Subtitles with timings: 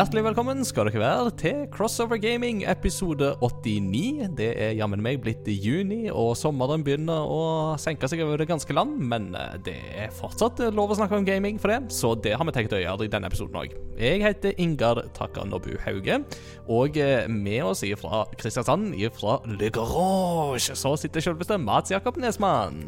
[0.00, 4.30] Hjertelig velkommen skal dere være til Crossover Gaming episode 89.
[4.38, 7.42] Det er jammen meg blitt i juni, og sommeren begynner å
[7.76, 8.94] senke seg over det ganske land.
[9.10, 12.48] Men eh, det er fortsatt lov å snakke om gaming for det, så det har
[12.48, 13.74] vi tenkt å gjøre i denne episoden òg.
[14.00, 16.22] Jeg heter Ingar Takanobu Hauge,
[16.64, 22.86] og eh, med oss fra Kristiansand, fra Le Garage, så sitter selveste Mats Jakob Nesmann.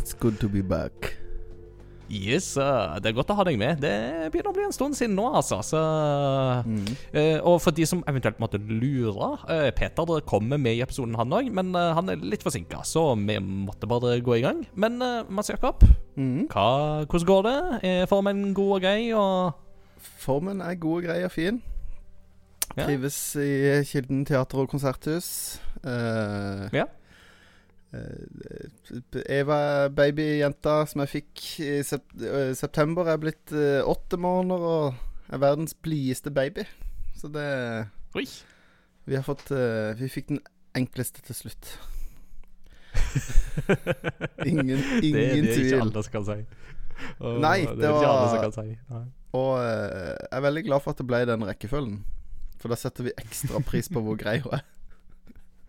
[0.00, 1.25] It's good to be back.
[2.12, 3.80] Yes, uh, det er godt å ha deg med.
[3.82, 3.92] Det
[4.30, 5.58] begynner å bli en stund siden nå, altså.
[5.66, 11.16] Så, uh, og for de som eventuelt måtte lure uh, Peter kommer med i episoden,
[11.18, 14.62] han òg, men uh, han er litt forsinka, så vi måtte bare gå i gang.
[14.78, 14.98] Men
[15.28, 15.82] Mats Jakob,
[16.16, 16.68] hva,
[17.10, 17.56] hvordan går det?
[17.90, 19.00] Er formen god og grei?
[19.16, 19.62] Og
[20.22, 21.58] Formen er god og grei og fin.
[22.76, 22.84] Ja.
[22.84, 23.48] Trives i
[23.88, 25.28] Kilden teater og konserthus.
[25.82, 26.84] Eh, Ja.
[27.94, 29.58] Eh, Eva,
[29.92, 35.74] babyjenta som jeg fikk i eh, september, er blitt eh, åtte måneder og er verdens
[35.74, 36.66] blideste baby.
[37.16, 37.46] Så det
[38.16, 38.26] Oi.
[39.06, 39.50] Vi har fått
[40.00, 40.40] Vi fikk den
[40.76, 41.76] enkleste til slutt.
[44.48, 46.36] ingen det det er det ikke alle som kan si.
[47.20, 48.68] Og Nei, det, det var- si.
[48.90, 49.04] Nei.
[49.36, 51.98] Og jeg er veldig glad for at det ble den rekkefølgen.
[52.60, 54.64] For da setter vi ekstra pris på hvor grei hun er.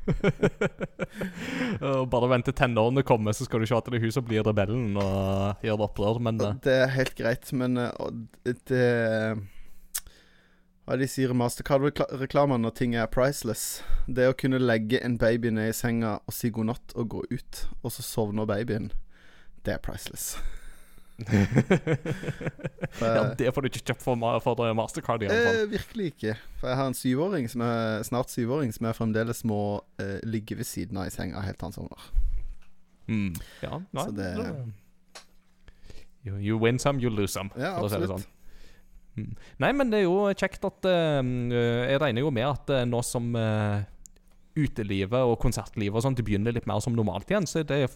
[1.87, 4.45] Og bare vent til tenårene kommer, så skal du se at det hun som blir
[4.47, 6.19] rebellen og gjør opprør.
[6.23, 8.25] Men eh, Det er helt greit, men eh, og
[8.69, 8.83] det
[10.87, 13.81] Hva er de sier i Mastercard-reklamene når ting er priceless?
[14.07, 17.25] Det å kunne legge en baby ned i senga og si god natt og gå
[17.33, 18.91] ut, og så sovner babyen,
[19.67, 20.37] det er priceless.
[23.01, 25.59] Ja, det får du ikke kjøpt for, for eh, Mastercard, i alle fall.
[25.63, 26.35] Eh, virkelig ikke.
[26.61, 29.59] For jeg har en syvåring som er snart syvåring som jeg fremdeles må
[30.01, 32.07] eh, ligge ved siden av i senga helt til han sovner.
[33.07, 33.33] Mm.
[33.63, 34.35] Ja, nei, Så det-
[36.27, 38.25] you, you win some, you lose some, Ja, for å si det absolutt.
[38.25, 38.33] sånn.
[39.17, 39.35] Mm.
[39.63, 41.23] Nei, men det er jo kjekt at uh,
[41.89, 43.81] Jeg regner jo med at uh, nå som uh,
[44.57, 47.87] utelivet og konsertlivet og sånt det begynner litt mer som normalt igjen, så det er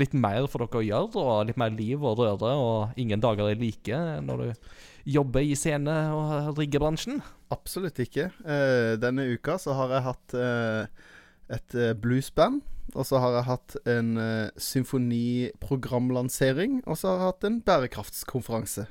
[0.00, 3.44] litt mer for dere å gjøre, og litt mer liv og røre, og ingen dager
[3.50, 4.48] er like når du
[5.04, 7.22] jobber i scene- og riggebransjen.
[7.50, 8.30] Absolutt ikke.
[8.44, 10.82] Eh, denne uka så har jeg hatt eh,
[11.56, 12.62] et eh, bluesband.
[12.98, 14.18] Og så har jeg hatt en
[14.58, 16.82] symfoniprogramlansering.
[16.90, 18.82] Og så har jeg hatt en bærekraftskonferanse.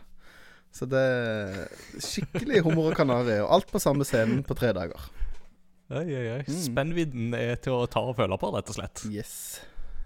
[0.72, 1.68] Så det er
[2.00, 3.44] skikkelig hummer og kanari.
[3.44, 5.02] Og alt på samme scenen på tre dager.
[5.90, 6.44] Oi, oi, oi.
[6.46, 6.62] Mm.
[6.64, 9.02] Spennvidden er til å ta og føle på, rett og slett.
[9.10, 9.60] Yes.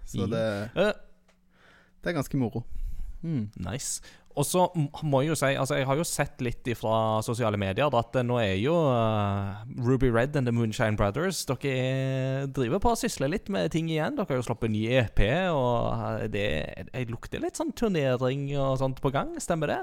[0.06, 0.44] Så I- det,
[0.76, 0.92] Eh,
[2.04, 2.64] det er ganske moro.
[3.24, 3.48] Mm.
[3.64, 4.02] Nice.
[4.36, 4.64] Og så
[5.06, 8.24] må jeg jo si Altså, jeg har jo sett litt fra sosiale medier at eh,
[8.26, 12.98] nå er jo uh, Ruby Red and The Moonshine Brothers Dere er, driver på å
[12.98, 14.16] sysle litt med ting igjen.
[14.18, 15.22] Dere har jo sluppet ny EP,
[15.54, 16.44] og det
[16.90, 19.36] jeg lukter litt sånn turnering og sånt på gang.
[19.40, 19.80] Stemmer det?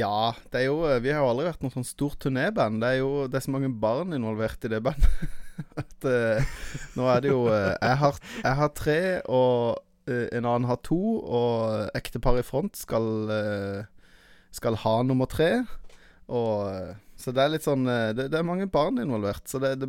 [0.00, 2.80] Ja, det er jo Vi har jo aldri vært noe sånn stort turnéband.
[2.82, 5.28] Det er jo det er så mange barn involvert i det bandet.
[5.80, 6.54] At uh,
[6.98, 9.78] Nå er det jo uh, jeg, har, jeg har tre, og
[10.10, 10.98] uh, en annen har to.
[11.24, 13.08] Og ekteparet i front skal
[14.54, 15.64] Skal ha nummer tre.
[16.28, 19.46] Og Så det er litt sånn Det, det er mange barn involvert.
[19.48, 19.88] Så det, det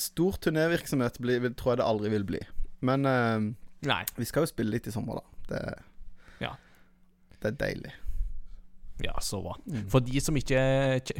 [0.00, 2.40] stor turnévirksomhet blir, vil, tror jeg det aldri vil bli.
[2.84, 3.04] Men
[3.84, 4.02] Nei.
[4.16, 5.44] vi skal jo spille litt i sommer, da.
[5.48, 5.62] Det,
[6.44, 6.54] Ja.
[7.40, 7.92] det er deilig.
[9.02, 9.56] Ja, så bra.
[9.66, 9.88] Mm.
[9.90, 10.60] For de som ikke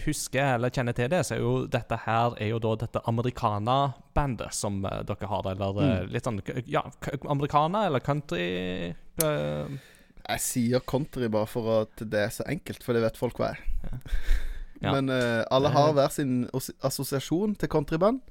[0.05, 4.55] husker eller kjenner til det, så er jo dette her er jo da dette Americana-bandet
[4.55, 5.49] som eh, dere har.
[5.51, 6.13] Eller eh, Mm.
[6.13, 6.41] litt sånn
[6.71, 6.85] Ja,
[7.29, 9.67] Americana eller country uh.
[10.25, 13.51] Jeg sier country bare for at det er så enkelt, for det vet folk hva
[13.53, 13.59] er.
[14.81, 14.93] Ja.
[14.95, 16.47] Men uh, alle har hver sin
[16.83, 18.23] assosiasjon til countryband.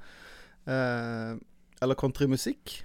[0.68, 1.36] Uh,
[1.82, 2.80] eller countrymusikk.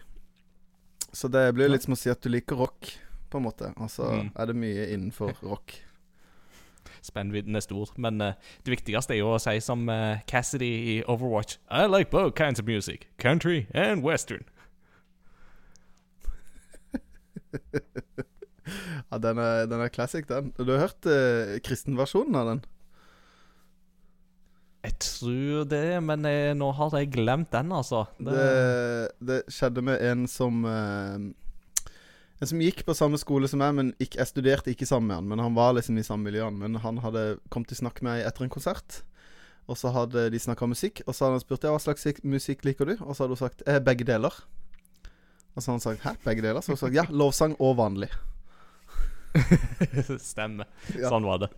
[1.12, 2.90] Så det blir litt som å si at du liker rock,
[3.30, 3.72] på en måte.
[3.80, 4.30] Og så Mm.
[4.36, 5.74] er det mye innenfor rock.
[7.02, 7.92] Spennvidden er stor.
[7.96, 8.32] Men uh,
[8.66, 12.60] det viktigste er jo å si som uh, Cassidy i Overwatch I like both kinds
[12.60, 13.08] of music.
[13.18, 14.44] Country and western.
[19.08, 20.50] Ja, den er, den er classic, den.
[20.58, 22.60] Du har hørt uh, kristenversjonen av den?
[24.84, 28.04] Jeg tror det, men jeg, nå har jeg glemt den, altså.
[28.20, 31.16] Det, Det, det skjedde med en som eh,
[32.38, 35.16] En som gikk på samme skole som meg, men ikke, jeg studerte ikke sammen med
[35.18, 35.28] han.
[35.32, 36.46] Men han var liksom i samme miljø.
[36.54, 39.00] Men han hadde kommet til snakk med meg etter en konsert.
[39.68, 42.62] Og så hadde de snakka musikk, og så hadde han spurt ja, hva slags musikk
[42.64, 42.94] liker du?
[43.02, 44.32] Og så hadde hun sagt eh, begge deler.
[45.52, 46.62] Og så hadde han sagt hæ, begge deler?
[46.62, 48.08] Så hadde hun sagt ja, lovsang og vanlig.
[50.30, 50.70] Stemmer.
[50.96, 51.10] Ja.
[51.10, 51.50] Sånn var det.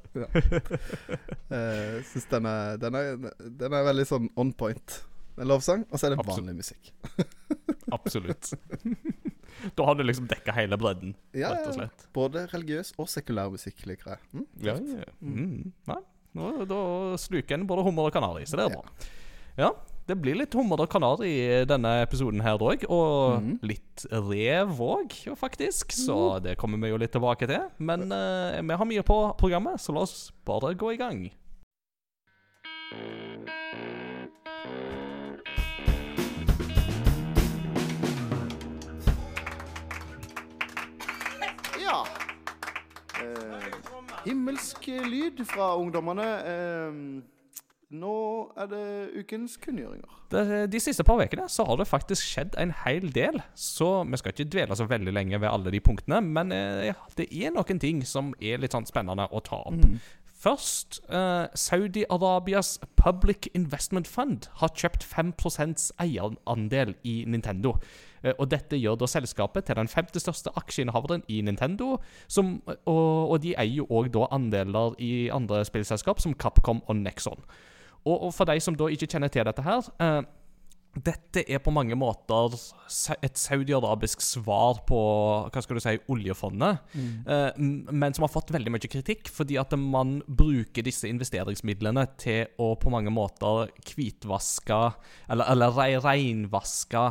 [1.53, 2.49] Jeg Syns den
[2.83, 2.99] den,
[3.61, 5.03] den er veldig sånn on point.
[5.41, 6.49] Er lovsang, og så er det Absolutt.
[6.49, 6.91] vanlig musikk.
[7.97, 8.51] Absolutt.
[9.77, 12.09] da har du liksom dekka hele bredden, Ja, rett og slett.
[12.17, 14.27] Både religiøs og sekulær musikk liker jeg.
[14.33, 14.49] Mm?
[14.67, 15.13] Ja, ja.
[15.21, 15.73] Mm.
[15.91, 16.03] Nei,
[16.39, 16.83] nå, da
[17.21, 18.83] sluker en både hummer og kanari, så det er Ja.
[18.83, 19.11] bra.
[19.59, 19.73] Ja,
[20.11, 22.87] det blir litt hummer og kanari i denne episoden her òg.
[22.91, 23.53] Og mm.
[23.63, 25.95] litt rev òg, faktisk.
[25.95, 27.69] Så det kommer vi jo litt tilbake til.
[27.79, 31.29] Men uh, vi har mye på programmet, så la oss bare gå i gang.
[41.91, 42.05] Ja.
[43.21, 43.69] Eh,
[44.25, 46.27] himmelsk lyd fra ungdommene.
[46.47, 46.99] Eh,
[47.91, 48.17] nå
[48.55, 48.83] er det
[49.19, 50.19] ukens kunngjøringer.
[50.31, 53.41] De, de siste par ukene så har det faktisk skjedd en hel del.
[53.59, 57.27] Så vi skal ikke dvele så veldig lenge ved alle de punktene, men eh, det
[57.35, 59.83] er noen ting som er litt sånn spennende å ta opp.
[60.41, 67.75] Først, eh, Saudi-Arabias Public Investment Fund har kjøpt 5% eierandel i Nintendo.
[68.25, 71.99] Eh, og dette gjør da selskapet til den femte største aksjeinnehaveren i Nintendo.
[72.29, 77.45] Som, og, og de eier jo òg andeler i andre spillselskap som Capcom og Nexon.
[78.05, 80.23] Og, og for de som da ikke kjenner til dette her eh,
[80.91, 82.57] Dette er på mange måter
[83.23, 84.99] et saudi-arabisk svar på
[85.47, 87.93] hva skal du si, oljefondet, mm.
[87.95, 92.73] men som har fått veldig mye kritikk fordi at man bruker disse investeringsmidlene til å
[92.81, 94.81] på mange måter hvitvaske
[95.31, 97.05] Eller, eller re, reinvaske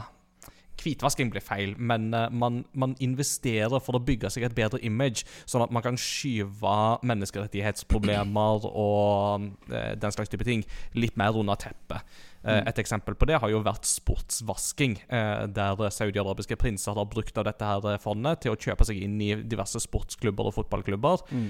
[0.79, 5.25] Hvitvasking blir feil, men eh, man, man investerer for å bygge seg et bedre image,
[5.49, 10.63] sånn at man kan skyve menneskerettighetsproblemer og eh, den slags type ting
[10.95, 12.19] litt mer under teppet.
[12.43, 17.37] Eh, Et eksempel på det har jo vært sportsvasking, eh, der saudi-arabiske prinser har brukt
[17.37, 21.25] av dette her eh, fondet til å kjøpe seg inn i diverse sportsklubber og fotballklubber
[21.29, 21.49] mm.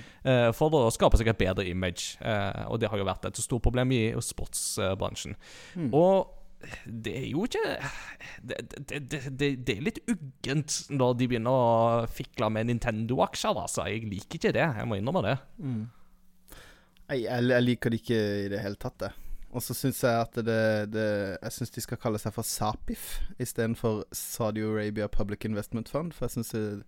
[0.58, 2.18] for å skape seg et bedre image.
[2.70, 5.38] Og det har jo vært et stort problem i sportsbransjen.
[5.94, 6.36] Og
[6.84, 7.62] det er jo ikke
[8.44, 13.62] det, det, det, det, det er litt uggent når de begynner å fikle med Nintendo-aksjer.
[13.64, 13.86] Altså.
[13.88, 14.68] Jeg liker ikke det.
[14.82, 15.38] Jeg må innrømme det.
[15.62, 15.82] Mm.
[17.14, 19.14] jeg, jeg liker det ikke i det hele tatt, det.
[19.52, 21.06] Og så syns jeg at det, det
[21.42, 26.28] Jeg syns de skal kalle seg for SAPIF istedenfor Saudi Arabia Public Investment Fund, for
[26.28, 26.84] jeg syns det,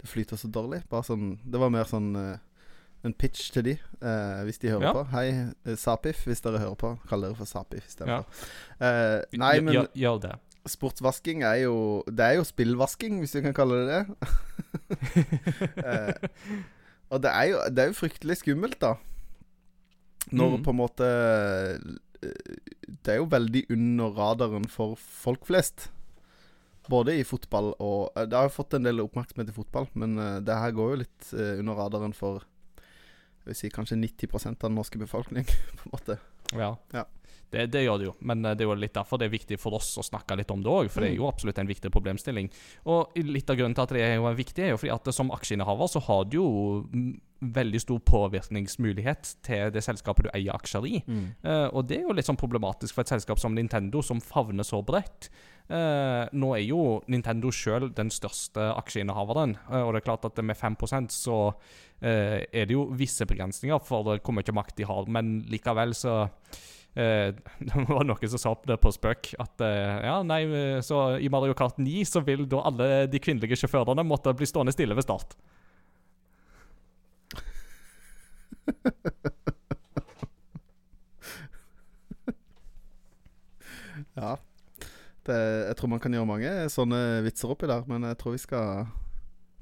[0.00, 0.82] det flyter så dårlig.
[0.88, 2.38] Bare sånn Det var mer sånn eh,
[3.06, 3.72] en pitch til de,
[4.02, 4.92] eh, hvis de hører Ja.
[4.96, 5.04] på.
[5.12, 5.26] Hei,
[5.68, 6.94] eh, SAPIF, hvis dere hører på.
[7.08, 7.88] Kall dere for SAPIF Ja.
[7.92, 8.24] istedenfor.
[8.80, 10.32] Eh, nei, men gjør, gjør det.
[10.68, 14.16] sportsvasking er jo Det er jo spillvasking, hvis vi kan kalle det det.
[15.84, 16.28] eh,
[17.12, 18.94] og det er, jo, det er jo fryktelig skummelt, da.
[20.32, 20.62] Når Mm.
[20.64, 21.78] på en måte eh,
[23.04, 25.88] Det er jo veldig under radaren for folk flest.
[26.88, 30.18] Både i fotball og eh, Det har jo fått en del oppmerksomhet i fotball, men
[30.18, 32.42] eh, det her går jo litt under radaren for
[33.48, 35.44] jeg vil si kanskje 90% av den norske befolkning,
[35.78, 36.18] på en måte.
[36.52, 36.74] Ja.
[36.92, 37.06] Ja.
[37.48, 39.72] Det, det gjør det jo, men det er jo litt derfor det er viktig for
[39.78, 40.90] oss å snakke litt om det òg.
[40.92, 41.20] For det er Mm.
[41.22, 42.50] jo absolutt en viktig problemstilling.
[42.92, 45.30] Og litt av grunnen til at det er jo viktig, er jo fordi at som
[45.32, 46.48] aksjeinnehaver så har du jo
[46.92, 50.96] mm, veldig stor påvirkningsmulighet til det selskapet du eier aksjer i.
[51.46, 54.66] Eh, og det er jo litt sånn problematisk for et selskap som Nintendo, som favner
[54.66, 55.30] så bredt.
[55.68, 56.78] Uh, nå er jo
[57.12, 61.36] Nintendo sjøl den største aksjeinnehaveren, uh, og det er klart at med 5% så
[62.00, 66.20] er det jo visse begrensninger for hvor mye makt de har, men likevel så
[66.98, 70.40] Det var noen som sa opp det på spøk at ja, nei,
[70.82, 74.74] så i Mario Kart 9 så vil da alle de kvinnelige sjåførene måtte bli stående
[74.74, 75.36] stille ved start.
[84.18, 84.36] Ja.
[85.28, 85.36] Det,
[85.68, 88.86] jeg tror man kan gjøre mange sånne vitser oppi der, men jeg tror vi skal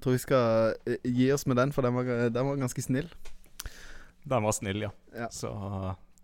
[0.02, 3.08] tror vi skal eh, gi oss med den, for den var, den var ganske snill.
[4.26, 4.92] Den var snill, ja.
[5.16, 5.28] Ja.
[5.34, 5.50] Så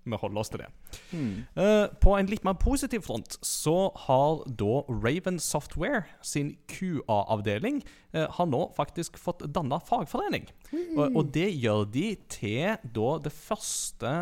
[0.04, 0.68] vi holder oss til det.
[1.12, 1.44] Hmm.
[1.56, 7.82] Uh, på en litt mer positiv front så har da Raven Software sin QA-avdeling
[8.16, 10.48] uh, har nå faktisk fått danna fagforening.
[10.96, 14.16] Og, og det gjør de til da det første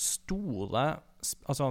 [0.00, 0.88] store
[1.20, 1.66] Altså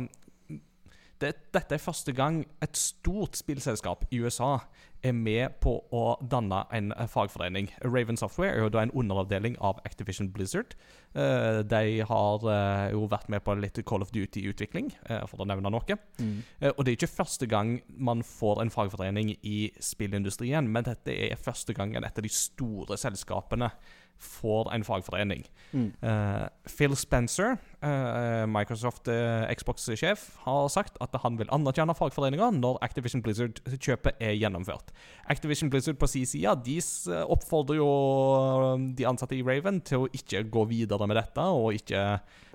[1.20, 4.58] det, dette er første gang et stort spillselskap i USA
[5.04, 7.70] er med på å danne en fagforening.
[7.86, 10.76] Raven Software er jo da en underavdeling av Activision Blizzard.
[11.16, 15.48] Eh, de har eh, jo vært med på litt Call of Duty-utvikling, eh, for å
[15.48, 16.00] nevne noe.
[16.20, 16.36] Mm.
[16.74, 21.40] Og det er ikke første gang man får en fagforening i spillindustrien, men dette er
[21.40, 23.72] første gangen et av de store selskapene
[24.20, 25.46] får en fagforening.
[25.72, 25.92] Mm.
[26.04, 32.82] Uh, Phil Spencer, uh, Microsoft uh, Xbox-sjef, har sagt at han vil anerkjenne fagforeninger når
[32.86, 34.92] Activision Blizzard-kjøpet er gjennomført.
[35.32, 36.80] Activision Blizzard på sin side de
[37.30, 37.90] oppfordrer jo
[38.98, 42.04] de ansatte i Raven til å ikke gå videre med dette og ikke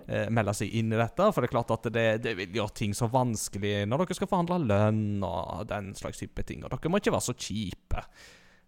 [0.04, 1.30] melde seg inn i dette.
[1.33, 4.28] For det er klart at det, det vil gjøre ting så vanskelig når dere skal
[4.28, 6.64] forhandle lønn og den slags type ting.
[6.64, 8.04] Og dere må ikke være så kjipe.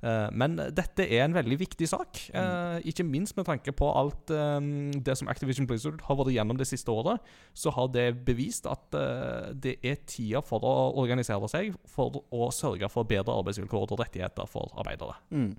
[0.05, 4.31] Eh, Men dette er en veldig viktig sak, eh, ikke minst med tanke på alt
[4.31, 4.61] eh,
[5.01, 7.21] det som Activision Blizzard har vært gjennom det siste året.
[7.55, 8.91] Så har det bevist at
[9.57, 14.49] det er tida for å organisere seg for å sørge for bedre arbeidsvilkår og rettigheter
[14.51, 15.17] for arbeidere.
[15.31, 15.55] Mm.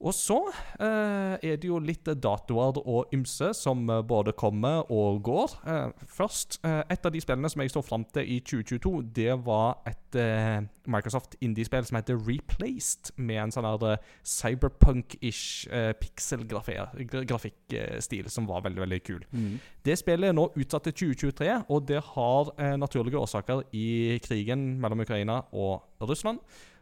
[0.00, 0.38] Og så
[0.80, 5.58] eh, er det jo litt datoer og ymse som eh, både kommer og går.
[5.68, 9.36] Eh, først, eh, et av de spillene som jeg står fram til i 2022, det
[9.44, 15.68] var et eh, Microsoft indie-spill som heter Replaced, med en sånn her eh, cyberpunk-ish
[16.00, 19.20] pixel-grafikkstil som var veldig, veldig kul.
[19.36, 19.60] Mm.
[19.84, 22.42] Det spillet er nå utsatt til 2023, og det har
[22.80, 26.38] naturlige årsaker i krigen mellom Ukraina og Russland.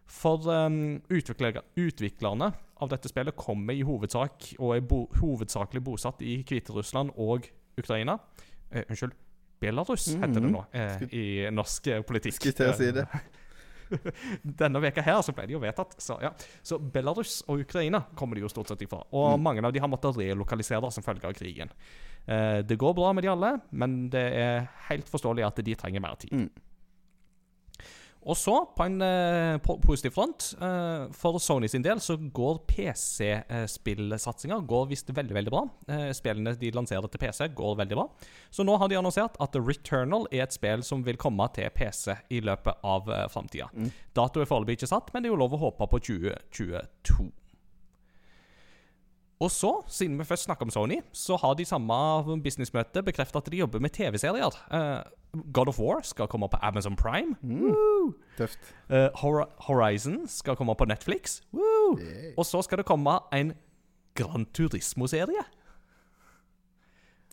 [0.08, 0.40] For
[1.12, 2.48] utvikler, utviklerne
[2.82, 8.18] av dette spillet kommer i hovedsak og er bo, hovedsakelig bosatt i Hviterussland og Ukraina.
[8.70, 9.16] Eh, unnskyld,
[9.58, 12.36] Belarus heter det nå eh, i norsk eh, politikk.
[12.38, 13.06] Skulle til å si det.
[14.60, 15.96] Denne veka her så ble det jo vedtatt.
[16.02, 16.30] Så, ja.
[16.62, 19.00] så Belarus og Ukraina kommer de jo stort sett ifra.
[19.16, 19.42] Og Mm.
[19.42, 21.72] mange av de har måttet relokalisere som følge av krigen.
[22.26, 26.04] Eh, det går bra med de alle, men det er helt forståelig at de trenger
[26.04, 26.32] mer tid.
[26.32, 26.50] Mm.
[28.28, 34.58] Og så, på en eh, positiv front, eh, for Sony sin del så går PC-spillsatsinga
[34.68, 35.62] går visst veldig veldig bra.
[35.88, 38.04] Eh, spillene de lanserer til PC, går veldig bra.
[38.52, 42.18] Så nå har de annonsert at Returnal er et spill som vil komme til PC
[42.36, 43.70] i løpet av uh, framtida.
[43.72, 43.90] Mm.
[44.16, 47.30] Dato er foreløpig ikke satt, men det er jo lov å håpe på 2022.
[49.38, 51.94] Og så, siden vi først snakker om Sony, så har de samme
[52.42, 54.56] businessmøtet bekreftet at de jobber med TV-serier.
[54.74, 54.98] Eh,
[55.32, 57.36] God of War skal komme på Amazon Prime.
[57.42, 58.14] Mm.
[58.38, 58.58] Tøft.
[58.88, 61.40] Uh, Hor Horizon skal komme på Netflix.
[61.52, 61.98] Woo!
[62.00, 62.32] Yeah.
[62.36, 63.52] Og så skal det komme en
[64.16, 65.44] Gran Turismo-serie.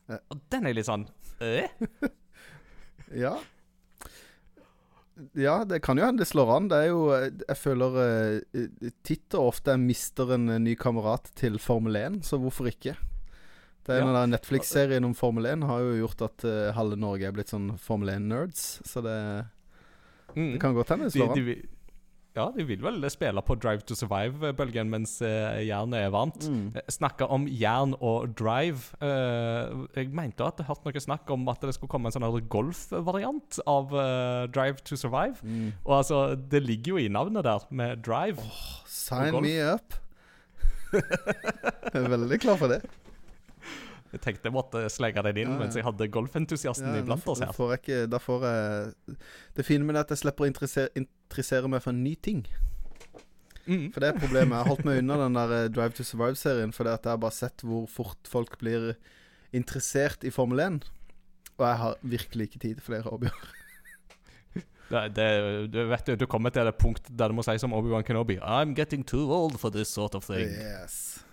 [0.10, 0.20] Uh.
[0.30, 1.08] Og den er litt sånn
[1.42, 1.68] øh?
[3.26, 3.36] Ja.
[5.38, 6.70] Ja, det kan jo hende det slår an.
[6.70, 8.00] Det er jo Jeg føler
[8.52, 12.98] uh, titt og ofte jeg mister en ny kamerat til Formel 1, så hvorfor ikke?
[13.86, 14.22] Det er Ja.
[14.22, 17.76] Den Netflix-serien om Formel 1 har jo gjort at uh, halve Norge er blitt sånn
[17.78, 18.82] Formel 1-nerds.
[18.88, 19.18] Så det,
[20.34, 20.56] mm.
[20.56, 21.56] det kan godt hende de, slår an.
[22.36, 26.44] Ja, de vil vel spille på Drive to Survive-bølgen mens uh, jernet er varmt.
[26.52, 26.66] Mm.
[26.76, 28.92] Eh, Snakke om jern og drive.
[29.00, 32.28] Uh, jeg mente at jeg hørte noe snakk om at det skulle komme en sånn
[32.52, 35.40] golfvariant av uh, Drive to Survive.
[35.48, 35.72] Mm.
[35.86, 38.44] Og altså, det ligger jo i navnet der, med drive.
[38.90, 39.96] Sign me up.
[40.96, 42.84] jeg er veldig klar for det.
[44.16, 45.62] Jeg tenkte jeg måtte slenge den inn Ja, ja.
[45.64, 47.52] mens jeg hadde golfentusiasten Ja, iblant oss her.
[47.56, 49.18] Får jeg ikke, da får jeg
[49.58, 52.16] Det fine med det er at jeg slipper å interessere, interessere meg for en ny
[52.16, 52.46] ting.
[53.66, 53.90] Mm.
[53.92, 54.54] For det er problemet.
[54.54, 57.22] Jeg har holdt meg unna den der eh, Drive to Survive-serien fordi at jeg har
[57.22, 58.94] bare sett hvor fort folk blir
[59.56, 60.80] interessert i Formel 1.
[61.56, 63.36] Og jeg har virkelig ikke tid til flere hobbyer.
[64.86, 65.28] Det, det,
[65.74, 68.36] du vet jo, du kommer til det punkt der du må si som Obi-Wan Kenobi
[68.38, 70.46] I'm getting too old for this sort of thing.
[70.46, 71.25] Yes.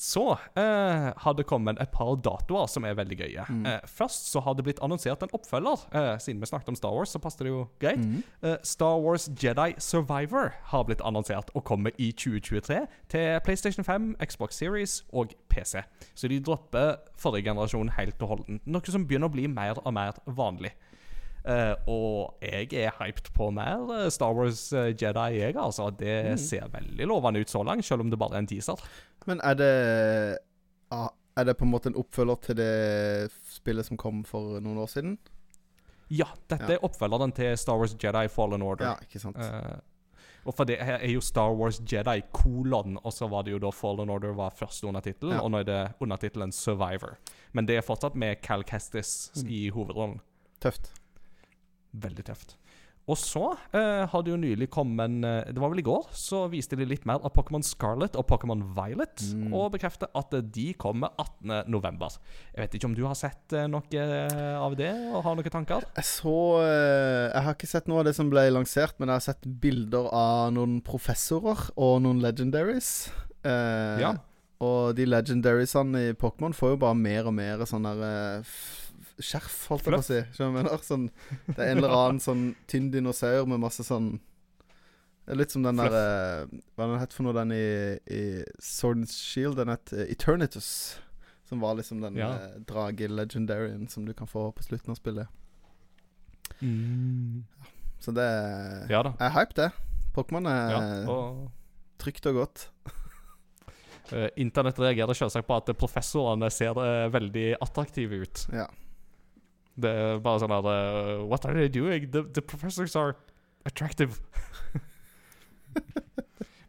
[0.00, 0.22] Så
[0.56, 3.42] eh, har det kommet et par datoer som er veldig gøye.
[3.52, 3.66] Mm.
[3.68, 5.82] Eh, først så har det blitt annonsert en oppfølger.
[5.92, 8.00] Eh, siden vi snakket om Star Wars, så passer det jo greit.
[8.00, 8.22] Mm.
[8.48, 12.80] Eh, Star Wars Jedi Survivor har blitt annonsert og kommer i 2023
[13.12, 15.82] til PlayStation 5, Xbox Series og PC.
[16.16, 18.64] Så de dropper forrige generasjon helt og holdent.
[18.66, 20.72] Noe som begynner å bli mer og mer vanlig.
[21.40, 25.86] Eh, og jeg er hyped på mer eh, Star Wars Jedi, jeg, altså.
[25.96, 26.36] Det Mm.
[26.38, 28.76] ser veldig lovende ut så langt, selv om det bare er en teaser.
[29.26, 30.38] Men er det
[30.90, 34.78] ah, Er det på en måte en oppfølger til det spillet som kom for noen
[34.82, 35.18] år siden?
[36.10, 36.74] Ja, dette Ja.
[36.78, 38.84] er oppfølgeren til Star Wars Jedi Fallen Order.
[38.84, 39.36] Ja, ikke sant?
[39.38, 39.78] Uh,
[40.44, 43.58] og for det her er jo Star Wars Jedi kolon, og så var det jo
[43.62, 45.40] da Fallen Order var første undertittel, Ja.
[45.40, 47.16] og nå er det undertittelen Survivor.
[47.52, 49.48] Men det er fortsatt med Cal Kestis Mm.
[49.48, 50.20] i hovedrollen.
[50.60, 50.90] Tøft.
[51.94, 52.56] Veldig tøft.
[53.08, 53.40] Og så
[53.74, 56.76] eh, har det jo nylig kommet en eh, Det var vel i går, så viste
[56.78, 59.54] de litt mer av Pokémon Scarlet og Pokémon Violet, Mm.
[59.56, 62.18] og bekrefter at eh, de kommer 18.11.
[62.54, 64.04] Jeg vet ikke om du har sett eh, noe
[64.60, 65.82] av det, og har noen tanker?
[65.96, 69.26] Jeg så Jeg har ikke sett noe av det som ble lansert, men jeg har
[69.32, 73.10] sett bilder av noen professorer og noen legendaries.
[73.42, 74.14] Eh, Ja.
[74.60, 78.44] Og de legendariesene i Pokémon får jo bare mer og mer sånn der
[79.24, 80.20] skjerf, holdt jeg på å si.
[80.88, 81.06] Sånn,
[81.46, 84.18] det er en eller annen sånn tynn dinosaur med masse sånn
[85.30, 87.60] er Litt som den der eh, Hva er den het for noe, den i,
[88.10, 88.22] i
[88.58, 89.56] Sword and Shield?
[89.60, 90.70] Den het eh, Eternitus.
[91.46, 92.32] Som var liksom den Ja.
[92.34, 95.28] eh, drage-legendarien som du kan få på slutten av spillet.
[98.00, 98.26] Så det
[98.90, 99.12] Ja da.
[99.20, 99.70] er hype, det.
[100.16, 100.80] Pokémon er Ja,
[101.12, 101.50] og
[102.02, 102.66] trygt og godt.
[104.12, 106.74] eh, Internett reagerer selvsagt på at professorene ser
[107.12, 108.46] veldig attraktive ut.
[108.52, 108.66] Ja.
[109.80, 112.08] Det er bare sånn at eh, What are they doing?
[112.10, 113.16] The, the professors are
[113.68, 114.20] attractive.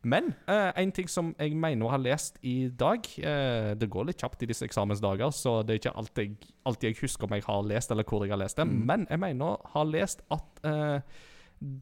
[0.03, 4.07] Men eh, en ting som jeg mener å ha lest i dag eh, Det går
[4.09, 7.45] litt kjapt i disse eksamensdager, så det er ikke alltid, alltid jeg husker om jeg
[7.45, 8.65] har lest, eller hvor jeg har lest det.
[8.65, 8.81] Mm.
[8.89, 11.21] Men jeg mener å ha lest at eh,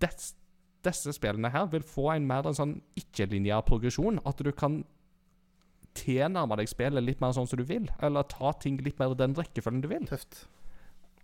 [0.04, 0.34] dets,
[0.84, 4.20] disse spillene her vil få en mer en sånn ikke-linjær progresjon.
[4.28, 4.82] At du kan
[6.00, 7.88] tilnærme deg spillet litt mer sånn som du vil.
[8.04, 10.08] Eller ta ting litt mer i den rekkefølgen du vil.
[10.12, 10.44] Tøft.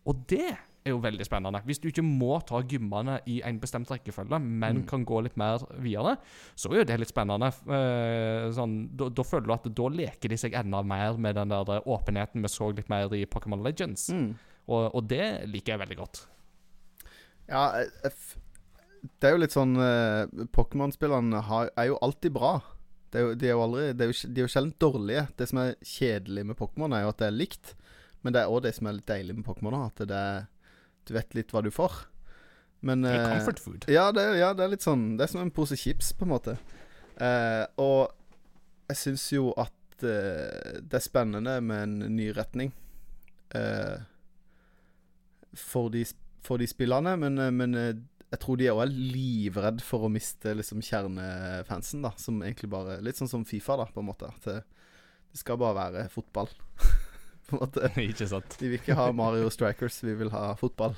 [0.06, 0.46] Og det
[0.86, 1.64] er jo veldig spennende.
[1.66, 4.86] Hvis du ikke må ta gymmene i en bestemt rekkefølge, men Mm.
[4.88, 6.18] kan gå litt mer videre,
[6.56, 7.48] så er jo det litt spennende.
[7.66, 11.50] Eh, sånn, da, da føler du at da leker de seg enda mer med den
[11.50, 14.10] der åpenheten vi så litt mer i Pokémon Legends.
[14.14, 14.36] Mm.
[14.68, 16.28] Og, og det liker jeg veldig godt.
[17.50, 18.38] Ja, f-
[19.22, 21.42] det er jo litt sånn eh, Pokémon-spillerne
[21.78, 22.60] er jo alltid bra.
[23.14, 25.28] Det er jo, de er jo aldri det er jo, De er jo sjelden dårlige.
[25.38, 27.76] Det som er kjedelig med Pokémon, er jo at det er likt.
[28.26, 29.78] Men det er òg det som er litt deilig med Pokémon.
[29.86, 30.48] At det er,
[31.06, 32.02] du vet litt hva du får.
[32.86, 33.86] Men Det er eh, comfort food.
[33.90, 36.34] Ja det, ja, det er litt sånn Det er som en pose chips, på en
[36.34, 36.58] måte.
[37.22, 38.12] Eh, og
[38.90, 42.74] jeg syns jo at eh, det er spennende med en ny retning.
[43.56, 43.96] Eh,
[45.56, 46.04] for, de,
[46.46, 47.94] for de spillene, men, eh, men eh,
[48.34, 52.12] jeg tror de òg er livredd for å miste liksom kjernefansen, da.
[52.20, 54.30] Som egentlig bare Litt sånn som Fifa, da, på en måte.
[54.30, 54.60] At det,
[55.32, 56.52] det skal bare være fotball.
[57.48, 57.90] på en måte.
[58.10, 58.58] ikke sant?
[58.62, 60.96] Vi vil ikke ha Mario Strikers, vi vil ha fotball.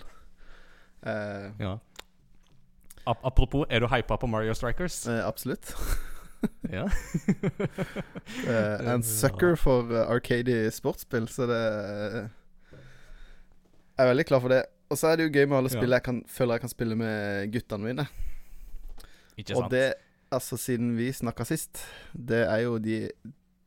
[1.06, 1.78] Uh, Ja.
[3.08, 5.06] Ap apropos, er du hypa på Mario Strikers?
[5.08, 5.74] Uh, absolutt.
[6.70, 6.84] Ja.
[8.48, 12.28] uh, en sucker for uh, arcade sportsspill, så det eh,
[13.98, 14.60] Jeg er veldig klar for det.
[14.94, 15.82] Og så er det jo gøy med alle Ja.
[15.96, 18.06] jeg kan, føler jeg kan spille med guttene mine.
[19.38, 19.94] Ikke Og det,
[20.32, 21.82] altså siden vi snakka sist,
[22.14, 23.10] det er jo de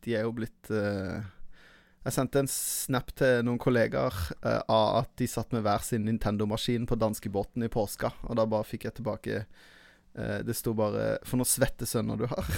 [0.04, 1.20] De er jo blitt eh,
[2.00, 6.06] Jeg sendte en snap til noen kollegaer eh, av at de satt med hver sin
[6.08, 11.18] Nintendo-maskin på danskebåten i påska, og da bare fikk jeg tilbake eh, Det sto bare
[11.24, 12.54] 'For noen svette sønner du har'.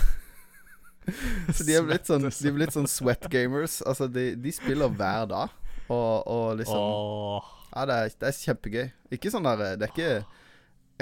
[1.56, 3.80] Så de er blitt sånn De er blitt sånn sweat gamers.
[3.82, 5.50] Altså, de, de spiller hver dag.
[5.90, 7.42] Og, og liksom oh.
[7.72, 8.86] Ja, det er, det er kjempegøy.
[9.16, 10.12] Ikke sånn der Det er ikke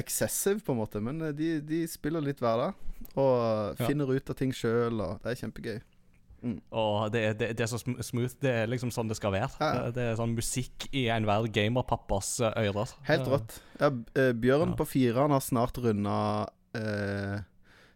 [0.00, 2.86] excessive, på en måte, men eh, de, de spiller litt hver dag.
[3.20, 3.86] Og Ja.
[3.86, 5.80] finner ut av ting sjøl, og det er kjempegøy.
[6.42, 8.34] Åh, det, er- det, det er så smooth.
[8.40, 9.50] Det er liksom sånn det skal være.
[9.60, 9.70] Ja.
[9.86, 12.94] Det, det er sånn musikk i enhver gamerpappas eh, ører.
[13.10, 13.58] Helt rått.
[13.80, 14.78] Ja, eh, Bjørn Ja.
[14.80, 17.40] på fire han har snart runda eh,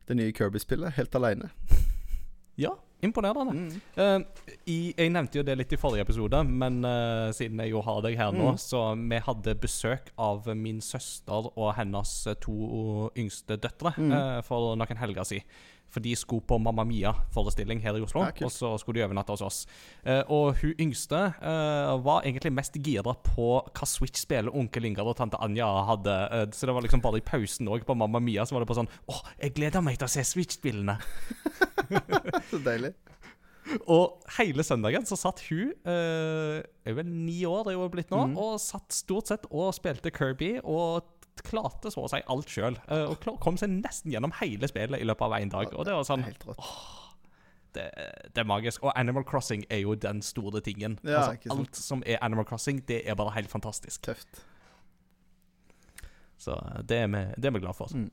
[0.07, 1.51] det nye Kirby-spillet helt aleine.
[2.57, 2.71] Ja,
[3.03, 3.51] imponerende.
[3.51, 3.81] Mm.
[3.99, 7.81] Uh, i, jeg nevnte jo det litt i forrige episode, men uh, siden jeg jo
[7.83, 8.59] har deg her nå Mm.
[8.63, 12.13] Så vi hadde besøk av min søster og hennes
[12.45, 14.13] to yngste døtre Mm.
[14.15, 15.43] eh, for noen helger siden.
[15.93, 19.35] For de skulle på Mamma Mia-forestilling her i Oslo, Ja, og så skulle de overnatte
[19.35, 19.61] hos oss.
[20.03, 25.19] Eh, og hun yngste eh, var egentlig mest gira på hva Switch-spillet onkel Ingar og
[25.21, 26.19] tante Anja hadde.
[26.35, 28.73] Eh, så det var liksom bare i pausen òg på Mamma Mia så var det
[28.73, 30.99] bare sånn Åh, jeg gleder meg til å se Switch-spillene.
[32.51, 32.95] Så deilig.
[33.89, 38.27] Og hele søndagen så satt hun eh, Er vel ni år er hun blitt nå,
[38.29, 38.37] mm.
[38.41, 41.09] og satt stort sett og spilte Kirby og
[41.43, 42.79] klarte så å si alt sjøl.
[42.89, 45.75] og kom seg nesten gjennom hele spillet i løpet av én dag.
[45.75, 46.23] Og det var sånn
[46.55, 47.05] åh,
[47.75, 47.91] det,
[48.35, 48.83] det er magisk.
[48.85, 50.99] Og Animal Crossing er jo den store tingen.
[51.03, 54.03] Ja, altså, alt som er Animal Crossing, det er bare helt fantastisk.
[54.07, 54.45] Tøft.
[56.39, 57.91] Så eh, det er vi, det er vi glad for.
[57.95, 58.11] Mm.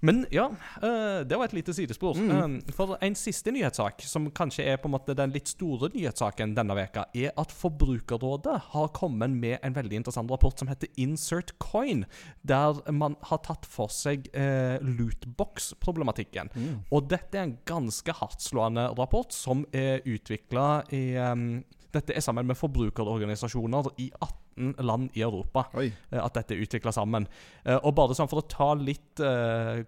[0.00, 0.46] Men ja,
[0.82, 2.16] eh, det var et lite sidespor.
[2.16, 2.30] Mm.
[2.30, 6.54] Eh, for en siste nyhetssak, som kanskje er på en måte den litt store nyhetssaken
[6.56, 11.54] denne veka, er at Forbrukerrådet har kommet med en veldig interessant rapport som heter Insert
[11.62, 12.04] Coin,
[12.46, 16.52] der man har tatt for seg eh, lootbox-problematikken.
[16.54, 16.74] Mm.
[16.94, 22.44] Og dette er en ganske hardtslående rapport som er utvikla i um, Dette er sammen
[22.44, 25.88] med forbrukerorganisasjoner i 18 15 land i Europa Oi.
[26.10, 27.26] eh, at dette er utvikla sammen.
[27.64, 29.80] Eh, og bare sånn for å ta litt uh,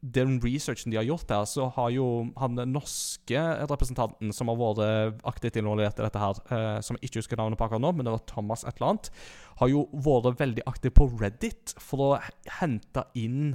[0.00, 2.06] den researchen de har gjort her, så har jo
[2.40, 7.22] han norske representanten som har vært aktivt involvert i dette her, uh, som jeg ikke
[7.22, 9.10] husker navnet på akkurat nå, men det var Thomas et eller annet,
[9.60, 12.10] har jo vært veldig aktiv på Reddit for å
[12.60, 13.52] hente inn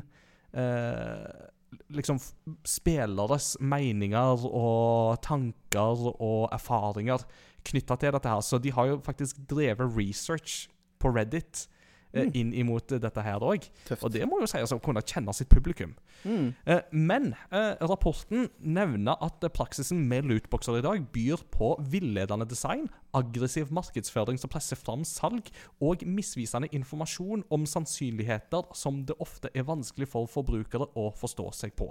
[0.58, 1.50] uh,
[1.94, 2.20] liksom
[2.68, 7.24] spilleres meninger og tanker og erfaringer
[7.66, 8.42] knytta til dette her.
[8.42, 10.68] Så de har jo faktisk drevet research
[11.00, 11.68] på Reddit
[12.14, 12.32] eh, Mm.
[12.38, 13.64] inn imot dette her òg.
[14.04, 15.96] Og det må jo sies å kunne kjenne sitt publikum.
[16.24, 16.54] Mm.
[16.70, 22.46] Eh, men eh, rapporten nevner at eh, praksisen med lootboxer i dag byr på villedende
[22.46, 22.86] design,
[23.18, 25.50] aggressiv markedsføring som presser fram salg,
[25.82, 31.74] og misvisende informasjon om sannsynligheter som det ofte er vanskelig for forbrukere å forstå seg
[31.76, 31.90] på.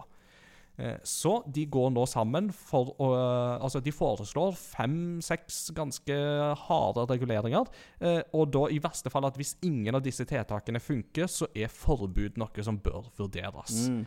[0.82, 3.10] Eh, Så de går nå sammen for å
[3.62, 6.16] Altså, de foreslår fem-seks ganske
[6.66, 7.68] harde reguleringer.
[8.00, 11.68] eh, Og da i verste fall at hvis ingen av disse tiltakene funker, så er
[11.70, 13.88] forbud noe som bør vurderes.
[13.88, 14.04] Mm.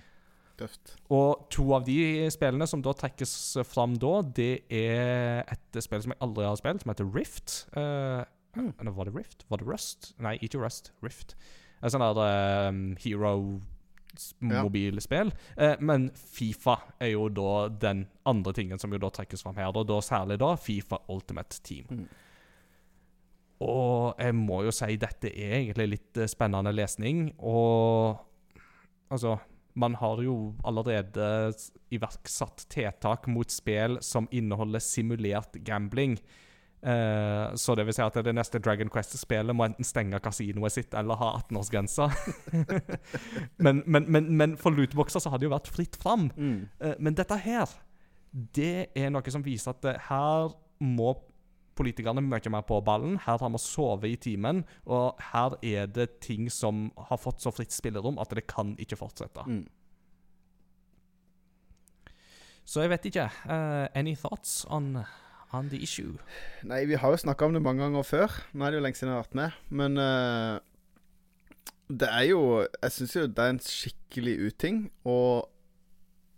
[0.57, 0.93] Tøft.
[1.11, 6.13] Og to av de spillene som da trekkes fram da, det er et spill som
[6.13, 7.65] jeg aldri har spilt, som heter Rift.
[7.75, 8.23] Eh,
[8.55, 8.71] Mm.
[8.95, 9.43] Var det Rift?
[9.51, 10.13] Var det Rust?
[10.17, 10.93] Nei, ikke Rust.
[11.03, 11.35] Rift.
[11.83, 13.59] Et sånt der um, hero
[14.19, 14.63] s- Ja.
[15.57, 19.67] Eh, men Fifa er jo da den andre tingen som jo da trekkes fram her.
[19.75, 21.85] Og da særlig da Fifa Ultimate Team.
[21.89, 22.07] Mm.
[23.65, 27.29] Og jeg må jo si dette er egentlig litt eh, spennende lesning.
[27.39, 28.17] Og
[29.11, 29.37] altså
[29.77, 31.53] Man har jo allerede
[31.91, 36.17] iverksatt tiltak mot spill som inneholder simulert gambling.
[36.85, 40.93] Eh, så det vil si at det neste Dragon Quest-spillet må enten stenge kasinoet sitt
[40.97, 42.09] eller ha 18-årsgrensa.
[43.65, 46.29] men, men, men, men for lootboxer så har det jo vært fritt fram.
[46.37, 46.59] Mm.
[46.83, 47.71] Uh, Men dette her,
[48.31, 50.53] det er noe som viser at uh, her
[50.85, 51.15] må
[51.75, 53.17] politikerne mye mer på ballen.
[53.25, 57.51] Her har vi sovet i timen, og her er det ting som har fått så
[57.51, 59.43] fritt spillerom at det kan ikke fortsette.
[59.49, 59.65] Mm.
[62.65, 63.29] Så jeg vet ikke.
[63.49, 65.03] eh, any thoughts on,
[65.53, 66.15] on the issue?
[66.63, 68.33] Nei, vi har jo snakka om det mange ganger før.
[68.53, 69.59] Nå er det jo lenge siden jeg har vært med.
[69.81, 70.55] Men uh,
[71.89, 74.79] det er jo Jeg syns jo det er en skikkelig uting.
[75.05, 75.49] Og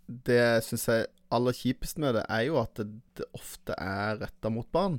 [0.08, 4.48] det syns jeg aller kjipest med det, er jo at det, det ofte er retta
[4.48, 4.96] mot barn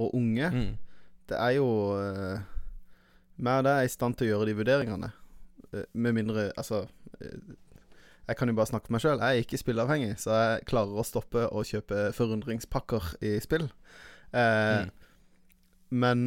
[0.00, 0.48] og unge.
[0.48, 0.70] Mm.
[1.28, 1.66] Det er jo
[1.96, 2.40] uh,
[3.42, 5.12] og er i stand til å gjøre de vurderingene.
[5.72, 6.84] Eh, med mindre Altså
[8.28, 9.18] Jeg kan jo bare snakke for meg sjøl.
[9.18, 13.68] Jeg er ikke spilleavhengig, så jeg klarer å stoppe å kjøpe forundringspakker i spill.
[14.32, 14.90] Eh, Mm.
[15.92, 16.20] Men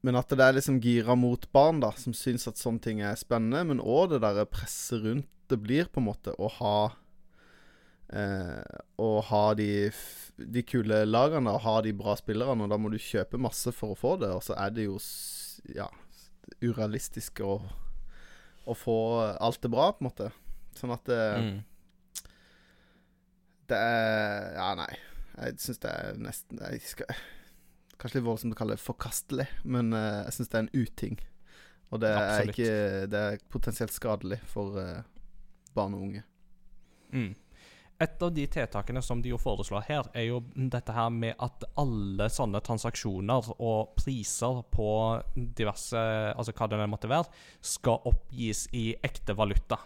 [0.00, 3.16] Men at det er liksom gira mot barn, da, som syns at sånne ting er
[3.18, 3.64] spennende.
[3.66, 6.92] Men òg det derre presset rundt det blir, på en måte, å ha
[8.14, 9.90] eh, Å ha de,
[10.38, 12.64] de kule lagene og ha de bra spillerne.
[12.64, 14.98] Og da må du kjøpe masse for å få det, og så er det jo
[15.74, 15.88] ja,
[16.62, 17.58] urealistisk å,
[18.68, 18.96] å få
[19.40, 20.28] alt det bra, på en måte.
[20.78, 21.56] Sånn at det, Mm.
[23.68, 24.92] det er Ja, nei.
[25.38, 27.06] Jeg syns det er nesten jeg skal,
[27.98, 31.16] Kanskje litt voldsomt å kalle det forkastelig, men uh, jeg syns det er en uting.
[31.90, 35.02] Og det er ikke Det er potensielt skadelig for uh,
[35.74, 36.22] barn og unge.
[37.10, 37.32] Mm.
[37.98, 41.64] Et av de tiltakene som de jo foreslår her, er jo dette her med at
[41.82, 44.90] alle sånne transaksjoner og priser på
[45.34, 45.98] diverse
[46.30, 47.26] Altså hva det måtte være,
[47.58, 49.80] skal oppgis i ekte valuta.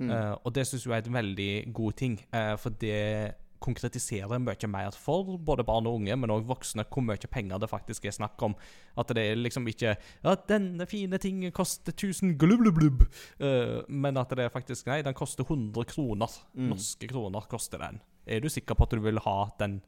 [0.00, 0.08] Mm.
[0.08, 4.68] Uh, og det syns jeg er et veldig god ting, uh, for det konkretiserer mye
[4.70, 8.16] mer for både barn og unge, men òg voksne, hvor mye penger det faktisk er
[8.16, 8.56] snakk om.
[8.98, 9.94] At det er liksom ikke
[10.24, 13.06] at 'denne fine tingen koster 1000 glubblubblubb',
[13.40, 16.28] uh, men at det er faktisk Nei, den koster 100 kroner.
[16.54, 16.68] Mm.
[16.74, 18.00] Norske kroner koster den.
[18.26, 19.82] Er du sikker på at du vil ha den,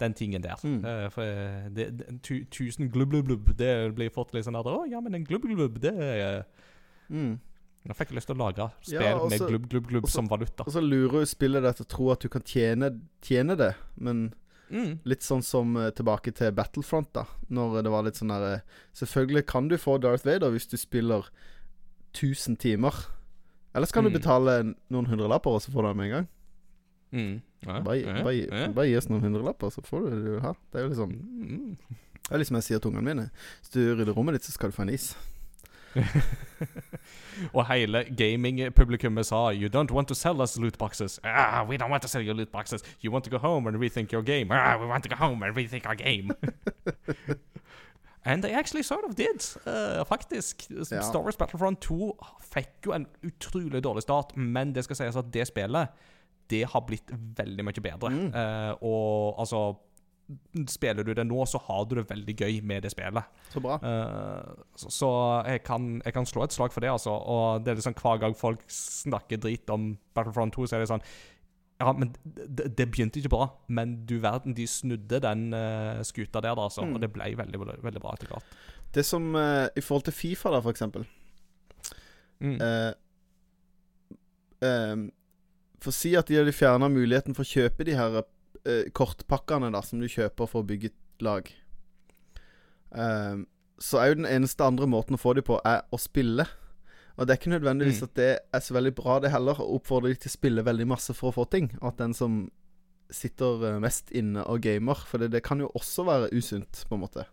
[0.00, 0.56] den tingen der?
[0.64, 0.84] Mm.
[0.84, 4.90] Uh, for eh, det, det, tu- 1000 glubblubblubb, det blir fått litt sånn at 'Å,
[4.90, 6.44] ja, men en glubblubb, det er
[7.10, 7.40] Mm.
[7.88, 10.66] Nå fikk jeg lyst til å lage spill Ja, med glubb, glubb, glubb som valuta.
[10.66, 12.90] Og så lurer jo spillet deg til å tro at du kan tjene,
[13.22, 14.34] tjene det, men
[14.70, 15.00] Mm.
[15.04, 17.24] litt sånn som eh, tilbake til Battlefront, da.
[17.50, 18.60] Når det var litt sånn der eh,
[18.94, 21.26] Selvfølgelig kan du få Darth Vader hvis du spiller
[22.14, 22.94] 1000 timer.
[23.74, 24.12] Ellers kan Mm.
[24.12, 26.28] du betale noen hundrelapper, og så får du det med en gang.
[27.12, 27.42] Mm.
[27.66, 28.68] Ja, Bare, ja, bare, ja.
[28.72, 30.52] bare gi oss noen hundrelapper, så får du det du vil ha.
[30.72, 31.76] Det er jo liksom.
[32.22, 33.30] Det er liksom jeg sier til ungene mine.
[33.60, 35.16] Hvis du rydder rommet ditt, så skal du få en is.
[37.56, 41.20] Og hele gaming-publikummet sa You don't want to sell us loot boxes.
[41.24, 42.82] Ah, we don't want to sell you loot boxes.
[43.02, 44.48] You want to go home and rethink your game.
[44.50, 46.32] Ah, we want to go home and rethink our game.
[48.22, 50.66] And they actually sort of did, uh, faktisk.
[50.90, 51.00] Ja.
[51.00, 52.12] Star Wars Battlefront 2
[52.52, 55.88] fikk jo en utrolig dårlig start, men det skal sies at det spillet
[56.50, 58.10] det har blitt veldig mye bedre.
[58.10, 58.28] Mm.
[58.34, 59.60] Uh, og altså
[60.68, 63.42] spiller du det nå, så har du det veldig gøy med det spillet.
[63.52, 63.78] Så bra.
[63.82, 65.10] Uh, så så
[65.46, 67.10] jeg, kan, jeg kan slå et slag for det, altså.
[67.10, 70.90] Og det er liksom hver gang folk snakker drit om Battlefront 2, så er det
[70.92, 71.04] sånn
[71.80, 76.42] Ja, men det, det begynte ikke bra, men du verden, de snudde den uh, skuta
[76.42, 76.84] der, da, altså.
[76.84, 76.96] Mm.
[76.96, 78.58] Og det ble veldig, veldig, veldig bra etter hvert.
[78.94, 81.06] Det som uh, I forhold til Fifa, da, for eksempel.
[82.40, 82.56] Mm.
[85.80, 88.22] For å si at de hadde fjerna muligheten for å kjøpe de her
[88.64, 91.48] eh, kortpakkene da som du kjøper for å bygge et lag.
[92.90, 93.46] Um,
[93.80, 96.44] så er jo den eneste andre måten å få dem på, er å spille.
[97.16, 98.04] Og det er ikke nødvendigvis Mm.
[98.08, 100.86] at det er så veldig bra, det heller, å oppfordre de til å spille veldig
[100.88, 101.70] masse for å få ting.
[101.82, 102.50] At den som
[103.10, 106.94] sitter eh, mest inne og gamer For det, det kan jo også være usunt, på
[106.94, 107.24] en måte.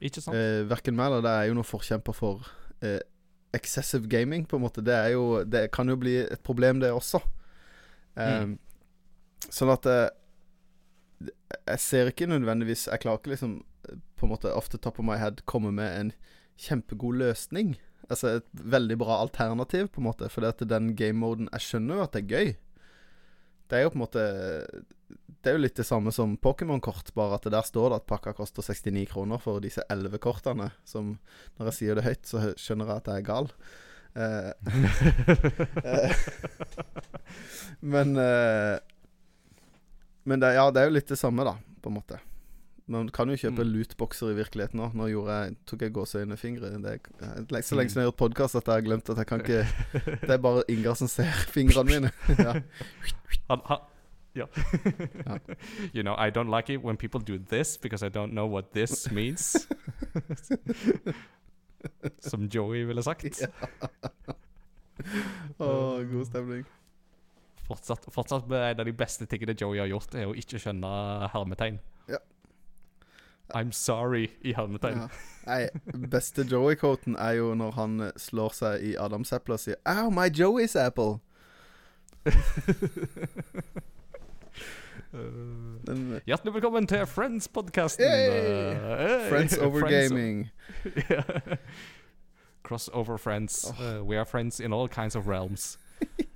[0.00, 0.36] Ikke sant?
[0.36, 2.44] Eh, verken meg eller det er jo noen forkjemper for
[2.82, 3.00] eh,
[3.54, 4.82] excessive gaming, på en måte.
[4.84, 7.22] Det, er jo, det kan jo bli et problem, det også.
[8.16, 8.22] Um,
[8.54, 8.58] Mm.
[9.52, 11.32] Sånn at jeg,
[11.68, 13.56] Jeg ser ikke nødvendigvis Jeg klarer ikke liksom
[13.88, 16.12] eh, på en måte off the top of my head komme med en
[16.60, 17.74] kjempegod løsning.
[18.06, 20.28] Altså et veldig bra alternativ, på en måte.
[20.30, 22.52] For den game-moden Jeg skjønner jo at det er gøy.
[23.70, 24.24] Det er jo på en måte
[25.26, 28.08] Det er jo litt det samme som Pokémon-kort, bare at det der står det at
[28.08, 30.70] pakka koster 69 kroner for disse 11 kortene.
[30.88, 31.18] Som
[31.58, 33.50] når jeg sier det høyt, så skjønner jeg at jeg er gal.
[34.14, 34.52] Eh,
[35.90, 36.14] eh,
[37.94, 38.78] men eh,
[40.24, 42.18] Men det, ja, det er jo litt det samme, da, på en måte.
[42.86, 43.70] Man kan jo kjøpe Mm.
[43.72, 44.92] lootboxer i virkeligheten òg.
[44.94, 46.70] Nå jeg, tok jeg gåseøynefingre.
[46.82, 49.26] Det er så lenge siden jeg har gjort podkast at jeg har glemt at jeg
[49.26, 49.66] kan ikke
[50.26, 52.10] Det er bare Ingar som ser fingrene mine.
[52.38, 52.60] ja.
[53.50, 53.78] Han, han,
[54.36, 54.46] ja.
[55.26, 55.38] Ja.
[55.94, 58.72] you know, I don't like it when people do this because I don't know what
[58.74, 59.66] this means.
[62.20, 63.24] Som Joey ville sagt.
[65.58, 65.68] Å,
[66.10, 66.64] god stemning.
[67.64, 70.88] Fortsatt, fortsatt en av de beste tingene Joey har gjort, er å ikke skjønne
[71.32, 71.78] hermetegn.
[72.10, 72.18] Ja.
[73.56, 74.98] I'm sorry i hermetegn.
[75.04, 75.08] Ja.
[75.48, 75.68] Nei,
[76.12, 80.28] beste Joey-quoten er jo når han eh, slår seg i adamseplet og sier 'Ow, my
[80.28, 81.20] Joey's apple'.
[85.14, 88.04] Den, eh, Hjertelig velkommen til Friends-podkasten.
[88.04, 89.28] Hey!
[89.28, 90.50] Friends over gaming.
[92.64, 93.70] Crossover friends.
[93.78, 95.78] Uh, we are friends in all kinds of realms.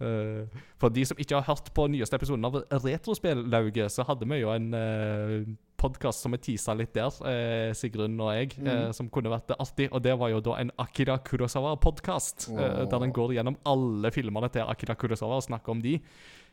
[0.00, 0.46] Uh,
[0.78, 4.52] for de som ikke har hørt på nyeste episoden av Retrospellauget, så hadde vi jo
[4.54, 5.42] en uh,
[5.78, 8.92] podkast som vi teasa litt der, uh, Sigrun og jeg, uh, Mhm.
[8.94, 9.88] som kunne vært artig.
[9.92, 14.48] Og det var jo da en Akira Kurosawa-podkast, uh, der den går gjennom alle filmene
[14.54, 15.98] til Akira Kurosawa og snakker om de.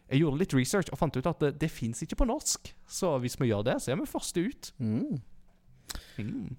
[0.09, 2.73] Jeg gjorde litt research og fant ut at det, det fins ikke på norsk.
[2.87, 4.71] Så hvis vi gjør det, så er vi første ut.
[4.77, 5.21] Mm.
[6.17, 6.55] Mm.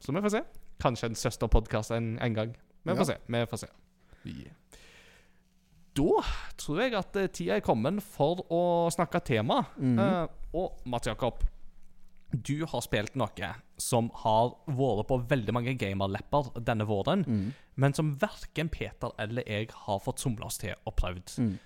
[0.00, 0.42] Så vi får se.
[0.82, 2.56] Kanskje en søsterpodkast en, en gang.
[2.84, 3.04] Vi får Ja.
[3.04, 3.16] se.
[3.26, 3.66] Vi får se.
[4.26, 4.54] Yeah.
[5.98, 6.24] Da
[6.60, 8.62] tror jeg at eh, tida er kommet for å
[8.94, 9.64] snakke tema.
[9.76, 9.98] Mhm.
[9.98, 10.26] Uh,
[10.58, 11.42] og Mats Jakob,
[12.32, 13.48] du har spilt noe
[13.80, 17.52] som har vært på veldig mange gamerlepper denne våren, Mm.
[17.76, 21.34] men som verken Peter eller jeg har fått somla oss til og prøvd.
[21.38, 21.58] Mm.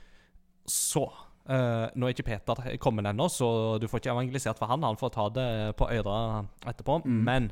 [0.66, 1.02] Så
[1.48, 4.82] uh, Nå er ikke Peter kommet ennå, så du får ikke evangelisert for han.
[4.86, 7.00] Han får ta det på øra etterpå.
[7.04, 7.22] Mm.
[7.26, 7.50] Men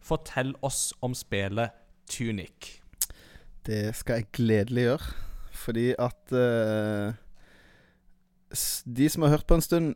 [0.00, 1.70] fortell oss om spillet
[2.08, 2.80] Tunic.
[3.64, 5.14] Det skal jeg gledelig gjøre.
[5.66, 7.14] Fordi at uh,
[8.86, 9.94] De som har hørt på en stund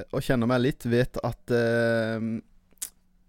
[0.00, 2.18] eh, og kjenner meg litt, vet at uh,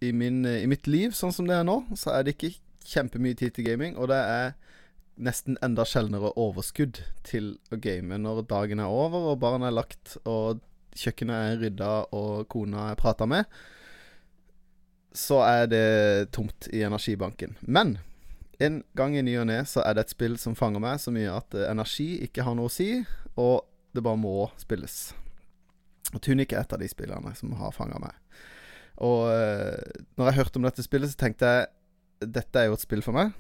[0.03, 2.55] i, min, i mitt liv, sånn som det er nå, så er det ikke
[2.87, 3.97] kjempemye tid til gaming.
[3.99, 4.55] Og det er
[5.13, 10.15] nesten enda sjeldnere overskudd til å game når dagen er over og barna er lagt
[10.23, 10.63] og
[10.97, 13.45] kjøkkenet er rydda og kona er prata med.
[15.13, 17.55] Så er det tomt i energibanken.
[17.61, 17.97] Men
[18.61, 21.13] en gang i ny og ne så er det et spill som fanger meg så
[21.13, 22.89] mye at eh, energi ikke har noe å si,
[23.39, 23.63] og
[23.93, 25.13] det bare må spilles.
[26.13, 28.13] Og Tunic er et av de spillene som har fanga meg.
[29.01, 31.71] Og eh, når jeg hørte om dette spillet, så tenkte jeg
[32.33, 33.33] dette er jo et spill for meg.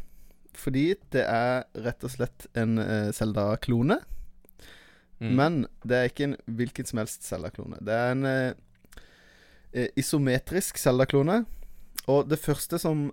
[0.57, 3.97] Fordi det er rett og slett en uh, Zelda-klone.
[5.23, 5.33] Mm.
[5.39, 7.79] Men det er ikke en hvilken som helst Zelda-klone.
[7.85, 8.55] Det er en eh,
[9.71, 11.43] eh, isometrisk Zelda-klone.
[12.11, 13.07] Og det første som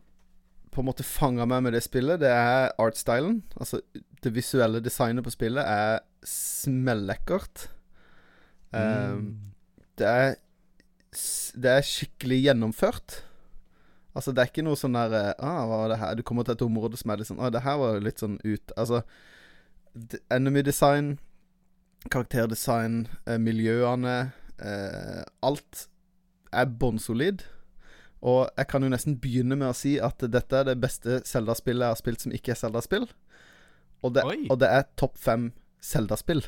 [0.71, 3.41] på en måte fanger meg med det spillet, det er artstylen.
[3.59, 3.81] Altså
[4.23, 7.69] det visuelle designet på spillet er smellekkert.
[8.73, 9.37] Um, Mm.
[9.99, 10.35] det er
[11.59, 13.25] Det er skikkelig gjennomført.
[14.15, 16.15] Altså, det er ikke noe sånn der eh, ah, hva var det her?
[16.15, 18.39] Du kommer til et område som er litt sånn Å, det her var litt sånn
[18.45, 19.03] ut Altså,
[20.31, 21.19] enemy design,
[22.11, 25.89] karakterdesign, eh, miljøene eh, Alt
[26.53, 27.43] er bånnsolid.
[28.23, 31.87] Og jeg kan jo nesten begynne med å si at dette er det beste Zelda-spillet
[31.87, 33.07] jeg har spilt som ikke er Zelda-spill.
[34.05, 36.43] Og, det- og det er topp fem Zelda-spill.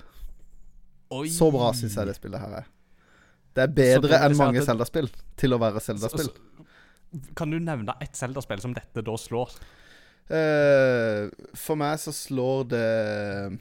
[1.33, 2.67] Så bra syns jeg det spillet her er.
[3.55, 6.31] Det er bedre enn mange det- Zelda-spill til å være Zelda-spill.
[7.37, 9.51] Kan du nevne ett Zelda-spill som dette da slår?
[10.31, 13.59] Uh, for meg så slår det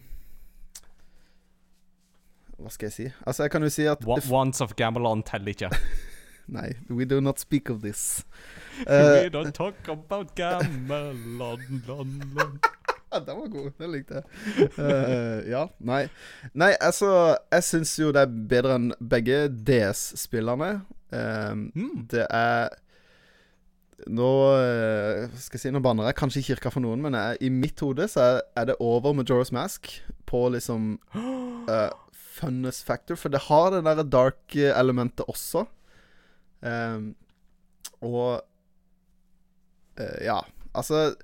[2.62, 3.08] Hva skal jeg si?
[3.26, 5.72] Altså, jeg kan jo si at Once of Gamelon teller ikke.
[6.52, 8.26] Nei, we do not speak of this.
[8.86, 12.60] Uh, We don't talk about Gamelon lon, lon.
[13.12, 13.72] Ja, den var god.
[13.76, 14.68] Den likte jeg.
[14.78, 15.66] Uh, ja.
[15.84, 16.06] Nei.
[16.56, 17.10] Nei, altså
[17.52, 20.70] Jeg syns jo det er bedre enn begge DS-spillerne.
[21.12, 22.06] Um, Mm.
[22.08, 22.70] det er
[24.08, 27.36] Nå eh, skal jeg si, nå banner jeg kanskje i kirka for noen, men jeg,
[27.46, 29.92] i mitt hode så er, er det over Majora's Mask
[30.26, 31.92] på liksom uh,
[32.40, 33.20] funnest factor.
[33.20, 35.68] For det har det derre dark-elementet også.
[36.62, 37.14] Um,
[38.06, 38.42] og
[39.98, 40.42] eh, Ja,
[40.78, 41.16] altså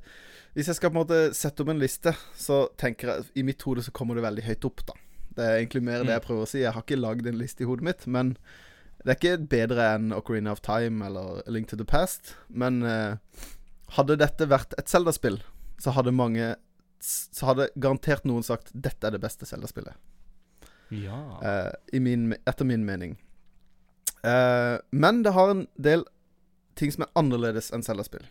[0.55, 3.61] Hvis jeg skal på en måte sette opp en liste, så tenker jeg I mitt
[3.67, 4.95] hode så kommer det veldig høyt opp, da.
[5.37, 6.63] Det er egentlig mer det jeg prøver å si.
[6.63, 8.31] Jeg har ikke lagd en liste i hodet mitt, men
[9.03, 12.33] det er ikke bedre enn Ocarina of Time eller A Link to the Past.
[12.49, 13.45] Men eh,
[13.93, 15.37] hadde dette vært et Zelda-spill,
[15.77, 16.55] så hadde mange
[16.97, 19.93] Så hadde garantert noen sagt 'dette er det beste Zelda-spillet'.
[20.89, 21.19] Ja.
[21.45, 23.13] Eh, min, etter min mening.
[24.23, 26.05] Eh, men det har en del
[26.77, 28.25] ting som er annerledes enn Zelda-spill.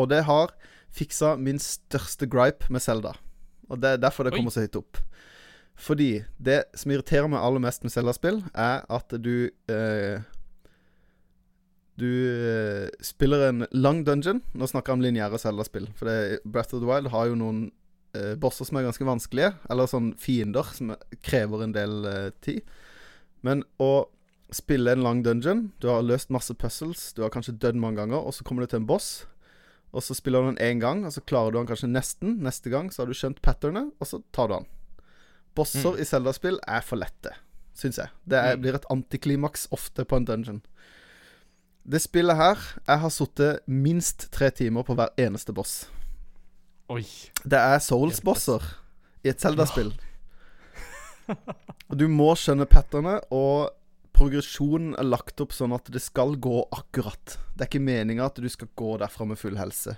[0.00, 0.54] Og det har
[0.94, 3.14] fiksa min største gripe med Zelda.
[3.70, 4.38] Og det er derfor det Oi.
[4.38, 5.00] kommer så høyt opp.
[5.74, 10.22] Fordi det som irriterer meg aller mest med Zelda-spill, er at du eh,
[11.94, 14.40] Du eh, spiller en lang dungeon.
[14.54, 15.86] Nå snakker jeg om lineære Zelda-spill.
[15.94, 17.60] For det, Breath of the Wild har jo noen
[18.18, 19.52] eh, bosser som er ganske vanskelige.
[19.70, 20.90] Eller sånn fiender som
[21.22, 22.66] krever en del eh, tid.
[23.46, 24.08] Men å
[24.54, 28.18] spille en lang dungeon Du har løst masse puzzles, du har kanskje dødd mange ganger,
[28.24, 29.26] og så kommer du til en boss.
[29.94, 32.38] Og så spiller du den én gang, og så klarer du den kanskje nesten.
[32.42, 34.66] Neste gang så har du skjønt patternet, og så tar du den.
[35.54, 37.30] Bosser i Zelda-spill er for lette,
[37.78, 38.08] syns jeg.
[38.26, 38.62] Det er, Mm.
[38.62, 40.62] blir et antiklimaks ofte på en dungeon.
[41.86, 42.56] Det spillet her
[42.88, 45.86] Jeg har sittet minst tre timer på hver eneste boss.
[46.88, 47.04] Oi.
[47.44, 48.62] Det er Souls-bosser
[49.24, 49.92] i et Zelda-spill.
[51.88, 53.70] Og du må skjønne patternet, og
[54.14, 57.36] progresjonen er lagt opp sånn at det skal gå akkurat.
[57.54, 59.96] Det er ikke meninga at du skal gå derfra med full helse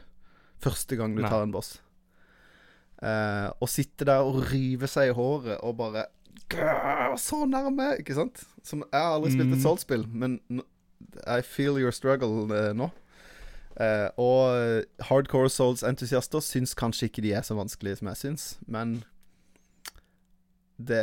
[0.63, 1.29] første gang du Nei.
[1.29, 1.75] tar en boss.
[3.05, 6.07] Eh, og sitte der og rive seg i håret og bare
[7.21, 7.97] Så nærme!
[8.01, 8.41] Ikke sant?
[8.65, 9.57] Som, jeg har aldri spilt Mm.
[9.59, 10.41] et Souls-spill, men
[11.27, 12.89] I feel your struggle eh, nå.
[13.81, 19.03] Eh, og hardcore Souls-entusiaster syns kanskje ikke de er så vanskelige som jeg syns, men
[20.79, 21.03] det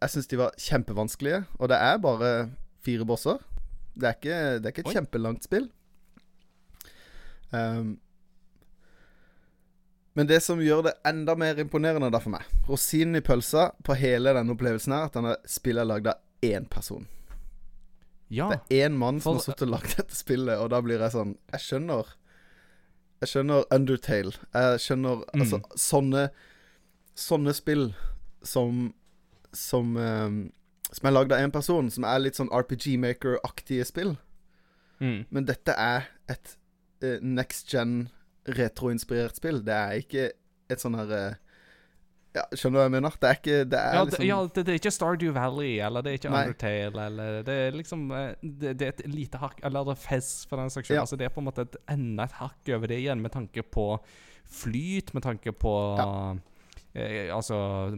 [0.00, 2.30] Jeg syns de var kjempevanskelige, og det er bare
[2.84, 3.38] fire bosser.
[3.94, 4.94] Det er ikke, det er ikke et Oi.
[4.96, 5.68] kjempelangt spill.
[7.52, 7.98] Um,
[10.14, 13.96] men det som gjør det enda mer imponerende da for meg Rosinen i pølsa på
[13.98, 17.06] hele denne opplevelsen her, at denne spillet er lagd av én person.
[18.30, 18.48] Ja.
[18.50, 20.98] Det er én mann som For- har sittet og lagd dette spillet, og da blir
[21.02, 22.14] jeg sånn Jeg skjønner
[23.22, 24.32] Jeg skjønner Undertale.
[24.54, 25.40] Jeg skjønner Mm.
[25.40, 26.30] Altså, sånne
[27.14, 27.94] Sånne spill
[28.44, 28.92] som
[29.54, 30.52] Som um,
[30.92, 34.12] Som er lagd av én person, som er litt sånn RPG Maker-aktige spill.
[35.00, 35.24] Mm.
[35.30, 36.52] Men dette er et
[37.02, 38.08] uh, next gen
[38.46, 39.62] retroinspirert spill.
[39.64, 40.28] Det er ikke
[40.70, 41.40] et sånn her uh,
[42.34, 43.16] Ja, skjønner du hva jeg mener?
[43.20, 45.72] Det er ikke Det er Ja, liksom det, ja det, det er ikke Stardew Valley,
[45.86, 46.44] eller det er ikke Nei.
[46.48, 50.00] Undertale, eller Det er liksom eh, Det, det er et lite hakk Eller det er
[50.02, 50.98] Fez, for den saks skyld.
[50.98, 51.04] Ja.
[51.06, 53.62] Altså, det er på en måte et, enda et hakk over det igjen, med tanke
[53.62, 53.86] på
[54.44, 55.74] flyt, med tanke på
[56.94, 57.56] eh, Altså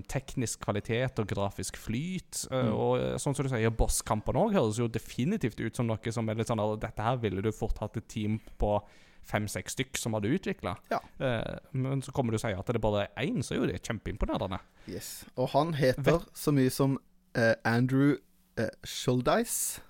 [0.09, 2.47] teknisk kvalitet og grafisk flyt.
[2.51, 2.73] eh, Mm.
[2.75, 6.29] Og eh, sånn som du sier, bosskampene òg høres jo definitivt ut som noe som
[6.29, 8.81] er litt sånn at Dette her ville du fort hatt et team på
[9.27, 10.77] fem-seks stykk som hadde utvikla.
[10.91, 11.01] Ja.
[11.19, 13.67] Eh, men så kommer du og sier at det bare er én, så er jo
[13.73, 14.61] det kjempeimponerende.
[14.87, 15.25] Yes.
[15.37, 16.95] Og han heter så mye som
[17.35, 18.15] eh, Andrew
[18.57, 19.81] eh, Schuldeis.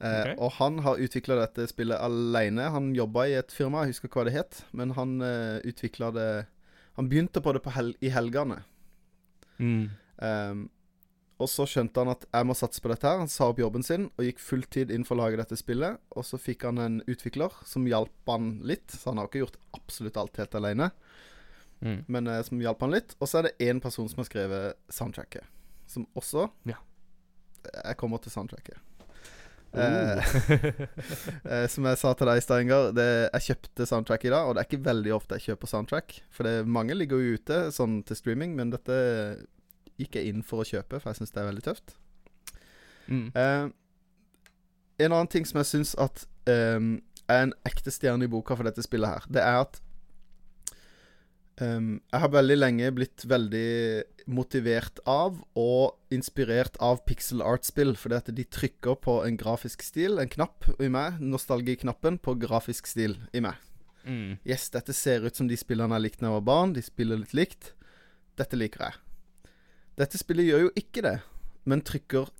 [0.00, 0.34] Okay.
[0.34, 2.66] Uh, Og han har utvikla dette spillet alene.
[2.74, 6.46] Han jobba i et firma, jeg husker hva det het, men han uh, utvikla det
[6.98, 8.62] Han begynte på det på hel i helgene.
[9.58, 9.90] Mm.
[10.16, 10.64] Um,
[11.42, 13.18] og så skjønte han at jeg må satse på dette her.
[13.24, 15.98] Han sa opp jobben sin og gikk fulltid inn for å lage dette spillet.
[16.14, 19.58] Og så fikk han en utvikler som hjalp han litt, så han har ikke gjort
[19.74, 20.90] absolutt alt helt alene.
[21.82, 21.98] Mm.
[22.06, 23.16] Men uh, som hjalp han litt.
[23.18, 25.50] Og så er det én person som har skrevet soundtracket.
[25.90, 26.78] Som også Ja.
[27.64, 28.76] Jeg kommer til soundtracket.
[31.44, 34.48] Eh, som jeg sa til deg, Steinger, det, jeg kjøpte soundtrack i dag.
[34.48, 36.16] Og det er ikke veldig ofte jeg kjøper soundtrack.
[36.34, 38.96] For det, mange ligger jo ute sånn til streaming, men dette
[40.00, 41.96] gikk jeg inn for å kjøpe, for jeg syns det er veldig tøft.
[43.06, 43.26] Mm.
[43.36, 43.66] Uh,
[45.04, 46.78] en annen ting som jeg syns at eh,
[47.28, 49.80] er en ekte stjerne i boka for dette spillet her, det er at
[51.62, 53.68] Um, jeg har veldig lenge blitt veldig
[54.34, 60.18] motivert av og inspirert av pixel art-spill, fordi at de trykker på en grafisk stil,
[60.18, 63.60] en knapp i meg, nostalgiknappen på grafisk stil i meg.
[64.04, 64.40] Mm.
[64.42, 66.74] Yes, dette ser ut som de spillene jeg likte da jeg var barn.
[66.76, 67.70] De spiller litt likt.
[68.36, 68.98] Dette liker jeg.
[70.00, 71.18] Dette spillet gjør jo ikke det,
[71.70, 72.32] men trykker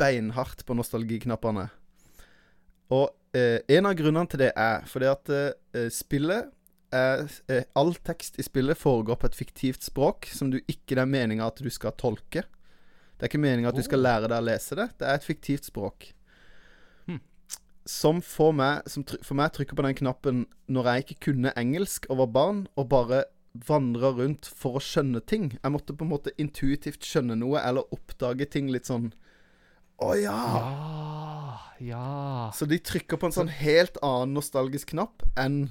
[0.00, 1.68] beinhardt på nostalgiknappene.
[2.94, 6.53] Og eh, en av grunnene til det er fordi at eh, spillet
[6.94, 11.48] All tekst i spillet foregår på et fiktivt språk som du ikke det er meninga
[11.48, 12.44] at du skal tolke.
[13.14, 14.88] Det er ikke meninga at du skal lære deg å lese det.
[14.98, 16.10] Det er et fiktivt språk.
[17.06, 17.20] Hmm.
[17.88, 22.08] Som for meg, som for meg trykker på den knappen når jeg ikke kunne engelsk
[22.10, 23.24] og var barn, og bare
[23.54, 25.52] vandra rundt for å skjønne ting.
[25.60, 29.12] Jeg måtte på en måte intuitivt skjønne noe, eller oppdage ting litt sånn
[30.02, 30.38] Å ja!
[30.58, 32.08] Ja, ja.
[32.54, 35.68] Så de trykker på en sånn helt annen nostalgisk knapp enn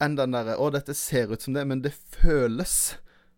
[0.00, 2.96] enn den derre Å, dette ser ut som det, men det føles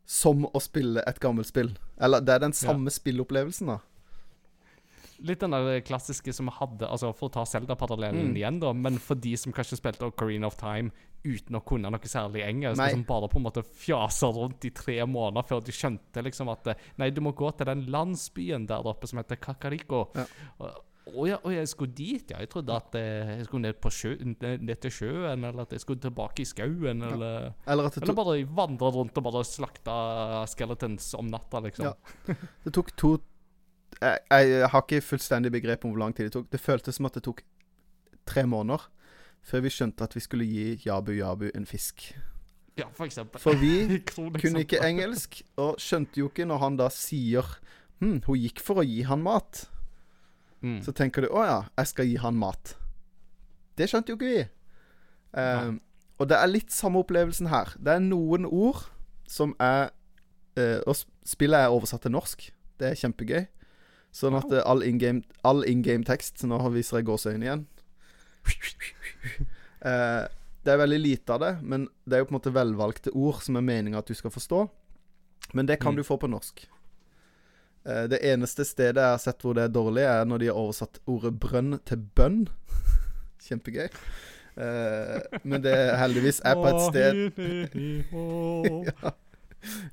[0.09, 1.75] som å spille et gammelt spill.
[2.01, 3.79] Eller det er den samme spillopplevelsen, da.
[5.27, 8.37] Litt den der klassiske som vi hadde, altså for å ta Zelda-parallellen Mm.
[8.39, 10.93] igjen, da, men for de som kanskje spilte Ocarina of Time
[11.25, 15.01] uten å kunne noe særlig engelsk, som bare på en måte fjasa rundt i tre
[15.05, 18.87] måneder før de skjønte liksom at eh, Nei, du må gå til den landsbyen der
[18.87, 20.09] oppe som heter Kakariko.
[20.15, 20.25] Ja.
[20.61, 22.41] Og- Å ja, og jeg skulle dit, ja.
[22.43, 25.85] Jeg trodde at eh, jeg skulle ned, på sjø, ned til sjøen, eller at jeg
[25.85, 29.97] skulle tilbake i skauen, eller Eller det Eller bare vandre rundt og bare slakte
[30.53, 31.91] skeletons om natta, liksom.
[31.91, 32.39] Ja.
[32.65, 33.17] det tok to
[33.99, 36.51] jeg, jeg har ikke fullstendig begrep om hvor lang tid det tok.
[36.53, 37.41] Det føltes som at det tok
[38.29, 38.85] tre måneder
[39.49, 42.11] før vi skjønte at vi skulle gi Jabu Jabu en fisk.
[42.79, 43.41] Ja, for eksempel.
[43.43, 43.99] For vi
[44.43, 47.57] kunne ikke engelsk, og skjønte jo ikke når han da sier
[47.99, 49.65] Hm, hun gikk for å gi han mat.
[50.63, 50.81] Mm.
[50.83, 52.75] Så tenker du å ja, jeg skal gi han mat.
[53.79, 54.41] Det skjønte jo ikke vi.
[55.39, 55.69] Eh,
[56.19, 57.75] og det er litt samme opplevelsen her.
[57.79, 58.89] Det er noen ord
[59.29, 59.91] som er
[60.59, 60.97] uh, Og
[61.29, 62.49] spillet er oversatt til norsk.
[62.81, 63.45] Det er kjempegøy.
[64.11, 67.67] Sånn at eh, all in game, all in game tekst nå viser jeg gåseøynene igjen.
[69.85, 70.25] Uh,
[70.65, 73.43] det er veldig lite av det, men det er jo på en måte velvalgte ord
[73.45, 74.65] som er meninga at du skal forstå.
[75.55, 76.01] Men det kan Mm.
[76.01, 76.67] du få på norsk.
[77.87, 80.59] Eh, det eneste stedet jeg har sett hvor det er dårlig, er når de har
[80.59, 82.47] oversatt ordet brønn til bønn.
[83.47, 83.89] Kjempegøy.
[84.59, 87.15] Eh, men det heldigvis er på et sted
[88.89, 89.13] ja.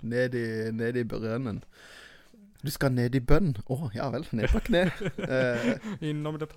[0.02, 1.62] ned, i, ned i brønnen.
[2.66, 3.52] Du skal ned i bønn?
[3.70, 4.26] Å, ja vel.
[4.34, 4.88] Ned på kne.
[5.22, 5.76] Eh,
[6.10, 6.50] Innom det.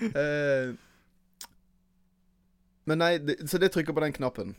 [0.00, 0.74] Eh,
[2.84, 4.54] men nei, det, så det trykker på den knappen.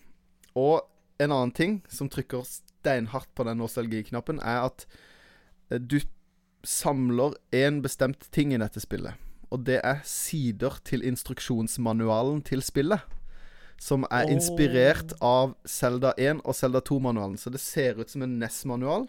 [0.57, 0.81] Og
[1.21, 2.41] en annen ting som trykker
[2.81, 4.85] steinhardt på den nostalgiknappen, er at
[5.69, 6.01] eh, du
[6.67, 9.17] samler en bestemt ting i dette spillet.
[9.51, 13.01] Og det er sider til instruksjonsmanualen til spillet.
[13.81, 14.31] Som er oh.
[14.35, 17.39] inspirert av Zelda 1 og Zelda 2-manualen.
[17.41, 19.07] Så det ser ut som en NES-manual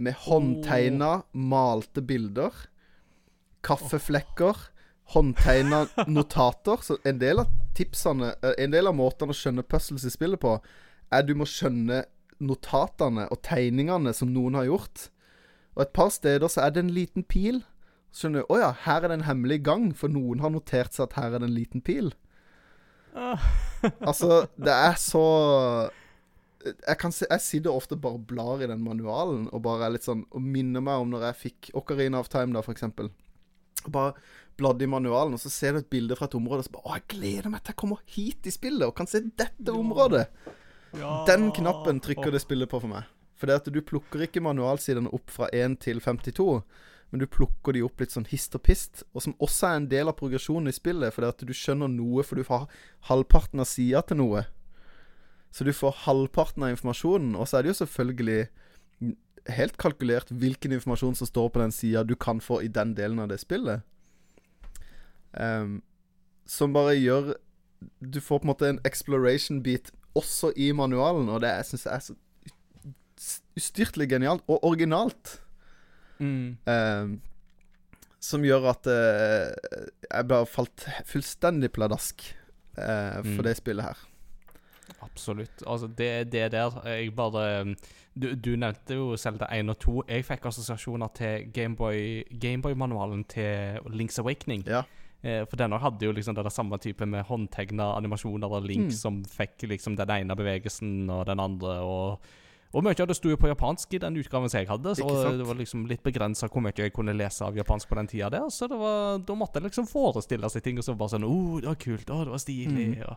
[0.00, 2.50] med håndtegna, malte bilder.
[3.62, 4.66] Kaffeflekker.
[5.14, 6.82] Håndtegna notater.
[6.82, 10.42] Så en del av tipsene eh, En del av måtene å skjønne puzzles i spillet
[10.42, 10.58] på,
[11.10, 12.04] er du må skjønne
[12.40, 15.08] notatene og tegningene som noen har gjort.
[15.76, 17.62] Og et par steder så er det en liten pil.
[18.10, 20.96] Så skjønner du Å ja, her er det en hemmelig gang, for noen har notert
[20.96, 22.12] seg at her er det en liten pil.
[24.04, 25.24] Altså, det er så
[26.60, 29.94] jeg, kan se, jeg sitter ofte bare og blar i den manualen og bare er
[29.94, 33.08] litt sånn Og minner meg om når jeg fikk Ocarina of Time, da, for eksempel.
[33.86, 34.12] Og bare
[34.60, 36.90] bladde i manualen, og så ser du et bilde fra et område, og så bare
[36.90, 40.26] Å, jeg gleder meg til jeg kommer hit i spillet og kan se dette området.
[41.26, 43.08] Den knappen trykker det spillet på for meg.
[43.38, 46.46] For det at du plukker ikke manualsidene opp fra 1 til 52,
[47.10, 49.90] men du plukker de opp litt sånn hist og pist, og som også er en
[49.90, 52.68] del av progresjonen i spillet, for det at du skjønner noe, for du får
[53.08, 54.44] halvparten av sida til noe.
[55.50, 58.40] Så du får halvparten av informasjonen, og så er det jo selvfølgelig
[59.48, 63.22] helt kalkulert hvilken informasjon som står på den sida du kan få i den delen
[63.22, 63.82] av det spillet.
[65.32, 65.80] Um,
[66.46, 67.36] som bare gjør
[68.02, 71.94] Du får på en måte en exploration beat også i manualen, og det syns jeg
[71.94, 72.14] er så
[73.56, 74.42] ustyrtelig genialt.
[74.48, 75.40] Og originalt.
[76.18, 76.56] Mm.
[76.68, 77.20] Ehm,
[78.20, 79.54] som gjør at eh,
[80.10, 82.26] jeg bare falt fullstendig pladask
[82.76, 83.44] eh, for Mm.
[83.46, 83.98] det spillet her.
[85.02, 85.62] Absolutt.
[85.66, 87.74] Altså, det, det der Jeg bare
[88.20, 90.02] du, du nevnte jo Zelda 1 og 2.
[90.08, 94.66] Jeg fikk assosiasjoner til Gameboy Gameboy-manualen til Links Awakening.
[94.66, 94.82] Ja.
[95.22, 98.96] Eh, for denne hadde jo liksom det samme type med håndtegna animasjoner og Link Mm.
[98.96, 101.80] som fikk liksom den ene bevegelsen og den andre.
[101.84, 102.20] Og,
[102.72, 105.36] og mye av det sto jo på japansk i den utgaven som jeg hadde, så
[105.36, 108.30] det var liksom litt begrensa hvor mye jeg kunne lese av japansk på den tida
[108.30, 108.48] der.
[108.48, 111.28] Så det var, da måtte jeg liksom forestille seg ting, og så bare sånn Å,
[111.28, 112.08] oh, det var kult.
[112.08, 112.88] Å, det var stilig.
[112.96, 113.04] Mm.
[113.10, 113.16] Og,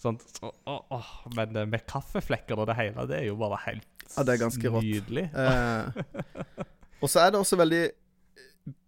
[0.00, 0.26] sånt.
[0.34, 4.24] Så, oh, men eh, med kaffeflekker og det hele, det er jo bare helt Ja,
[4.26, 5.14] det er ganske rått.
[5.14, 6.30] Eh,
[7.02, 7.84] og så er det også veldig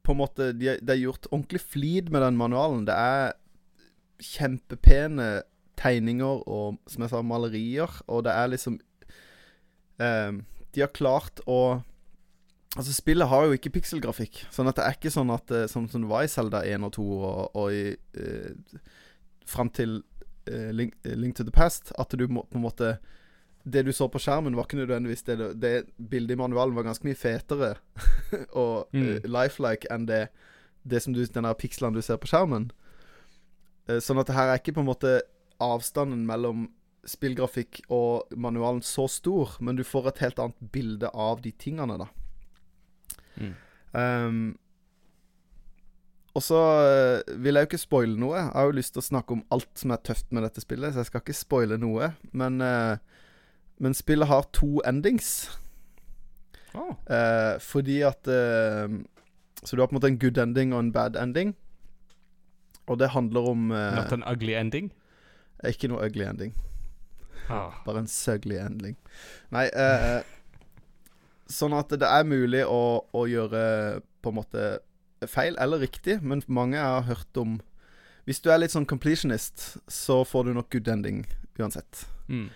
[0.03, 2.87] På en måte De, de har gjort ordentlig flid med den manualen.
[2.89, 3.33] Det er
[4.23, 5.43] kjempepene
[5.79, 8.79] tegninger og, som jeg sa, malerier, og det er liksom
[10.03, 10.37] eh,
[10.75, 11.83] De har klart å
[12.73, 15.91] Altså, spillet har jo ikke pikselgrafikk, sånn at det er ikke sånn at eh, Som,
[15.93, 18.79] som det var i Zelda 1 og 2 og, og i eh,
[19.49, 19.99] Fram til
[20.49, 22.95] eh, Link, Link to the Past, at du må på en måte
[23.65, 27.07] det du så på skjermen, var ikke nødvendigvis det Det bildet i manualen var ganske
[27.07, 27.75] mye fetere
[28.63, 29.07] og Mm.
[29.07, 30.29] uh, lifelike enn det,
[30.83, 32.71] det som du, den der pikselen du ser på skjermen.
[33.89, 35.21] Uh, sånn at det her er ikke på en måte
[35.63, 36.71] avstanden mellom
[37.07, 41.99] spillgrafikk og manualen så stor, men du får et helt annet bilde av de tingene,
[41.99, 42.07] da.
[43.43, 43.55] Mm.
[43.93, 44.43] Um,
[46.33, 48.39] og så eh, vil jeg jo ikke spoile noe.
[48.39, 50.95] Jeg har jo lyst til å snakke om alt som er tøft med dette spillet,
[50.95, 52.13] så jeg skal ikke spoile noe.
[52.33, 53.12] Men, eh,
[53.83, 55.51] men spillet har to endings.
[56.75, 56.95] Oh.
[57.11, 58.89] Eh, fordi at eh,
[59.65, 61.57] Så du har på en måte en good ending og en bad ending.
[62.87, 64.93] Og det handler om eh, Not an ugly ending.
[65.69, 66.55] Ikke noe ugly ending.
[67.49, 67.83] Ah.
[67.85, 68.97] Bare en søgly ending.
[69.51, 70.23] Nei eh,
[71.53, 74.67] Sånn at det er mulig å, å gjøre på en måte
[75.29, 77.61] feil eller riktig, men mange har hørt om
[78.25, 81.25] Hvis du er litt sånn completionist, så får du nok good ending
[81.59, 82.05] uansett.
[82.31, 82.49] Mm.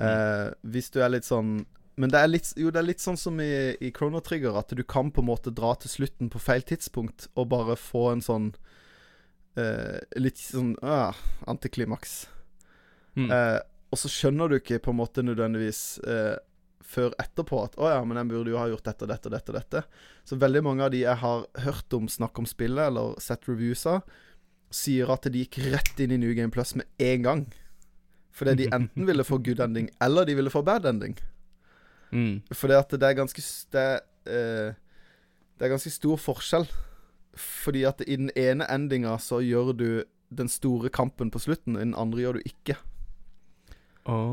[0.00, 1.66] Eh, hvis du er litt sånn
[2.00, 4.72] Men det er litt, jo, det er litt sånn som i, i Chrono Trigger, at
[4.72, 8.24] du kan på en måte dra til slutten på feil tidspunkt og bare få en
[8.24, 8.46] sånn
[9.60, 11.12] eh, Litt sånn ah,
[11.44, 12.22] antiklimaks.
[13.20, 13.28] Mm.
[13.28, 13.58] Eh,
[13.92, 16.40] og så skjønner du ikke på en måte nødvendigvis eh,
[16.82, 19.36] før etterpå at 'Å ja, men jeg burde jo ha gjort dette og dette og
[19.36, 19.82] dette.' dette
[20.24, 23.84] Så veldig mange av de jeg har hørt om snakke om spillet, eller sett reviews
[23.86, 24.02] av,
[24.72, 27.46] sier at de gikk rett inn i New Game Plus med en gang.
[28.32, 31.18] Fordi de enten ville få good ending, eller de ville få bad ending.
[32.12, 32.42] Mm.
[32.52, 33.84] Fordi at det er ganske det,
[34.28, 34.72] eh,
[35.58, 36.66] det er ganske stor forskjell.
[37.34, 39.90] Fordi at i den ene endinga så gjør du
[40.32, 42.76] den store kampen på slutten, i den andre gjør du ikke.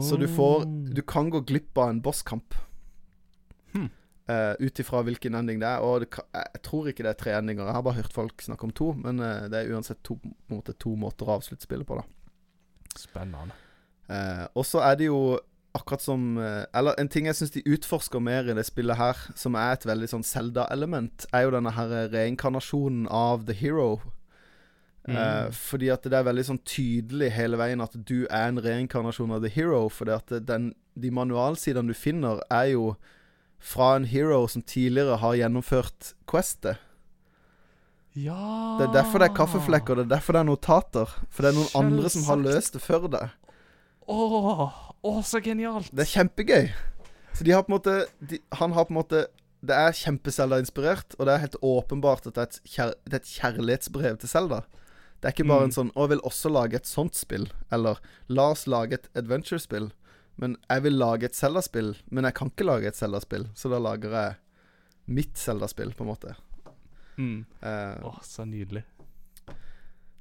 [0.01, 2.55] Så du får Du kan gå glipp av en bosskamp.
[3.73, 3.89] Hmm.
[4.29, 5.83] Uh, Ut ifra hvilken ending det er.
[5.85, 7.65] Og det, jeg tror ikke det er tre endinger.
[7.65, 8.93] Jeg har bare hørt folk snakke om to.
[8.97, 11.99] Men uh, det er uansett to, på en måte, to måter å avslutte spillet på,
[12.01, 12.05] da.
[12.97, 13.53] Spennende.
[14.09, 15.39] Eh, og så er det jo
[15.77, 19.17] akkurat som eh, Eller en ting jeg syns de utforsker mer i det spillet her,
[19.37, 23.99] som er et veldig sånn Zelda-element, er jo denne her reinkarnasjonen av The Hero.
[25.07, 25.51] Eh, Mm.
[25.55, 29.41] fordi at det er veldig sånn tydelig hele veien at du er en reinkarnasjon av
[29.41, 29.87] The Hero.
[29.89, 32.95] Fordi at den, de manualsidene du finner, er jo
[33.59, 36.77] fra en hero som tidligere har gjennomført questet.
[38.17, 41.11] Ja Det er derfor det er kaffeflekker, det er derfor det er notater.
[41.29, 43.29] For det er noen andre som har løst det før deg.
[44.09, 44.71] Åh,
[45.05, 45.91] åh, så genialt.
[45.93, 46.69] Det er kjempegøy.
[47.37, 47.93] Så de har på en måte
[48.25, 49.19] de, Han har på en måte
[49.61, 53.19] Det er kjempe-Selda-inspirert, og det er helt åpenbart at det er et, kjær, det er
[53.19, 54.61] et kjærlighetsbrev til Selda.
[55.19, 55.67] Det er ikke bare Mm.
[55.67, 57.99] en sånn 'Å, jeg vil også lage et sånt spill', eller
[58.29, 59.91] 'La oss lage et adventure-spill'.
[60.37, 63.79] Men jeg vil lage et Zelda-spill, men jeg kan ikke lage et Zelda-spill, så da
[63.79, 64.35] lager jeg
[65.07, 66.35] mitt Zelda-spill, på en måte.
[67.17, 67.45] Mm.
[67.61, 68.83] Eh, Åh, så nydelig.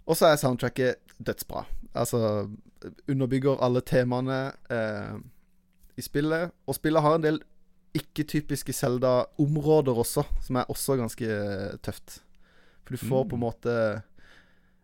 [0.07, 1.65] og så er soundtracket dødsbra.
[1.95, 2.49] Altså
[3.09, 5.17] underbygger alle temaene eh,
[5.99, 6.51] i spillet.
[6.67, 7.41] Og spillet har en del
[7.99, 12.21] ikke-typiske Zelda-områder også, som er også ganske eh, tøft.
[12.85, 13.29] For du får Mm.
[13.29, 14.03] på en måte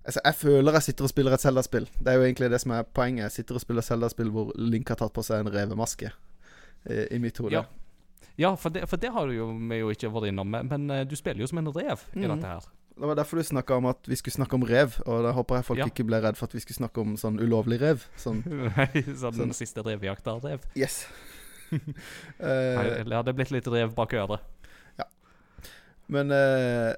[0.06, 1.86] Altså, jeg føler jeg sitter og spiller et Zelda-spill.
[1.98, 3.22] Det er jo egentlig det som er poenget.
[3.22, 6.10] Jeg sitter og spiller Zelda-spill hvor Link har tatt på seg en revemaske.
[6.90, 7.52] eh, I mitt hode.
[7.56, 7.64] Ja.
[8.36, 10.50] Ja, for det, for det har du jo, vi jo ikke vært innom.
[10.50, 12.34] Men, men eh, du spiller jo som en rev i mm.
[12.34, 12.66] dette her.
[12.94, 14.94] Det var derfor du snakka om at vi skulle snakke om rev.
[15.06, 15.86] Og da håper jeg folk Ja.
[15.90, 18.04] ikke ble redd for at vi skulle snakke om sånn ulovlig rev.
[18.16, 18.42] Sånn
[18.76, 19.52] Nei, sånn Sånn.
[19.54, 21.06] siste av rev Yes.
[21.74, 24.40] Eh, Eller hadde det blitt litt rev bak øret?
[26.06, 26.92] men uh,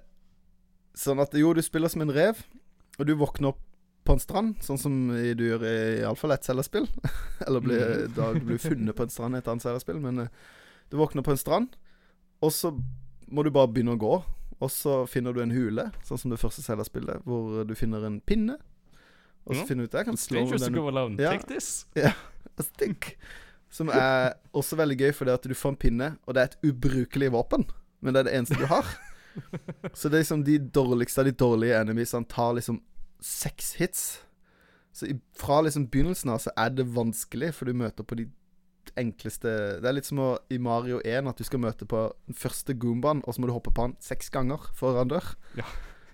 [0.98, 2.40] Sånn at jo, du spiller som en rev,
[2.98, 3.60] og du våkner opp
[4.04, 6.86] på en strand, sånn som du gjør i iallfall ett cellespill.
[7.46, 8.14] Eller blir, Mhm.
[8.16, 10.00] da du blir funnet på en strand i et annet cellespill.
[10.00, 10.28] Men uh,
[10.90, 11.76] du våkner på en strand,
[12.42, 12.72] og så
[13.28, 14.12] må du bare begynne å gå.
[14.62, 18.20] Og så finner du en hule, sånn som det første cellerspillet, hvor du finner en
[18.24, 18.56] pinne.
[19.46, 19.66] Og så mm.
[19.68, 21.18] finner du ut jeg kan slå to den go alone.
[21.22, 21.34] Ja.
[21.36, 21.86] Take this.
[21.96, 23.12] A stick.
[23.70, 26.70] Som er også veldig gøy, fordi at du får en pinne, og det er et
[26.70, 27.66] ubrukelig våpen.
[28.00, 28.88] Men det er det eneste du har.
[29.98, 32.80] Så det er liksom de dårligste av de dårlige enemiesene tar liksom
[33.20, 34.04] seks hits.
[34.96, 38.30] Så fra liksom begynnelsen av så er det vanskelig, for du møter på de
[38.96, 39.50] enkleste
[39.82, 42.76] Det er litt som å, i Mario 1 at du skal møte på den første
[42.76, 45.34] goombaen, og så må du hoppe på han seks ganger før han dør.
[45.58, 45.66] Ja.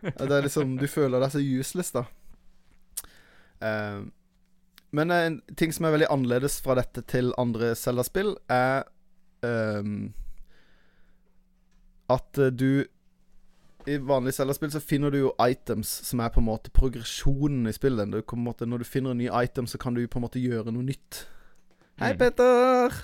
[0.08, 2.06] det er liksom Du føler deg så useless, da.
[3.62, 4.10] Uh,
[4.92, 8.84] men en ting som er veldig annerledes fra dette til andre Zelda-spill, er
[9.46, 10.10] ehm,
[12.12, 12.84] at eh, du
[13.88, 17.72] I vanlige Zelda-spill så finner du jo items som er på en måte progresjonen i
[17.74, 18.12] spillet.
[18.12, 20.70] Du, måte, når du finner en ny item, så kan du på en måte gjøre
[20.70, 21.24] noe nytt.
[22.00, 22.18] Hei, Mm.
[22.18, 22.96] Petter!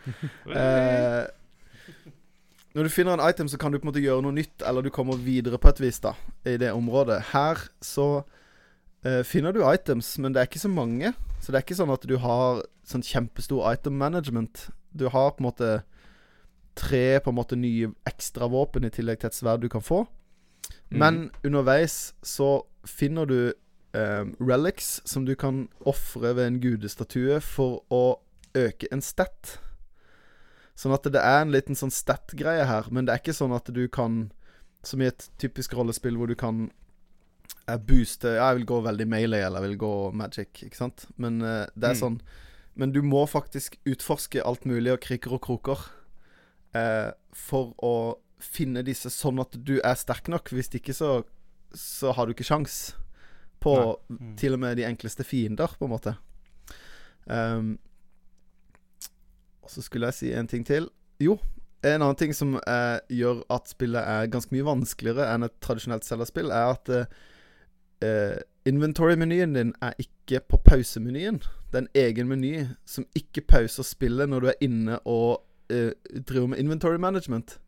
[0.46, 1.26] uh,
[2.74, 4.82] når du finner en item, så kan du på en måte gjøre noe nytt, eller
[4.82, 6.14] du kommer videre på et vis da
[6.46, 7.20] i det området.
[7.32, 8.22] Her så
[9.06, 11.12] uh, finner du items, men det er ikke så mange.
[11.40, 14.68] Så det er ikke sånn at du har sånn kjempestor item management.
[14.92, 15.70] Du har på en måte
[16.78, 20.04] tre på en måte nye ekstravåpen i tillegg til et sverd du kan få.
[20.90, 23.52] Men underveis så finner du
[23.94, 28.20] um, relics som du kan ofre ved en gudestatue for å
[28.54, 29.58] øke en stat.
[30.76, 33.66] Sånn at det er en liten sånn stat-greie her, men det er ikke sånn at
[33.72, 34.32] du kan
[34.82, 36.70] Som i et typisk rollespill hvor du kan
[37.68, 41.04] eh, booste Ja, jeg vil gå veldig melee, eller jeg vil gå magic, ikke sant?
[41.18, 42.00] Men eh, det er Mm.
[42.00, 42.20] sånn
[42.76, 45.78] Men du må faktisk utforske alt mulig og kriker og kroker
[46.74, 50.48] eh, for å finne disse sånn at du er sterk nok.
[50.48, 51.24] Hvis ikke så
[51.74, 52.94] Så har du ikke sjans
[53.60, 54.36] på Mm.
[54.36, 56.16] til og med de enkleste fiender, på en måte.
[57.28, 57.78] Og
[59.70, 60.88] så skulle jeg si en ting til.
[61.22, 61.38] Jo,
[61.84, 66.04] en annen ting som eh, gjør at spillet er ganske mye vanskeligere enn et tradisjonelt
[66.04, 67.06] Zelda-spill, er at eh,
[68.04, 68.36] eh,
[68.68, 71.40] inventory-menyen din er ikke på pausemenyen.
[71.70, 72.54] Det er en egen meny
[72.88, 75.40] som ikke pauser spillet når du er inne og
[75.72, 75.92] eh,
[76.28, 77.58] driver med inventory management.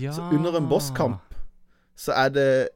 [0.00, 0.12] Ja.
[0.12, 1.22] Så under en bosskamp
[2.00, 2.68] så er det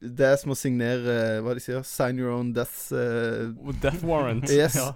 [0.00, 1.82] Det er som å signere Hva de sier?
[1.84, 2.92] Sign your own death.
[2.92, 4.48] uh, Death Warrant.
[4.50, 4.76] Yes.
[4.80, 4.92] Ja.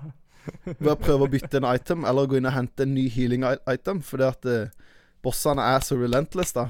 [0.64, 3.46] Ved å prøve å bytte en item, eller gå inn og hente en ny healing
[3.70, 4.02] item.
[4.04, 4.92] Fordi at uh,
[5.24, 6.68] bossene er så relentless, da.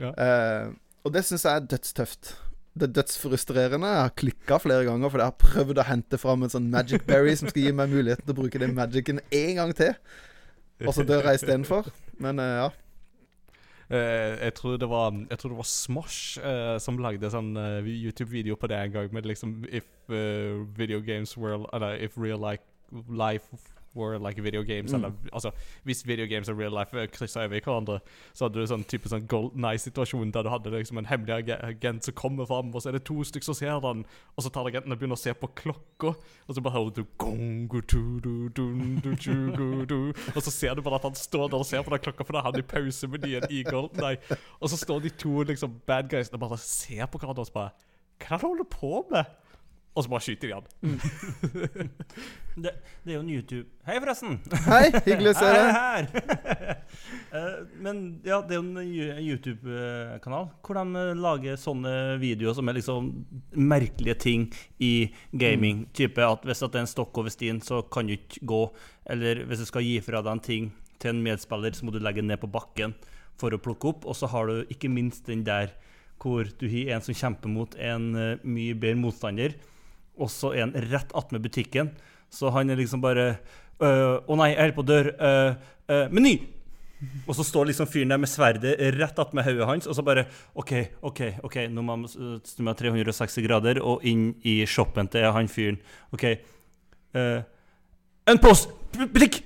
[0.00, 0.10] Ja.
[0.14, 0.74] Uh,
[1.04, 2.34] og det syns jeg er dødstøft.
[2.74, 3.90] Det er dødsfrustrerende.
[3.92, 7.04] Jeg har klikka flere ganger fordi jeg har prøvd å hente fram en sånn magic
[7.06, 9.92] berry som skal gi meg muligheten til å bruke den magicen en gang til.
[10.82, 11.92] Og så dør jeg istedenfor.
[12.18, 12.72] Men uh, ja.
[13.94, 18.56] Jeg tror det var Jeg tror det var Smosh uh, som lagde sånn uh, YouTube-video
[18.58, 22.64] på det en gang, med liksom If video games were Eller if real like,
[23.08, 23.48] life
[23.94, 24.92] were like video games.
[24.92, 24.96] Mm.
[24.96, 25.50] Eller altså
[25.82, 27.98] Hvis video games og real life uh, kryssa over i hverandre,
[28.32, 32.04] så hadde du sånn type sånn Golden Eye-situasjon der du hadde liksom en hemmelig agent
[32.04, 34.68] som kommer fram, og så er det to stykker som ser den, og så tar
[34.70, 36.14] agenten og begynner å se på klokka,
[36.48, 38.98] og så bare hører du gong, gu, tu, du, dun,
[39.86, 40.12] du.
[40.34, 42.36] Og så ser du bare at han står der og ser på den klokka, for
[42.36, 44.38] da har han i pausemenyen i Golden Eye.
[44.60, 47.58] Og så står de to liksom bad guys og bare ser på hverandre og så
[47.60, 47.74] bare
[48.24, 49.32] Hva er det du holder på med?
[49.94, 50.64] Og så bare skyter de han.
[52.54, 52.70] Det,
[53.02, 54.36] det er jo en YouTube Hei, forresten!
[54.68, 55.70] Hei, hyggelig å se deg.
[55.80, 56.04] her!
[57.34, 62.70] Eh, Men ja, det er jo en YouTube-kanal hvor de eh, lager sånne videoer som
[62.70, 63.08] er liksom
[63.58, 64.44] merkelige ting
[64.78, 65.80] i gaming.
[65.98, 68.60] Type at hvis det er en stokk over stien, så kan du ikke gå.
[69.10, 70.70] Eller hvis du skal gi fra deg en ting
[71.02, 72.94] til en medspiller, så må du legge den ned på bakken
[73.40, 74.06] for å plukke opp.
[74.06, 75.74] Og så har du ikke minst den der
[76.22, 79.58] hvor du har en som kjemper mot en eh, mye bedre motstander,
[80.18, 81.92] og så er han rett attmed butikken.
[82.32, 83.36] Så han er liksom bare
[83.84, 84.98] Å nei, jeg holder på å dø.
[85.90, 86.36] Øh, meny!
[87.26, 90.26] Og så står liksom fyren der med sverdet rett attmed hodet hans, og så bare
[90.56, 90.72] OK,
[91.04, 95.50] OK, ok, nå må jeg snu meg 360 grader og inn i shoppen til han
[95.50, 95.80] fyren.
[96.14, 96.28] OK.
[97.14, 97.42] Uh,
[98.30, 98.72] en post!
[98.94, 99.42] Butikk!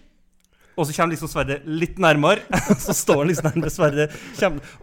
[0.78, 2.44] Og så kommer liksom sverdet litt nærmere.
[2.86, 4.18] så står han liksom nærmere sverdet.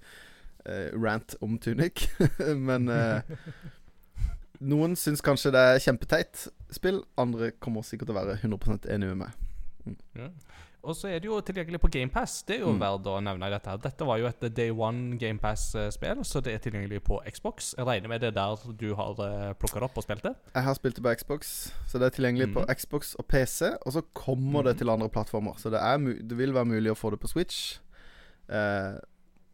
[0.65, 2.07] uh, rant om Tunic,
[2.69, 3.21] men uh,
[4.61, 6.99] Noen syns kanskje det er kjempeteit spill.
[7.21, 9.95] Andre kommer sikkert til å være 100 enig med meg.
[10.13, 10.27] Ja.
[10.83, 12.39] Og så er det jo tilgjengelig på GamePass.
[12.47, 12.79] Det er jo Mm.
[12.81, 13.69] verdt å nevne dette.
[13.69, 17.75] her Dette var jo et Day One GamePass-spill, så det er tilgjengelig på Xbox.
[17.77, 20.35] Jeg regner med det er der du har uh, plukka det opp og spilt det.
[20.55, 22.75] Jeg har spilt det på Xbox, så det er tilgjengelig på Mhm.
[22.75, 23.77] Xbox og PC.
[23.85, 24.77] Og så kommer det Mhm.
[24.79, 27.77] til andre plattformer, så det, er det vil være mulig å få det på Switch.
[28.49, 28.97] Eh,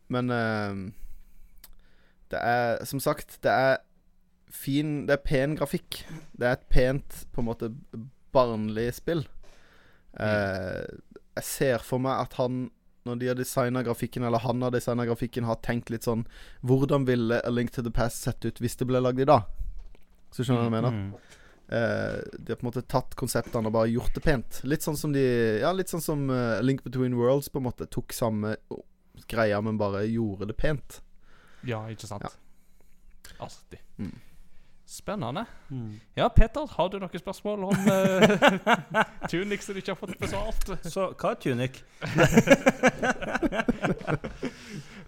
[0.10, 0.92] men eh,
[2.32, 3.78] det er som sagt Det er
[4.50, 6.04] fin Det er pen grafikk.
[6.40, 7.76] Det er et pent, på en måte,
[8.34, 9.26] barnlig spill.
[10.20, 10.86] Eh,
[11.38, 12.68] jeg ser for meg at han
[13.08, 16.26] når de har designa grafikken, eller han har designa grafikken, har tenkt litt sånn
[16.68, 19.48] Hvordan ville A Link to the Past sett ut hvis det ble lagd i dag?
[20.36, 20.98] Så skjønner du hva jeg mener?
[20.98, 21.38] Mm.
[21.68, 24.60] Eh, de har på en måte tatt konseptene og bare gjort det pent.
[24.68, 25.24] Litt sånn som de
[25.62, 28.56] Ja, litt sånn som eh, Link Between Worlds på en måte tok samme
[29.28, 31.02] greia, men bare gjorde det pent.
[31.68, 32.28] Ja, ikke sant?
[32.28, 33.32] Ja.
[33.44, 33.80] Alltid.
[33.98, 34.16] Mm.
[34.88, 35.46] Spennende.
[35.70, 36.00] Mm.
[36.16, 40.70] Ja, Peter, har du noen spørsmål om uh, Tunic som du ikke har fått besvart?
[40.88, 41.82] Så hva er tunic?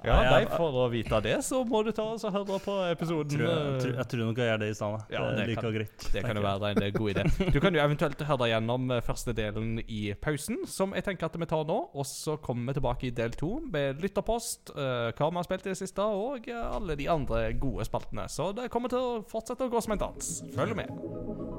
[0.04, 2.76] Ja, nei, jeg- For å vite det, så må du ta oss og høre på
[2.92, 3.30] episoden.
[3.36, 5.02] Tror jeg, eh, tror, jeg tror nok jeg gjør det i stedet.
[5.12, 6.12] Ja, det det like kan- greit.
[6.14, 7.24] Det kan jo være en god idé.
[7.54, 11.36] Du kan jo eventuelt høre gjennom eh, første delen i pausen, som jeg tenker at
[11.38, 11.80] vi tar nå.
[11.94, 15.66] Og så kommer vi tilbake i del to med lytterpost, eh, hva vi har spilt
[15.68, 18.28] i det siste, og eh, alle de andre gode spaltene.
[18.30, 20.44] Så det kommer til å fortsette å gå som en dans.
[20.56, 21.59] Følg med.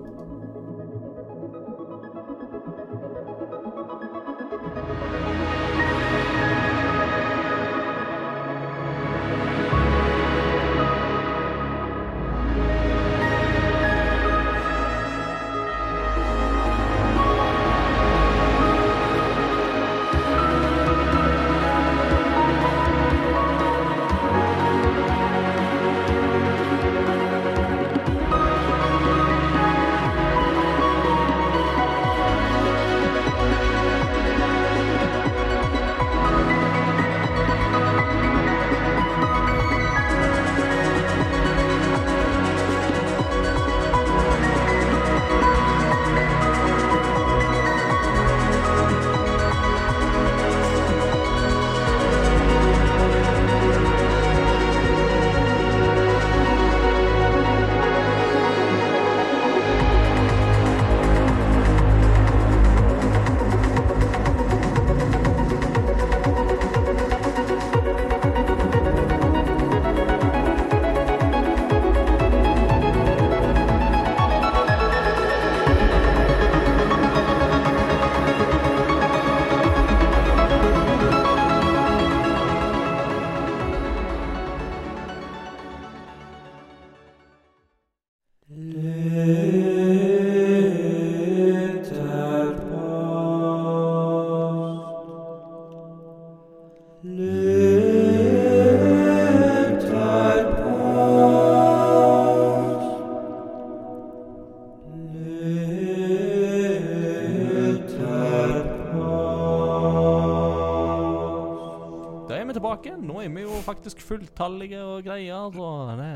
[114.10, 115.54] Fulltallige og greier.
[115.54, 115.68] Så
[116.00, 116.10] det,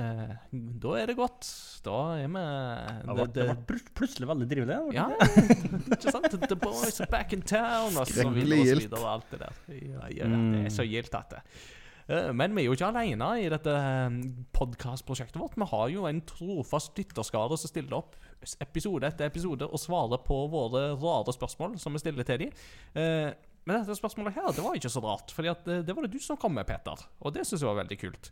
[0.83, 1.47] da er det godt.
[1.85, 4.81] Da er vi Det det, det ble plutselig veldig trivelig.
[4.97, 6.11] Ja, ikke?
[6.17, 6.35] sant?
[6.49, 9.01] The boys are back in town, og så videre og så videre.
[9.01, 9.63] Og alt det der.
[9.79, 11.43] Ja, ja, det er så gildt at det.
[12.05, 13.75] Eh, Men vi er jo ikke alene i dette
[14.59, 15.57] podkastprosjektet vårt.
[15.57, 18.19] Vi har jo en trofast lytterskare som stiller opp
[18.61, 22.55] episode etter episode og svarer på våre rare spørsmål som vi stiller til dem.
[23.65, 26.13] Men dette spørsmålet her, det var ikke så rart, Fordi at eh, det var det
[26.13, 27.07] du som kom med, Peter.
[27.25, 28.31] Og det syns jeg var veldig kult.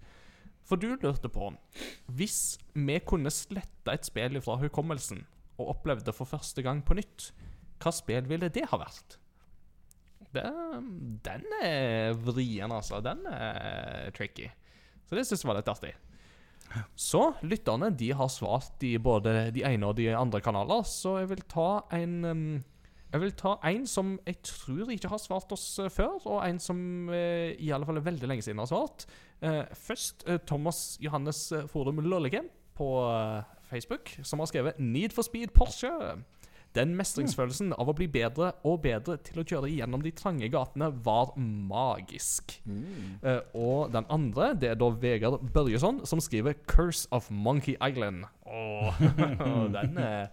[0.68, 1.48] For du lurte på
[2.06, 5.24] Hvis vi kunne slette et spill fra hukommelsen
[5.60, 7.30] og opplevde det for første gang på nytt,
[7.82, 9.18] hva spill ville det ha vært?
[10.32, 10.46] Det,
[11.26, 13.02] den er vrien, altså.
[13.04, 14.48] Den er tricky.
[15.04, 15.92] Så det syns jeg var litt artig.
[16.96, 21.32] Så lytterne de har svart i både de ene og de andre kanaler, så jeg
[21.34, 22.46] vil ta en um,
[23.12, 26.60] Jeg vil ta en som jeg tror ikke har svart oss eh, før, og en
[26.62, 29.04] som eh, i alle fall er veldig lenge siden har svart.
[29.44, 32.40] Eh, først eh, Thomas Johannes eh, Forum Lollige
[32.78, 36.22] på eh, Facebook, som har skrevet 'Need for speed Porsche'.
[36.72, 40.88] Den mestringsfølelsen av å bli bedre og bedre til å kjøre gjennom de trange gatene
[41.04, 42.54] var magisk.
[42.64, 48.24] Eh, og den andre, det er da Vegard Børjesson, som skriver 'Curse of Monkey Island'.
[48.48, 49.02] Åh,
[49.76, 50.32] den er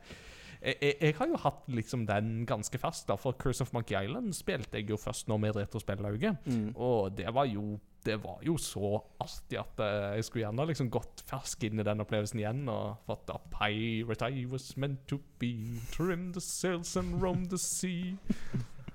[0.59, 3.95] jeg, jeg, jeg har jo hatt liksom den ganske fast, da, for Curse of Monkey
[3.95, 6.41] Island spilte jeg jo først nå med retrospillauget.
[6.45, 6.73] Mm.
[6.75, 10.89] Og det var jo det var jo så artig at eh, jeg skulle gjerne liksom
[10.93, 15.19] gått fersk inn i den opplevelsen igjen og fått A pirate I was meant to
[15.41, 15.51] be,
[15.91, 18.15] trim the sails and roam the sea.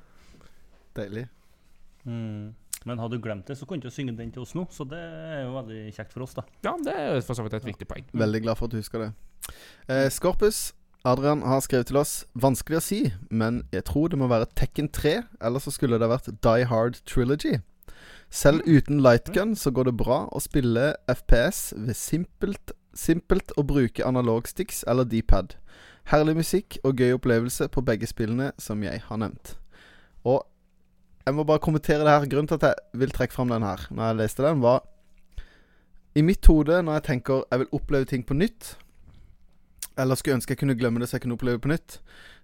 [0.97, 1.27] Deilig.
[2.05, 2.55] Mm.
[2.85, 4.67] Men hadde du glemt det, så kunne du jo synge den til oss nå.
[4.73, 6.45] Så det er jo veldig kjekt for oss, da.
[6.65, 8.09] Ja, det er for så vidt et viktig poeng.
[8.13, 9.13] Veldig glad for at du husker det.
[9.89, 10.71] Eh, Skorpus
[11.05, 12.99] Adrian har skrevet til oss Vanskelig å si,
[13.29, 16.97] men jeg tror det må være Tekken 3, eller så skulle det vært Die Hard
[17.05, 17.59] Trilogy.
[18.33, 24.07] Selv uten lightgun så går det bra å spille FPS ved simpelt, simpelt å bruke
[24.07, 25.59] analogsticks eller D-pad.
[26.09, 29.59] Herlig musikk og gøy opplevelse på begge spillene som jeg har nevnt.
[30.25, 30.41] Og
[31.27, 32.25] jeg må bare kommentere det her.
[32.33, 34.81] Grunnen til at jeg vil trekke fram den her, når jeg leste den, var
[36.17, 38.79] I mitt hode, når jeg tenker jeg vil oppleve ting på nytt,
[39.99, 41.99] eller skulle ønske jeg kunne glemme det så jeg kunne oppleve det på nytt,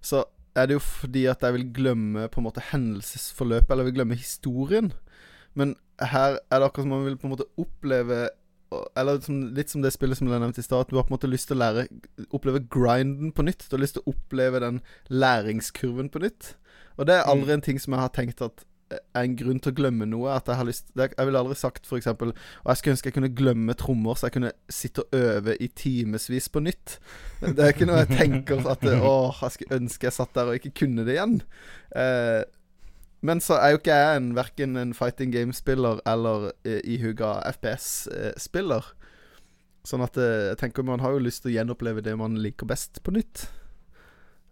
[0.04, 0.24] så
[0.58, 4.18] er det jo fordi at jeg vil glemme på en måte hendelsesforløpet, eller vil glemme
[4.18, 4.92] historien.
[5.54, 8.28] Men her er det akkurat som man vil på en måte oppleve
[8.96, 9.18] Eller
[9.50, 11.48] litt som det spillet som ble nevnte i stad, du har på en måte lyst
[11.50, 11.88] til å lære
[12.30, 13.64] oppleve grinden på nytt.
[13.66, 14.78] Du har lyst til å oppleve den
[15.10, 16.52] læringskurven på nytt.
[16.94, 18.62] Og det er aldri en ting som jeg har tenkt at
[19.18, 20.34] en grunn til å glemme noe.
[20.34, 22.08] At jeg har lyst Jeg ville aldri sagt f.eks.
[22.10, 25.68] Og jeg skulle ønske jeg kunne glemme trommer, så jeg kunne sitte og øve i
[25.68, 26.96] timevis på nytt.
[27.40, 30.58] Det er ikke noe jeg tenker at Å, jeg skulle ønske jeg satt der og
[30.58, 31.40] ikke kunne det igjen.
[31.96, 32.42] Eh,
[33.26, 38.94] men så er jo ikke jeg en, verken en fighting game-spiller eller eh, ihuga FPS-spiller.
[39.84, 42.68] Sånn at eh, jeg tenker man har jo lyst til å gjenoppleve det man liker
[42.68, 43.46] best, på nytt.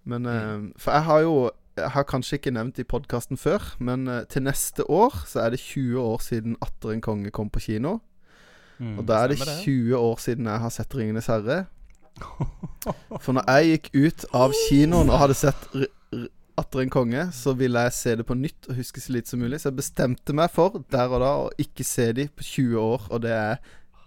[0.09, 1.34] Men eh, For jeg har jo
[1.79, 5.55] Jeg har kanskje ikke nevnt i podkasten før, men eh, til neste år så er
[5.55, 7.99] det 20 år siden 'Atter en konge' kom på kino.
[8.79, 8.99] Mm.
[8.99, 9.64] Og da er det stemmer det.
[9.64, 11.64] 20 år siden jeg har sett 'Ringenes herre'.
[13.22, 15.68] For når jeg gikk ut av kinoen og hadde sett
[16.59, 19.39] 'Atter en konge', så ville jeg se det på nytt og huske så lite som
[19.39, 19.61] mulig.
[19.61, 23.09] Så jeg bestemte meg for der og da å ikke se de på 20 år,
[23.11, 23.57] og det er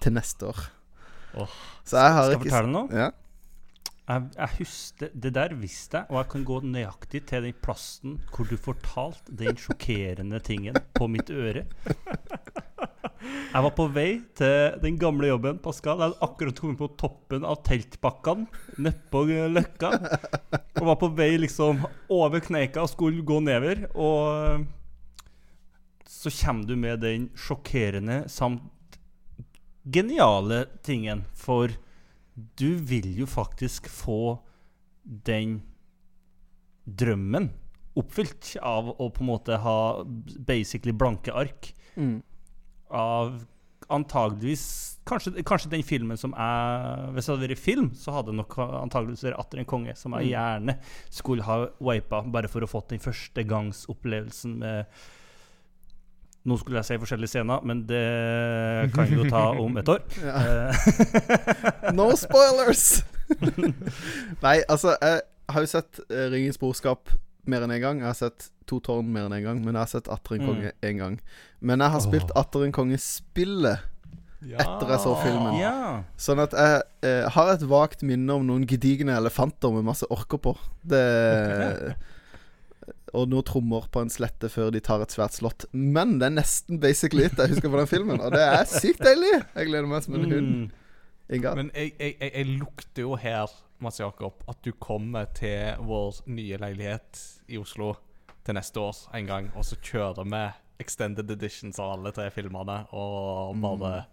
[0.01, 0.69] til neste år.
[1.34, 1.47] Oh,
[1.86, 2.88] Så jeg har Skal jeg ikke fortelle noe?
[2.91, 3.09] Ja.
[4.10, 8.18] Jeg, jeg husker, Det der visste jeg, og jeg kan gå nøyaktig til den plassen
[8.32, 11.68] hvor du fortalte den sjokkerende tingen på mitt øre.
[13.52, 15.99] Jeg var på vei til den gamle jobben, Pascal.
[15.99, 18.47] Jeg hadde akkurat kommet på toppen av teltbakkene
[18.82, 19.91] nedpå Løkka.
[20.80, 23.84] Og var på vei liksom over kneika og skulle gå nedover.
[23.93, 24.66] Og
[26.08, 28.97] så kommer du med den sjokkerende samt
[29.86, 31.26] geniale tingen.
[31.36, 31.76] For
[32.57, 34.39] du vil jo faktisk få
[35.03, 35.61] den
[36.88, 37.49] drømmen
[37.99, 40.03] oppfylt av å på en måte ha
[40.47, 42.21] basically blanke ark Mm.
[42.89, 43.41] av
[43.91, 48.38] antageligvis kanskje, kanskje den filmen som jeg Hvis det hadde vært film, så hadde det
[48.38, 50.32] nok antageligvis vært 'Atter en konge', som jeg Mm.
[50.32, 50.79] gjerne
[51.09, 54.86] skulle ha wipa, bare for å få den førstegangsopplevelsen med
[56.46, 58.02] Nå skulle jeg si forskjellige scener, men det
[58.96, 60.02] kan vi jo ta om et år.
[60.26, 60.39] Ja.
[60.42, 63.04] Eh, No spoilers!
[64.46, 65.22] Nei, altså, jeg
[65.54, 67.12] har jo sett uh, Ringens brorskap
[67.50, 68.02] mer enn én gang.
[68.02, 70.46] Jeg har sett To tårn mer enn én gang, men jeg har sett Atter en
[70.48, 71.18] konge én gang.
[71.62, 73.88] Men jeg har spilt Atter en konge-spillet
[74.42, 75.54] etter jeg så filmen.
[75.62, 75.74] ja.
[76.18, 80.39] Sånn at jeg eh, har et vagt minne om noen gedigne elefanter med masse orker
[80.42, 80.56] på.
[80.82, 81.02] Det
[83.18, 85.66] Og noen trommer på en slette før de tar et svært slott.
[85.72, 89.04] Men det er nesten basically it jeg husker på den filmen, og det er sykt
[89.04, 89.34] deilig!
[89.56, 90.54] Jeg gleder meg som en hund.
[90.54, 90.70] Mm.
[91.32, 91.54] Inga.
[91.56, 96.24] Men jeg, jeg, jeg, jeg lukter jo her, Mats Jakob, at du kommer til vår
[96.30, 97.94] nye leilighet i Oslo
[98.46, 100.42] til neste år en gang, og så kjører vi
[100.82, 104.04] extended editions av alle tre filmene, og bare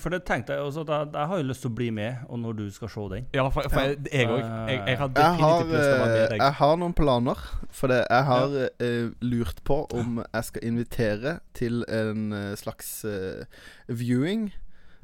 [0.00, 2.38] For det tenkte jeg også, da, jeg har jo lyst til å bli med, og
[2.40, 3.26] når du skal se den.
[3.36, 4.40] Ja, for, for jeg jeg òg.
[4.40, 6.42] Jeg, jeg har Jeg har, definitivt lyst til å være eh, med deg.
[6.44, 7.44] jeg har noen planer.
[7.80, 8.56] For det, jeg har
[8.88, 13.44] eh, lurt på om jeg skal invitere til en eh, slags uh,
[13.88, 14.48] viewing.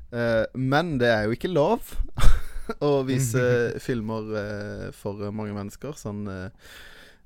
[0.09, 1.93] Uh, men det er jo ikke lov
[2.89, 3.45] å vise
[3.87, 6.01] filmer eh, for mange mennesker.
[6.01, 6.71] Sånn eh.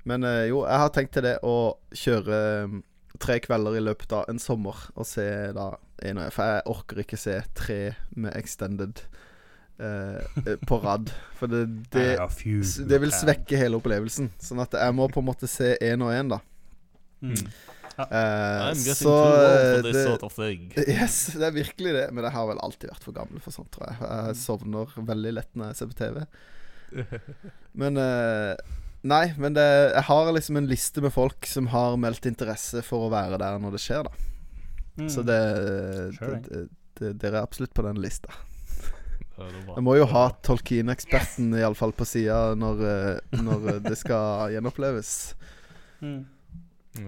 [0.03, 2.73] Men eh, jo, jeg har tenkt til det å kjøre eh,
[3.21, 6.31] tre kvelder i løpet av en sommer og se da en og en.
[6.33, 7.81] For jeg orker ikke se tre
[8.15, 9.03] med extended
[9.79, 11.13] eh, eh, på rad.
[11.39, 12.17] For det, det
[12.89, 14.31] Det vil svekke hele opplevelsen.
[14.41, 16.41] Sånn at jeg må på en måte se én og én, da.
[17.23, 17.45] Mm.
[17.93, 20.71] Eh, I'm getting så for this det, sort of thing.
[20.87, 22.07] Yes, det er virkelig det.
[22.11, 23.99] Men jeg har vel alltid vært for gammel for sånt, tror jeg.
[24.01, 26.23] Jeg sovner veldig lett når jeg ser på TV.
[27.81, 28.55] Men eh,
[29.03, 33.07] Nei, men det, jeg har liksom en liste med folk som har meldt interesse for
[33.07, 34.13] å være der når det skjer, da.
[35.01, 35.09] Mm.
[35.11, 35.39] Så det,
[36.15, 36.39] Sure.
[36.39, 36.63] det, det,
[36.99, 38.31] det Dere er absolutt på den lista.
[39.33, 44.53] Ja, Jeg må jo ha Tolkien-eksperten iallfall på sida når, eh, når eh, det skal
[44.53, 45.09] gjenoppleves.
[46.05, 46.21] Mm.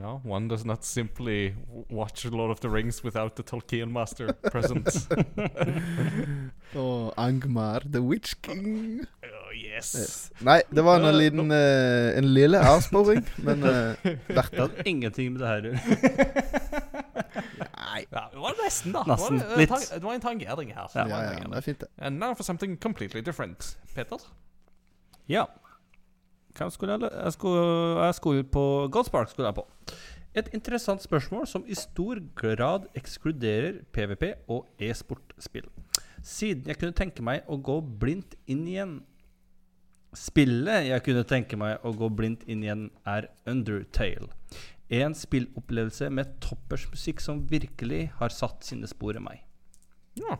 [0.02, 1.54] Ja, one does not simply
[1.94, 4.90] watch Lord of the Rings without the Tolkien master present.
[6.76, 9.06] Og Angmar, the Witch King.
[9.56, 9.92] Yes.
[10.00, 10.16] Yes.
[10.46, 14.06] Nei, det var en liten uh, En lille avsporing, men uh,
[14.38, 14.86] verdt det.
[14.86, 15.62] Ingenting med det her.
[17.96, 18.06] Nei.
[18.12, 19.04] Ja, det var nesten, da.
[19.08, 19.92] Nesten, Det, var, litt.
[19.94, 20.90] det, var en tangering her.
[20.96, 21.92] Ja, var ja, det er fint, det.
[21.98, 23.78] And now for something completely different.
[23.96, 24.18] Peter?
[25.28, 25.46] Ja.
[26.58, 27.64] Hvem skulle jeg, jeg, skulle,
[28.06, 29.30] jeg skulle på Godspark.
[29.30, 29.68] skulle jeg på.
[30.36, 35.68] Et interessant spørsmål som i stor grad ekskluderer PVP og e-sportspill.
[36.24, 38.98] Siden jeg kunne tenke meg å gå blindt inn igjen
[40.16, 44.30] Spillet jeg kunne tenke meg å gå blindt inn igjen, er Undertale.
[44.96, 49.42] En spillopplevelse med toppers musikk som virkelig har satt sine spor i meg.
[50.20, 50.38] Ja.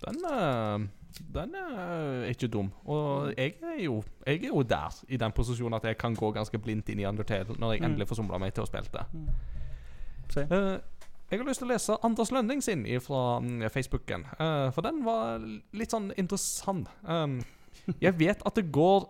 [0.00, 0.86] Den, er,
[1.34, 2.70] den er ikke dum.
[2.88, 6.32] Og jeg er, jo, jeg er jo der, i den posisjonen at jeg kan gå
[6.34, 7.90] ganske blindt inn i Undertale når jeg Mm.
[7.90, 9.06] endelig får somla meg til å spille det.
[9.12, 9.28] Mm.
[10.36, 10.80] Eh,
[11.30, 15.04] jeg har lyst til å lese Anders Lønning sin fra mm, Facebooken, eh, for den
[15.06, 15.38] var
[15.72, 16.88] litt sånn interessant.
[17.04, 17.40] Um,
[18.00, 19.08] jeg vet at det går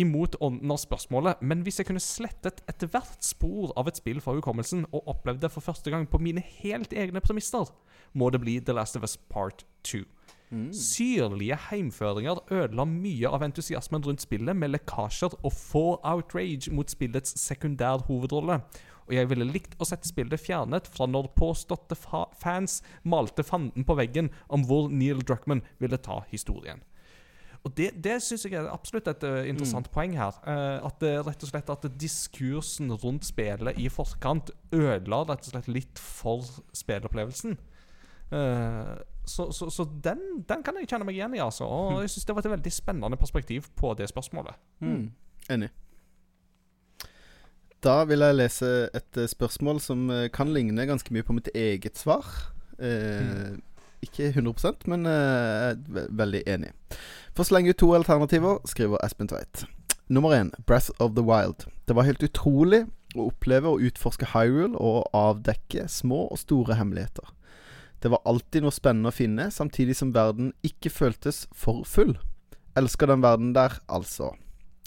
[0.00, 4.34] imot ånden av spørsmålet, men hvis jeg kunne slettet ethvert spor av et spill fra
[4.34, 7.70] hukommelsen og opplevd det for første gang på mine helt egne premisser,
[8.12, 10.02] må det bli The Last of Us Part 2.
[10.74, 17.34] Syrlige heimføringer ødela mye av entusiasmen rundt spillet med lekkasjer og få outrage mot spillets
[17.40, 18.60] sekundær hovedrolle.
[19.04, 23.84] Og jeg ville likt å sette spillet fjernet fra når påståtte fa fans malte fanden
[23.84, 26.80] på veggen om hvor Neil Druckman ville ta historien.
[27.64, 30.36] Og Det, det syns jeg er absolutt et eh, interessant poeng her.
[30.44, 35.54] Uh, at det rett og slett at diskursen rundt spillet i forkant ødela rett og
[35.54, 36.44] slett litt for
[36.76, 37.56] spillopplevelsen.
[38.28, 41.64] Uh, så så, så den, den kan jeg kjenne meg igjen i, altså.
[41.64, 44.60] Og jeg syns det var et veldig spennende perspektiv på det spørsmålet.
[44.84, 45.08] Mm.
[45.56, 45.70] Enig.
[47.84, 51.50] Da vil jeg lese et eh, spørsmål som eh, kan ligne ganske mye på mitt
[51.54, 52.24] eget svar.
[52.78, 53.56] Eh,
[54.04, 55.72] Ikke 100% men uh,
[56.14, 56.72] veldig enig.
[57.34, 59.64] For å slenge ut to alternativer, skriver Espen Tveit.
[60.12, 61.64] Nummer én, Breath of the Wild.
[61.88, 62.84] Det var helt utrolig
[63.16, 67.30] å oppleve og utforske Hyrule og avdekke små og store hemmeligheter.
[68.04, 72.18] Det var alltid noe spennende å finne, samtidig som verden ikke føltes for full.
[72.76, 74.34] Elsker den verden der, altså.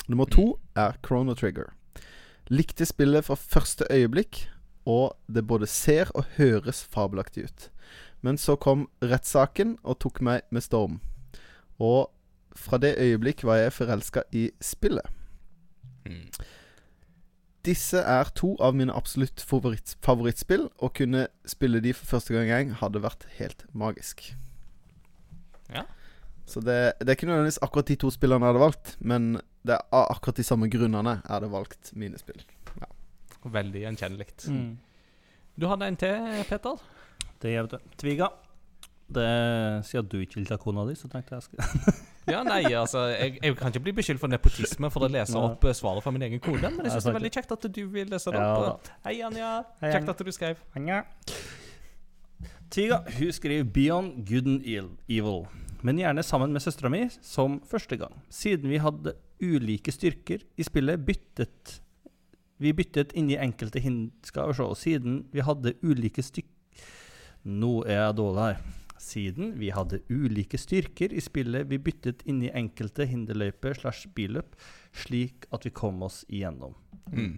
[0.05, 1.71] Nummer to er Chrono Trigger.
[2.53, 4.45] Likte spillet fra første øyeblikk,
[4.85, 7.65] og det både ser og høres fabelaktig ut.
[8.25, 10.99] Men så kom rettssaken og tok meg med storm.
[11.77, 12.09] Og
[12.57, 15.05] fra det øyeblikk var jeg forelska i spillet.
[17.67, 20.69] Disse er to av mine absolutt favoritt favorittspill.
[20.79, 24.23] Å kunne spille de for første gang gang hadde vært helt magisk.
[25.73, 25.83] Ja.
[26.47, 29.33] Så det, det er ikke nødvendigvis akkurat de to spillene jeg hadde valgt, men
[29.67, 32.39] det er av akkurat de samme grunnene jeg hadde valgt mine spill.
[32.79, 32.87] Ja.
[33.43, 34.29] Veldig gjenkjennelig.
[34.47, 34.77] Mm.
[35.59, 36.79] Du hadde en til, Peter?
[37.41, 37.77] Det gjør du.
[38.01, 38.29] Tviga.
[39.07, 39.25] Det,
[39.87, 41.93] sier du ikke vil ta kona di, så tenkte jeg skulle
[42.33, 45.63] Ja, nei, altså Jeg, jeg kan ikke bli beskyldt for nepotisme for å lese opp
[45.63, 47.79] eh, svaret fra min egen kone, men jeg syns det er veldig kjekt at du
[47.93, 48.91] vil lese det Ja opp.
[49.07, 49.53] Hei, Anja.
[49.79, 50.59] Hei, Kjekt at du skrev.
[50.75, 51.05] Anja.
[52.73, 55.47] Tiga hun skriver 'Beyond Good and Evil',
[55.87, 58.19] men gjerne sammen med søstera mi som første gang.
[58.27, 61.77] Siden vi hadde ulike styrker i spillet, byttet
[62.57, 64.11] vi byttet inni enkelte hin...
[64.25, 64.67] Skal vi se.
[64.81, 66.49] Siden vi hadde ulike styk...
[67.47, 68.61] Nå er jeg dårlig her.
[68.97, 74.55] Siden vi hadde ulike styrker i spillet, vi byttet inn i enkelte hinderløyper slash billøp,
[74.97, 76.73] slik at vi kom oss igjennom.
[77.13, 77.37] Mm.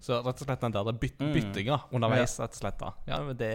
[0.00, 1.34] Så rett og slett den der byt Mm.
[1.36, 2.78] byttinga underveis, rett og slett.
[2.80, 3.50] da Ja, men det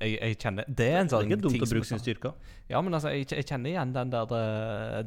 [0.00, 2.32] jeg, jeg kjenner Det er en Det sånn er ikke dumt å bruke sine styrker.
[2.68, 4.26] Ja, men altså, jeg, jeg kjenner igjen den der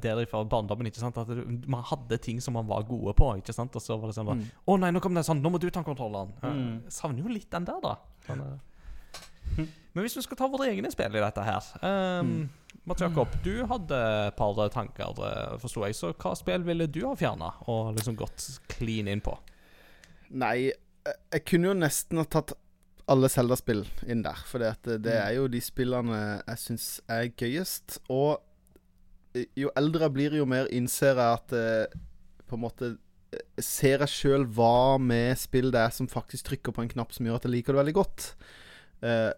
[0.01, 0.87] delen der fra barndommen.
[0.89, 1.17] ikke sant?
[1.17, 1.29] At
[1.67, 3.75] Man hadde ting som man var gode på, ikke sant?
[3.75, 4.45] Og så var det sånn da, Mm.
[4.67, 6.83] Å nei, nå kom det sånn, nå må du ta kontrollen!' Mm.
[6.83, 7.95] Jeg savner jo litt den der, da.
[8.27, 8.45] Sånn, eh.
[8.45, 8.59] Mm.
[9.93, 12.49] Men hvis vi skal ta våre egne spill i dette her um,
[12.89, 15.95] Mats Jakob, du hadde et par tanker, eh, forsto jeg.
[15.95, 19.35] Så hva spill ville du ha fjerna og liksom gått clean inn på?
[20.33, 22.55] Nei, jeg, jeg kunne jo nesten ha tatt
[23.13, 24.41] alle Zelda-spill inn der.
[24.49, 24.73] For det,
[25.05, 25.21] det Mm.
[25.21, 27.99] er jo de spillene jeg syns er gøyest.
[28.11, 28.41] Og
[29.35, 31.95] eh, jo eldre jeg blir, jo mer innser jeg at eh,
[32.49, 32.91] på en måte
[33.31, 37.13] eh, Ser jeg sjøl hva med spill det er som faktisk trykker på en knapp
[37.15, 38.27] som gjør at jeg liker det veldig godt.
[39.03, 39.31] Eh,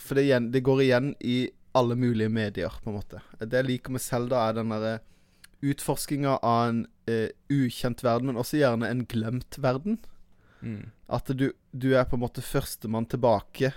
[0.00, 1.38] for det, igjen, det går igjen i
[1.74, 3.20] alle mulige medier, på en måte.
[3.40, 4.98] Det jeg liker med Selda, er den derre
[5.64, 9.98] utforskinga av en eh, ukjent verden, men også gjerne en glemt verden.
[10.60, 10.92] Mm.
[11.12, 13.72] At du, du er på en måte førstemann tilbake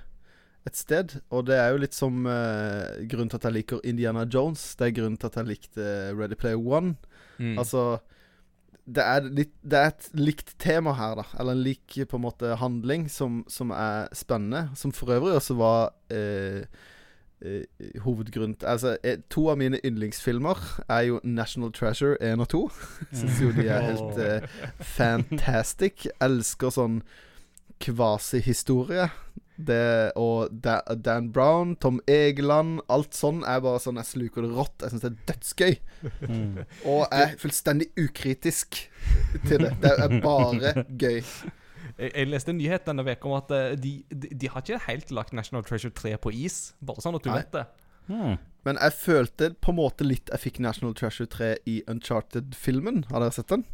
[0.68, 1.18] et sted.
[1.32, 4.70] Og det er jo litt som eh, grunnen til at jeg liker Indiana Jones.
[4.78, 5.88] Det er grunnen til at jeg likte
[6.18, 6.95] Ready Player One.
[7.39, 7.55] Mm.
[7.61, 7.99] Altså
[8.88, 11.25] det er, litt, det er et likt tema her, da.
[11.39, 14.69] Eller en lik på en måte handling som, som er spennende.
[14.79, 16.63] Som for øvrig også var eh,
[17.43, 22.63] eh, hovedgrunn Altså, eh, to av mine yndlingsfilmer er jo National Treasure 1 og 2.
[23.19, 26.07] Syns jo de er helt eh, fantastic.
[26.23, 27.01] Elsker sånn
[27.83, 29.09] kvasihistorie.
[29.58, 34.51] Det og da, Dan Brown, Tom Egeland Alt sånn er bare sånn Jeg sluker det
[34.53, 34.84] rått.
[34.86, 35.78] Jeg syns det er dødsgøy.
[36.30, 36.60] Mm.
[36.86, 38.78] Og jeg er fullstendig ukritisk
[39.47, 39.72] til det.
[39.82, 41.24] Det er bare gøy.
[41.97, 44.78] Jeg, jeg leste en nyhet denne uka om at eh, de, de, de har ikke
[44.86, 46.60] helt lagt National Treasure 3 på is.
[46.86, 47.39] Bare sånn at du Nei.
[47.41, 47.66] vet det.
[48.12, 48.36] Hmm.
[48.68, 53.08] Men jeg følte på en måte litt jeg fikk National Treasure 3 i Uncharted-filmen.
[53.10, 53.66] Har dere sett den?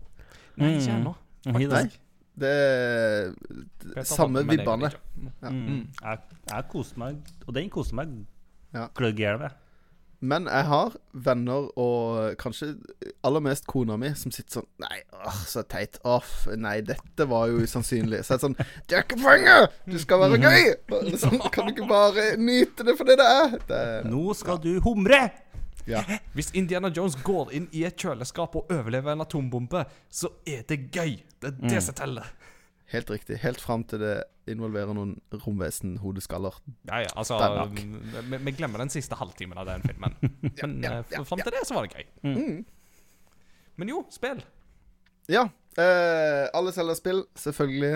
[0.56, 0.96] Nei, ikke Mm.
[1.02, 1.14] ennå.
[1.44, 2.00] Faktisk.
[2.40, 2.54] Det
[3.98, 4.90] er samme vibbene.
[5.44, 5.50] Ja.
[5.50, 5.84] Mm.
[6.02, 8.16] Jeg, jeg koser meg, og den koser meg
[8.74, 8.88] Ja.
[8.98, 9.52] gløgg.
[10.24, 12.72] Men jeg har venner, og kanskje
[13.28, 16.00] aller mest kona mi, som sitter sånn Nei, åh, så teit.
[16.08, 16.24] Åh,
[16.56, 18.22] nei, dette var jo usannsynlig.
[18.24, 18.56] Så jeg er sånn
[18.88, 19.76] Det er ikke poenget!
[19.86, 21.18] Du skal være gøy!
[21.20, 23.58] Sånn, kan du ikke bare nyte det for det det er?
[23.68, 25.26] Det Nå skal du humre!
[25.86, 26.00] ja.
[26.34, 30.86] Hvis Indiana Jones går inn i et kjøleskap og overlever en atombombe, så er det
[30.96, 31.18] gøy.
[31.44, 32.30] Det er det som teller.
[32.94, 33.39] Helt riktig.
[33.41, 34.16] Helt fram til det
[34.52, 36.60] involverer noen romvesen-hodeskaller.
[36.89, 37.39] Ja, ja, altså
[37.72, 40.18] vi, vi glemmer den siste halvtimen av den filmen.
[40.62, 42.10] Men ja, ja, ja, fram til det så var det gøy.
[42.28, 42.66] Mm.
[43.82, 44.44] Men jo, spill.
[45.32, 45.48] Ja.
[45.80, 47.94] Eh, alle selger spill, selvfølgelig.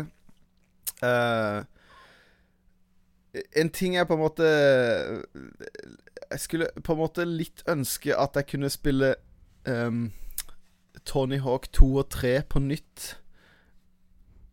[1.06, 1.60] Eh,
[3.62, 8.48] en ting jeg på en måte Jeg skulle på en måte litt ønske at jeg
[8.50, 9.12] kunne spille
[9.68, 10.08] um,
[11.06, 13.12] Tony Hawk 2 og 3 på nytt.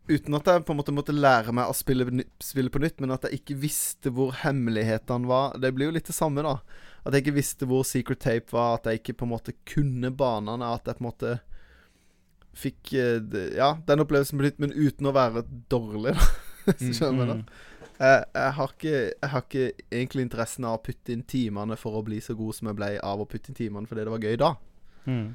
[0.04, 2.04] Uten at jeg på en måte måtte lære meg å spille,
[2.44, 5.54] spille på nytt, men at jeg ikke visste hvor hemmelighetene var.
[5.60, 6.58] Det blir jo litt det samme, da.
[7.04, 10.12] At jeg ikke visste hvor Secret Tape var, at jeg ikke på en måte kunne
[10.12, 10.74] banene.
[10.76, 11.34] At jeg på en måte
[12.54, 16.28] fikk eh, Ja, den opplevelsen på nytt, men uten å være dårlig, da.
[16.68, 17.62] Hvis du skjønner hva jeg mener.
[17.94, 21.94] Jeg, jeg, har ikke, jeg har ikke egentlig interessen av å putte inn timene for
[21.94, 24.24] å bli så god som jeg ble av å putte inn timene fordi det var
[24.24, 24.48] gøy da.
[25.06, 25.28] Mm.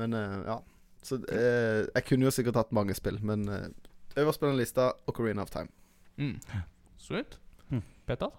[0.00, 0.60] Men eh, ja.
[1.06, 3.66] Så eh, jeg kunne jo sikkert hatt mange spill, men uh,
[4.16, 5.68] øverst på den lista Ocarina of Time.
[6.16, 6.40] Mm.
[6.98, 7.38] Sweet.
[7.68, 7.82] Mm.
[8.06, 8.30] Peter?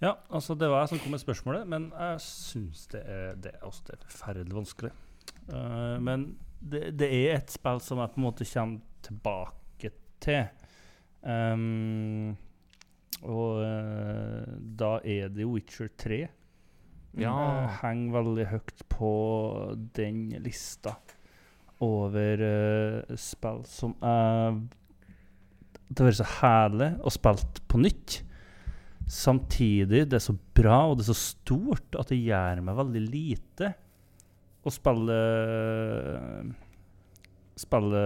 [0.00, 3.50] Ja, altså det var jeg som kom med spørsmålet, men jeg syns det er Det
[3.54, 4.92] er også det er forferdelig vanskelig.
[5.48, 10.44] Uh, men det, det er et spill som jeg på en måte kommer tilbake til.
[11.22, 12.36] Um,
[13.22, 14.44] og uh,
[14.78, 16.26] da er det jo Witcher 3.
[17.16, 17.32] Ja.
[17.32, 19.12] Eh, henger veldig høyt på
[19.96, 20.98] den lista
[21.84, 24.60] over uh, spill som er
[25.86, 28.20] Det har vært så herlig å spille på nytt.
[29.06, 33.02] Samtidig, det er så bra og det er så stort at det gjør meg veldig
[33.06, 33.74] lite
[34.66, 35.18] å spille
[37.56, 38.00] Spille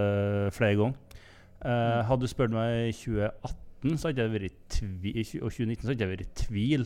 [0.55, 1.17] flere ganger.
[1.61, 5.81] Uh, hadde du spurt meg i 2018 så hadde jeg vært i tvil, og 2019
[5.81, 6.85] så hadde jeg vært i tvil.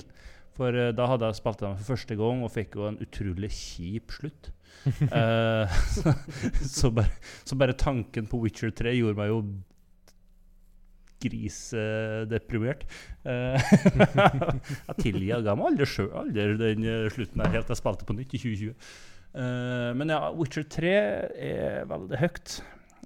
[0.55, 3.51] For uh, da hadde jeg spilt den for første gang og fikk jo en utrolig
[3.53, 4.49] kjip slutt.
[4.85, 6.13] Eh, så,
[6.79, 7.09] så, bare,
[7.43, 9.39] så bare tanken på Witcher 3 gjorde meg jo
[11.25, 12.83] grisedeprimert.
[13.25, 13.57] Uh,
[14.91, 18.35] jeg tilga meg aldri sjøl aldri den eh, slutten der helt jeg spilte på nytt
[18.35, 18.75] i 2020.
[19.35, 22.59] Uh, men ja, Witcher 3 er veldig høyt.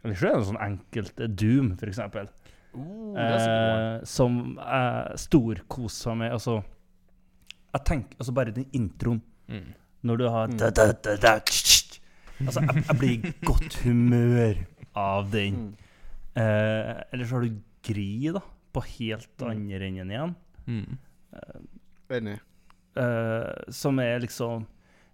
[0.03, 2.29] Eller så er det en sånn enkelt eh, Doom, eksempel.
[2.75, 3.15] Uh.
[3.17, 6.35] Eh, som jeg storkoser med.
[6.35, 6.59] Altså,
[7.73, 9.71] jeg tenker altså bare den introen Mm.
[10.01, 11.97] Når du har da, da, da, da, tsk, tsk.
[12.39, 14.61] Altså, jeg, jeg blir i godt humør
[14.97, 15.63] av den.
[16.39, 18.41] Eh, eller så har du Gri, da,
[18.75, 20.35] på helt andre enden igjen.
[20.67, 20.97] Mm.
[22.15, 22.37] Enig.
[22.99, 24.65] Eh, som er liksom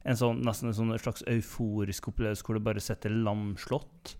[0.06, 4.16] en sånn, nesten en sånn slags euforisk opplevelse hvor du bare sitter lamslått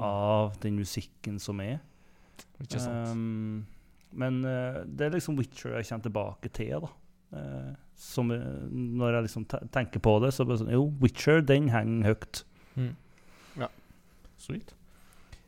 [0.00, 1.80] av den musikken som er.
[2.62, 3.12] Ikke sant.
[3.12, 3.64] Um,
[4.16, 6.80] men eh, det er liksom Witcher jeg kommer tilbake til.
[6.84, 7.01] da Eh,
[8.02, 12.12] som, eh, Når jeg liksom tenker på det, så bare sånn Jo, Witcher, den henger
[12.12, 12.44] høyt.
[14.42, 14.72] Sweet.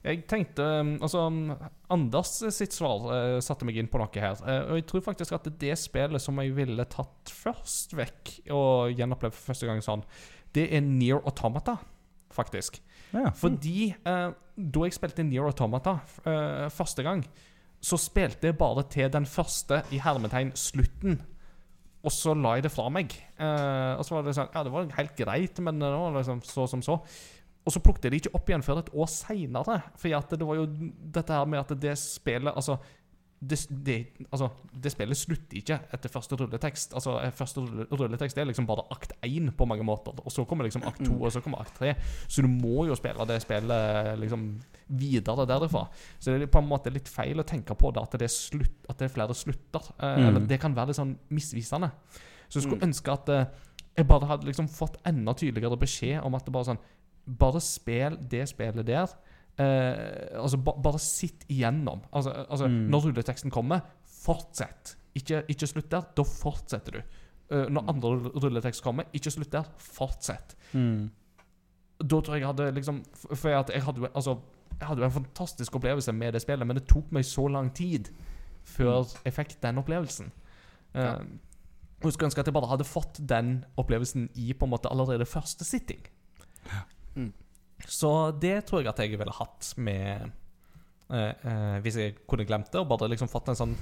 [0.04, 1.54] Jeg tenkte um, Altså, um,
[1.90, 4.36] Anders sitt svar uh, satte meg inn på noe her.
[4.44, 8.94] Uh, og jeg tror faktisk at det spillet som jeg ville tatt først vekk og
[8.94, 10.04] gjenopplevd for første gang sånn,
[10.54, 11.78] det er Near Automata,
[12.34, 12.78] faktisk.
[13.14, 13.32] Ja.
[13.34, 17.24] Fordi uh, da jeg spilte Near Automata eh, første gang,
[17.84, 21.18] så spilte jeg bare til den første i hermetegn slutten.
[22.04, 23.14] Og så la jeg det fra meg.
[23.40, 26.42] Eh, og så var det sånn Ja, det var helt greit, men det var liksom
[26.44, 26.98] så som så.
[27.64, 29.78] Og så plukket jeg det ikke opp igjen før et år seinere.
[29.96, 30.66] For det var jo
[31.16, 32.76] dette her med at det spillet Altså,
[33.50, 33.94] det, det,
[34.32, 34.46] altså,
[34.82, 36.94] det spillet slutter ikke etter første rulletekst.
[36.96, 37.60] Altså, eh, Første
[37.90, 40.14] rulletekst er liksom bare akt én på mange måter.
[40.24, 41.94] Og så kommer liksom akt to, og så kommer akt tre.
[42.28, 44.46] Så du må jo spille det spillet liksom
[44.88, 45.86] videre derifra.
[46.18, 48.34] Så det er på en måte litt feil å tenke på det at det er,
[48.34, 49.92] slutt, at det er flere slutter.
[49.98, 50.26] Eh, Mm.
[50.28, 51.90] Eller det kan være litt sånn misvisende.
[52.48, 52.88] Så jeg skulle Mm.
[52.92, 53.46] ønske at eh,
[53.96, 56.78] jeg bare hadde liksom fått enda tydeligere beskjed om at det bare sånn
[57.26, 59.08] Bare spill det spillet der.
[59.58, 62.00] Eh, altså ba, Bare sitt igjennom.
[62.12, 62.88] Altså, altså Mm.
[62.90, 64.96] Når rulleteksten kommer, fortsett.
[65.14, 66.02] Ikke, ikke slutt der.
[66.16, 67.02] Da fortsetter du.
[67.52, 69.64] Uh, når andre rull- rulletekst kommer, ikke slutt der.
[69.78, 70.56] Fortsett.
[70.72, 71.10] Mm.
[72.00, 73.04] Da tror jeg jeg hadde liksom
[73.36, 74.38] For at jeg hadde jo altså,
[74.80, 77.70] jeg hadde jo en fantastisk opplevelse med det spillet, men det tok meg så lang
[77.74, 78.08] tid
[78.64, 80.32] før jeg fikk den opplevelsen.
[80.94, 81.18] Eh, Ja.
[82.02, 85.24] jeg skulle ønske at jeg bare hadde fått den opplevelsen i på en måte allerede
[85.26, 86.00] første sitting.
[87.14, 87.32] Mm.
[87.86, 90.30] Så det tror jeg at jeg ville hatt med
[91.10, 93.74] eh, eh, Hvis jeg kunne glemt det, og bare liksom fått en sånn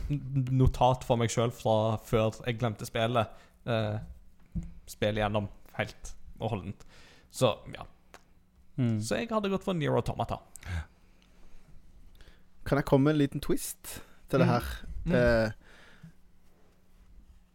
[0.51, 3.31] notat for meg sjøl fra før jeg glemte spillet.
[3.67, 3.99] Eh,
[4.91, 5.47] spillet gjennom
[5.79, 6.83] helt og holdent.
[7.31, 7.87] Så ja.
[8.77, 8.99] Mm.
[9.05, 10.41] Så jeg hadde gått for Near Automata.
[12.67, 14.01] Kan jeg komme med en liten twist
[14.31, 14.53] til det Mm.
[14.53, 14.65] her?
[15.05, 15.13] Mm.
[15.15, 15.51] Eh,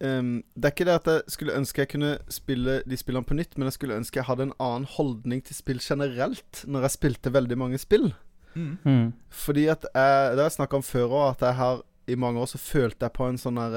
[0.03, 3.37] ehm, det er ikke det at jeg skulle ønske jeg kunne spille de spillene på
[3.37, 6.97] nytt, men jeg skulle ønske jeg hadde en annen holdning til spill generelt når jeg
[6.97, 8.11] spilte veldig mange spill.
[8.57, 8.77] Mm.
[8.83, 9.13] Mm.
[9.29, 12.39] Fordi at jeg, Det har jeg snakka om før òg, at jeg har i mange
[12.39, 13.75] år så følte jeg på en sånn der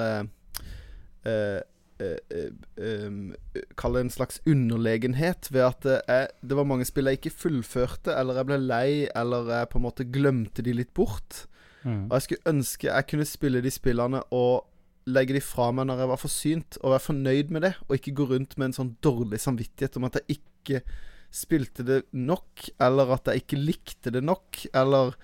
[1.26, 1.60] eh,
[2.00, 3.32] eh, eh, um,
[3.78, 7.34] Kall det en slags underlegenhet ved at eh, jeg, det var mange spill jeg ikke
[7.42, 11.44] fullførte, eller jeg ble lei, eller jeg på en måte glemte de litt bort.
[11.82, 12.06] Mm.
[12.08, 14.69] Og jeg skulle ønske jeg kunne spille de spillene og
[15.12, 18.16] legge de fra meg når jeg var forsynt, og være fornøyd med det, og ikke
[18.18, 20.82] gå rundt med en sånn dårlig samvittighet om at jeg ikke
[21.34, 25.14] spilte det nok, eller at jeg ikke likte det nok, eller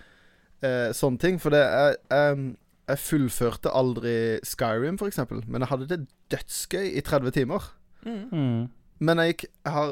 [0.64, 1.40] eh, sånne ting.
[1.42, 2.54] For det jeg, jeg,
[2.86, 6.00] jeg fullførte aldri Skyrim, for eksempel, men jeg hadde det
[6.32, 7.70] dødsgøy i 30 timer.
[8.06, 8.24] Mm.
[8.30, 8.66] Mm.
[9.02, 9.90] Men jeg gikk, jeg har,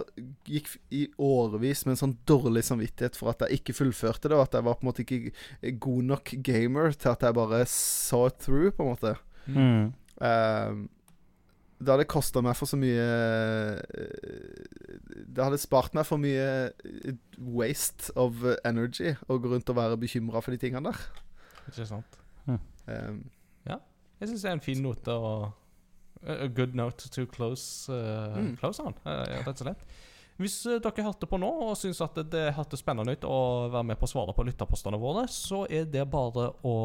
[0.49, 4.47] gikk i årevis med en sånn dårlig samvittighet for at jeg ikke fullførte det, og
[4.47, 8.31] at jeg var på en måte ikke god nok gamer til at jeg bare saw
[8.31, 9.17] it through, på en måte.
[9.47, 9.93] Mm.
[10.21, 10.87] Uh,
[11.85, 14.65] det hadde kosta meg for så mye eh,
[15.27, 17.17] Det hadde spart meg for mye eh,
[17.55, 21.03] waste of energy å gå rundt og være bekymra for de tingene der.
[21.69, 22.17] Ikke sant?
[22.47, 23.79] Ja,
[24.21, 25.35] Jeg syns det er en fin note å
[26.25, 28.55] A good note to close, uh, Mm.
[28.57, 29.83] close on, uh, rett og slett.
[30.35, 33.39] Hvis uh, dere hørte på nå og syns at det, hørtes spennende ut å
[33.71, 36.77] være med på å svare på lytterpostene våre, så er det bare å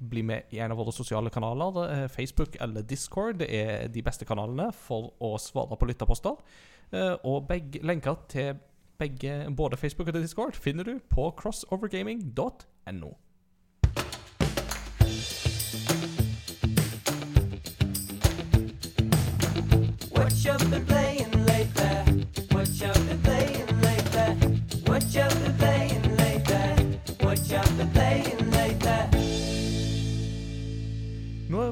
[0.00, 1.82] bli med i en av våre sosiale kanaler.
[1.84, 6.40] eh, Facebook eller Discord det er de beste kanalene for å svare på lytterposter.
[6.92, 8.54] Eh, og begge lenker til
[8.98, 13.12] begge, både Facebook og Discord finner du på crossovergaming.no.
[20.14, 21.13] What you been playing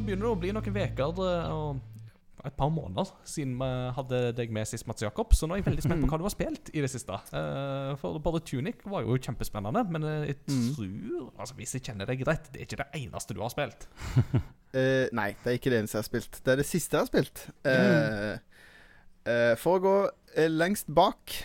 [0.07, 1.81] begynner det å bli noen uker og
[2.43, 5.31] et par måneder siden vi hadde deg med sist, Mats Jakob.
[5.31, 7.15] Så nå er jeg veldig spent på hva du har spilt i det siste.
[7.39, 10.75] Eh, for både Tunic var jo kjempespennende, men eh, jeg Mm.
[10.75, 13.87] tror altså Hvis jeg kjenner deg rett, det er ikke det eneste du har spilt.
[14.75, 16.41] uh, nei, det er ikke det eneste jeg har spilt.
[16.45, 17.45] Det er det siste jeg har spilt.
[17.63, 18.39] Uh,
[19.31, 19.95] eh, for å gå
[20.35, 21.37] eh, lengst bak,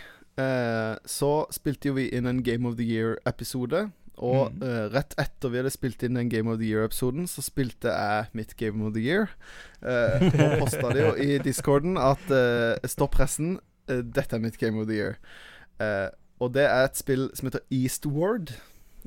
[0.41, 3.91] eh, så spilte jo vi inn en Game of the Year-episode.
[4.17, 4.61] Og Mm.
[4.63, 8.25] uh, rett etter vi hadde spilt inn den Game of the Year-episoden, så spilte jeg
[8.33, 9.27] mitt Game of the Year.
[9.81, 13.59] Uh, og posta det jo i discorden at uh, Stopp pressen,
[13.91, 15.17] uh, dette er mitt Game of the Year.
[16.39, 18.55] Og det er et spill som heter Eastward.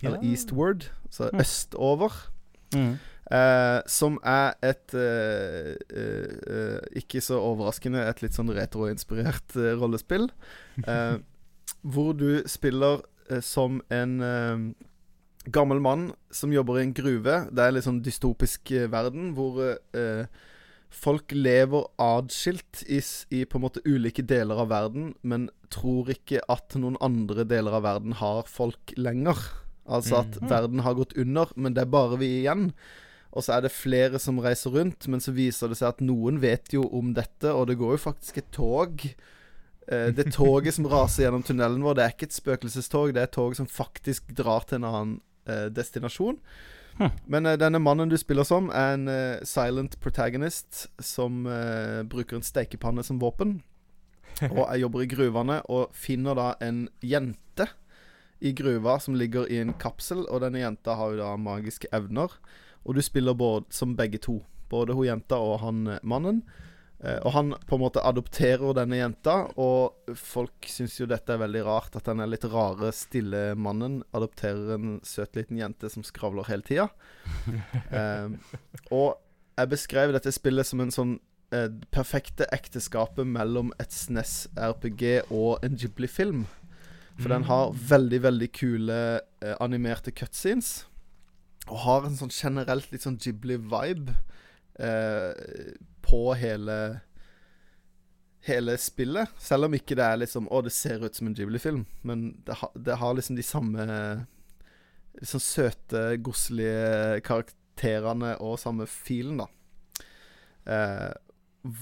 [0.03, 1.41] Eller Eastward, så Mm.
[1.41, 2.12] østover.
[2.74, 2.99] Mm.
[3.87, 4.95] Som er et
[6.97, 10.31] Ikke så overraskende et litt sånn retroinspirert rollespill.
[11.91, 13.03] Hvor du spiller
[13.41, 14.16] som en
[15.49, 17.37] gammel mann som jobber i en gruve.
[17.51, 20.27] Det er en litt sånn dystopisk eh, verden hvor eh,
[20.91, 23.01] folk lever adskilt i,
[23.31, 27.79] i på en måte ulike deler av verden, men tror ikke at noen andre deler
[27.79, 29.39] av verden har folk lenger.
[29.91, 30.49] Altså at Mm.
[30.51, 32.73] verden har gått under, men det er bare vi igjen.
[33.33, 36.41] Og så er det flere som reiser rundt, men så viser det seg at noen
[36.43, 39.07] vet jo om dette, og det går jo faktisk et tog.
[39.89, 43.29] Eh, det toget som raser gjennom tunnelen vår, det er ikke et spøkelsestog, det er
[43.31, 45.21] et tog som faktisk drar til en annen
[45.75, 46.39] destinasjon.
[47.01, 47.11] Hm.
[47.33, 52.37] Men eh, denne mannen du spiller som, er en eh, silent protagonist som eh, bruker
[52.39, 53.61] en stekepanne som våpen.
[54.53, 57.67] Og jeg jobber i gruvene og finner da en jente
[58.41, 62.33] i gruva som ligger i en kapsel, og denne jenta har jo da magiske evner.
[62.85, 64.39] Og du spiller både, som begge to.
[64.71, 66.43] Både hun jenta og han eh, mannen.
[67.01, 71.41] Eh, og han på en måte adopterer denne jenta, og folk syns jo dette er
[71.41, 71.97] veldig rart.
[71.97, 76.67] At den er litt rare, stille mannen adopterer en søt liten jente som skravler hele
[76.67, 76.91] tida.
[77.97, 78.29] eh,
[78.93, 79.17] og
[79.61, 81.19] jeg beskrev dette spillet som en sånn
[81.57, 86.47] eh, perfekte ekteskapet mellom et SNES-RPG og en Ghibli-film.
[87.21, 89.01] For den har veldig, veldig kule
[89.45, 90.87] eh, animerte cutscenes.
[91.69, 94.15] Og har en sånn generelt litt sånn Ghibli-vibe
[94.81, 95.75] eh,
[96.11, 96.81] på hele
[98.41, 99.28] Hele spillet.
[99.37, 101.82] Selv om ikke det er liksom Å, det ser ut som en Ghibli-film.
[102.09, 103.85] Men det, ha, det har liksom de samme
[105.19, 109.49] liksom søte, godslige karakterene og samme filen, da.
[110.70, 111.11] Eh,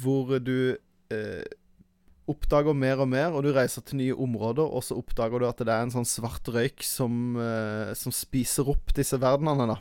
[0.01, 0.75] hvor du
[1.13, 1.45] eh,
[2.29, 5.61] oppdager mer og mer, og du reiser til nye områder, og så oppdager du at
[5.63, 9.79] det er en sånn svart røyk som, eh, som spiser opp disse verdenene, da.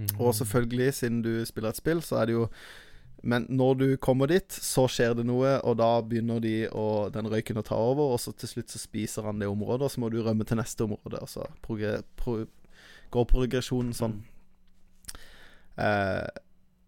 [0.00, 0.14] Mm.
[0.16, 2.46] Og selvfølgelig, siden du spiller et spill, så er det jo
[3.22, 7.28] Men når du kommer dit, så skjer det noe, og da begynner de å, den
[7.28, 10.00] røyken å ta over, og så til slutt så spiser han det området, og så
[10.00, 12.38] må du rømme til neste område, og så progre, pro,
[13.12, 14.16] går progresjonen sånn.
[15.80, 16.28] Eh,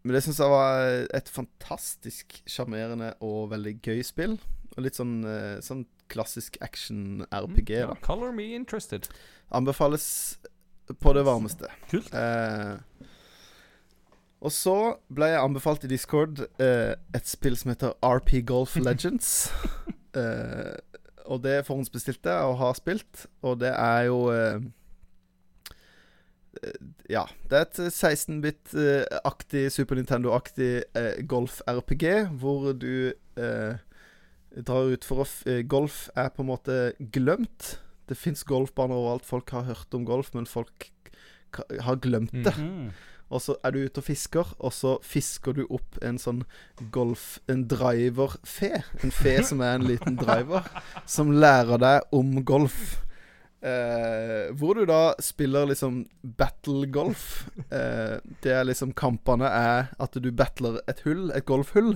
[0.02, 4.38] men det syns jeg var et fantastisk sjarmerende og veldig gøy spill.
[4.72, 9.08] Og litt sånn, eh, sånn klassisk action-RPG, Ja, color me interested.
[9.52, 10.38] Anbefales
[11.00, 11.70] på det varmeste.
[11.90, 12.12] Kult.
[12.12, 12.78] Eh,
[14.42, 14.76] og så
[15.14, 19.52] ble jeg anbefalt i Discord eh, et spill som heter RP Golf Legends.
[20.18, 20.74] eh,
[21.30, 24.64] og det forhåndsbestilte jeg og har spilt, og det er jo eh,
[26.62, 26.80] eh,
[27.14, 27.22] Ja.
[27.50, 32.04] Det er et 16-bit-aktig, Super Nintendo-aktig eh, golf-RPG,
[32.42, 33.78] hvor du eh,
[34.66, 36.80] drar ut for å eh, Golf er på en måte
[37.14, 37.76] glemt.
[38.10, 39.24] Det fins golfbaner overalt.
[39.28, 40.90] Folk har hørt om golf, men folk
[41.86, 42.56] har glemt det.
[42.58, 42.90] Mm.
[43.32, 46.42] Og så er du ute og fisker, og så fisker du opp en sånn
[46.94, 47.38] golf...
[47.50, 48.82] En driver-fe.
[49.02, 50.68] En fe som er en liten driver,
[51.08, 53.00] som lærer deg om golf.
[53.62, 56.02] Eh, hvor du da spiller liksom
[56.38, 57.46] battle golf.
[57.70, 61.94] Eh, det er liksom Kampene er at du battler et hull, et golfhull.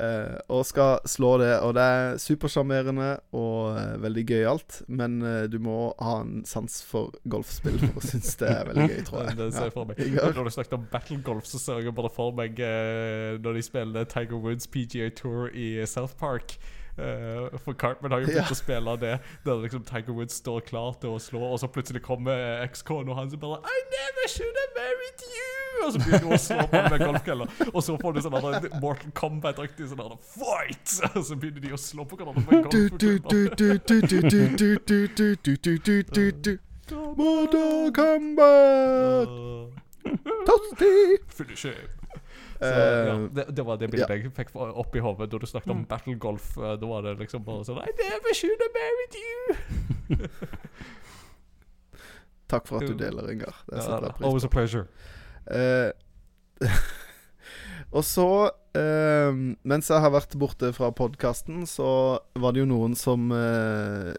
[0.00, 1.52] Eh, og skal slå det.
[1.60, 4.80] Og det er supersjarmerende og uh, veldig gøyalt.
[4.88, 8.88] Men uh, du må ha en sans for golfspill for å synes det er veldig
[8.88, 9.38] gøy, tror jeg.
[9.40, 10.02] Det ser jeg for meg.
[10.06, 10.28] Ja.
[10.36, 14.08] Når du snakket om battlegolf, så ser jeg bare for meg uh, når de spiller
[14.10, 16.56] Tiger Woods PGA Tour i South Park.
[16.98, 18.52] Uh, for Cartman har jo begynt ja.
[18.52, 19.14] å spille det
[19.44, 22.34] der liksom Tiger Woods står klar til å slå, og så plutselig kommer
[22.64, 25.50] ekskonen og han som bare I never should have married you!
[25.80, 28.36] Og så begynner hun å slå på med golfkølla, og så får du sånn
[28.82, 30.88] Mortal Kombat-aktig sånn Fight!
[31.14, 32.90] Og så begynner de å slå på hverandre med golfkølla.
[37.20, 39.28] Mortal Kombat!
[40.46, 40.94] Tosti!
[41.28, 41.99] Finish him.
[42.60, 45.46] Så, ja, Eh, det, det var det bildet jeg fikk opp i hodet da du
[45.48, 46.50] snakket om battlegolf.
[46.60, 49.40] Eh, Da var det liksom bare sånn I never should have married you!
[52.50, 53.60] Takk for at du deler, Ingar.
[53.70, 54.86] Det setter jeg ja, pris always a pleasure.
[55.46, 55.90] Uh,
[57.96, 59.30] og så, uh,
[59.70, 64.10] mens jeg har vært borte fra podkasten, så var det jo noen som uh,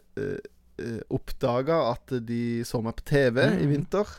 [1.13, 3.73] oppdaga at de så meg på TV i Mm.
[3.75, 4.15] vinter.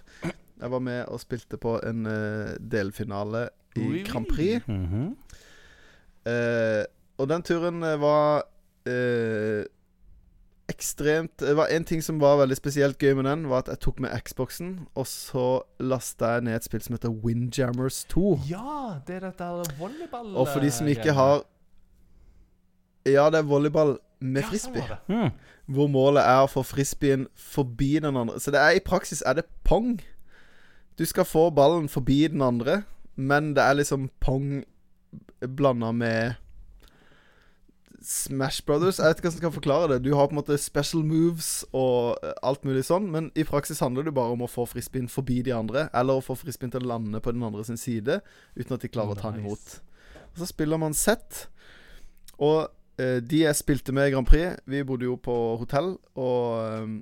[0.63, 2.05] Jeg var med og spilte på en
[2.71, 4.63] delfinale i oui, Grand Prix.
[4.69, 5.17] Mhm.
[6.27, 6.85] Eh,
[7.19, 8.45] og den turen eh, var
[8.87, 9.65] eh,
[10.71, 13.81] ekstremt Det var en ting som var veldig spesielt gøy med den, var at jeg
[13.83, 18.39] tok med Xboxen, og så lasta jeg ned et spill som heter Windjammers 2.
[18.49, 20.37] Ja, det er dette volleyball...
[20.37, 21.43] Og for de som ikke har
[23.07, 24.99] Ja, det er volleyball med Ja, sånn frisbee.
[25.11, 25.31] Mm.
[25.75, 28.39] Hvor målet er å få frisbeen forbi den andre.
[28.41, 29.97] Så det er i praksis er det pong.
[30.99, 32.83] Du skal få ballen forbi den andre,
[33.17, 34.63] men det er liksom pong
[35.57, 36.39] blanda med
[38.03, 38.99] Smash Brothers.
[38.99, 39.99] Jeg vet ikke hvordan jeg skal forklare det.
[40.05, 43.83] Du har på en måte special moves og eh, alt mulig sånn, men i praksis
[43.85, 46.83] handler det bare om å få frisbeen forbi de andre, eller å få frisbeen til
[46.83, 48.21] å lande på den andre sin side
[48.59, 49.79] uten at de klarer å ta den imot.
[50.33, 51.47] Og så spiller man sett,
[52.43, 56.43] og eh, de jeg spilte med i Grand Prix Vi bodde jo på hotell, og
[56.65, 56.99] eh,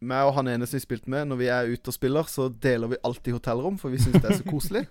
[0.00, 2.48] meg og han ene som vi spilte med, når vi er ute og spiller, så
[2.48, 4.84] deler vi alltid hotellrom, for vi syns det er så koselig.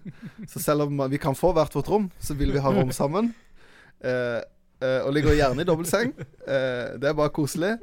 [0.51, 3.31] Så selv om vi kan få hvert vårt rom, så vil vi ha rom sammen.
[4.03, 4.41] Eh,
[4.83, 6.11] eh, og ligger gjerne i dobbeltseng.
[6.17, 7.77] Eh, det er bare koselig.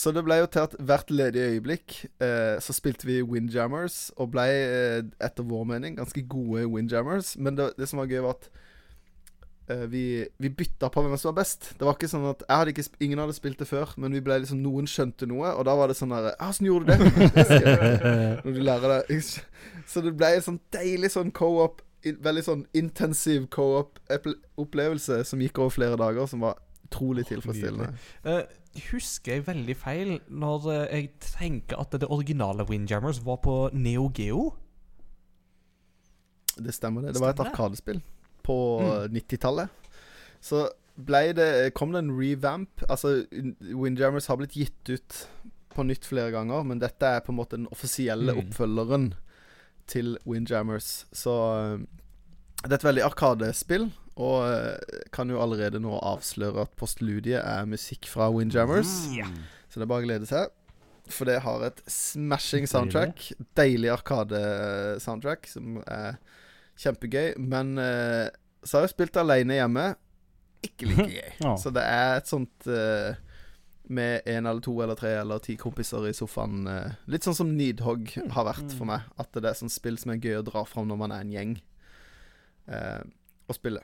[0.00, 1.94] Så det ble jo til at hvert ledige øyeblikk
[2.24, 7.34] eh, så spilte vi Windjammers, og ble, eh, etter vår mening, ganske gode Windjammers.
[7.36, 8.48] Men det, det som var gøy, var at
[9.90, 10.04] vi,
[10.42, 11.72] vi bytta på hvem som var best.
[11.78, 14.40] Det var ikke sånn at hadde ikke, Ingen hadde spilt det før, men vi ble
[14.42, 17.60] liksom noen skjønte noe, og da var det sånn der åssen gjorde du det?
[18.44, 19.20] Når du lærer det.
[19.90, 25.74] Så det ble en sånn deilig sånn co-op, veldig sånn intensiv co-op-opplevelse som gikk over
[25.74, 27.92] flere dager, som var utrolig tilfredsstillende.
[28.26, 28.42] Uh,
[28.90, 34.08] husker jeg veldig feil når eh, jeg tenker at det originale Windjammers var på Neo
[34.14, 34.52] Geo?
[36.60, 37.14] Det stemmer, det.
[37.14, 38.02] Det var et arkadespill
[38.50, 39.14] på Mm.
[39.14, 39.68] 90-tallet.
[40.42, 40.66] Så
[41.00, 42.82] det kom det en revamp.
[42.90, 43.24] Altså,
[43.62, 45.20] Windjammers har blitt gitt ut
[45.72, 48.40] på nytt flere ganger, men dette er på en måte den offisielle Mm.
[48.42, 49.06] oppfølgeren
[49.86, 51.06] til Windjammers.
[51.12, 51.78] Så eh,
[52.64, 53.86] det er et veldig arkadespill,
[54.20, 58.90] og eh, kan jo allerede nå avsløre at postludiet er musikk fra Windjammers.
[59.70, 60.50] Så det er bare å glede seg.
[61.10, 63.30] For det har et smashing soundtrack.
[63.58, 66.18] Deilig Arkade-soundtrack som er
[66.80, 67.34] kjempegøy.
[67.38, 68.28] Men eh,
[68.64, 69.86] så har jeg spilt alene hjemme.
[70.66, 71.34] Ikke like gøy.
[71.40, 71.56] Ja.
[71.60, 73.12] Så det er et sånt uh,
[73.90, 76.66] med én eller to eller tre eller ti kompiser i sofaen.
[76.68, 79.08] uh, litt sånn som Nidhogg har vært for meg.
[79.20, 81.32] At det er sånn spill som er gøy å dra fram når man er en
[81.34, 81.56] gjeng
[82.68, 83.00] uh,
[83.48, 83.82] og spille.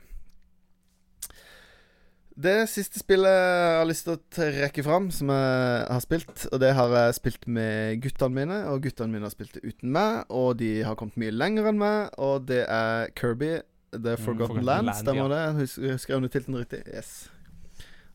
[2.36, 6.61] Det siste spillet jeg har lyst til å trekke fram, som jeg har spilt, og
[6.61, 10.27] det har jeg spilt med guttene mine, og guttene mine har spilt det uten meg,
[10.28, 13.55] og de har kommet mye lenger enn meg, og det er Kirby
[14.02, 14.93] The Forgotten Forgotten Land.
[15.01, 15.68] Stemmer det?
[15.70, 16.82] Skrev du skrev den tittelen riktig.
[16.89, 17.28] Yes.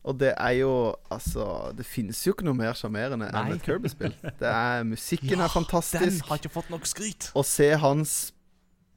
[0.02, 4.14] Og det er jo Altså, det finnes jo ikke noe mer sjarmerende enn et Kirby-spill.
[4.42, 6.02] Det er Musikken Ja, er fantastisk.
[6.02, 7.30] Den har ikke fått nok skryt.
[7.34, 8.32] Å se hans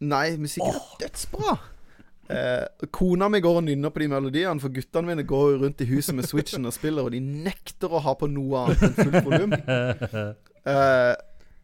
[0.05, 1.53] Nei, musikken er dødsbra.
[2.27, 5.83] Eh, kona mi går og nynner på de melodiene, for guttene mine går jo rundt
[5.85, 8.97] i huset med Switchen og spiller, og de nekter å ha på noe annet enn
[8.99, 9.55] fullt volum.
[10.65, 11.11] Eh,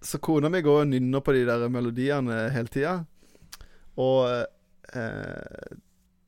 [0.06, 2.92] så kona mi går og nynner på de der melodiene hele tida.
[3.98, 4.28] Og
[4.98, 5.80] eh,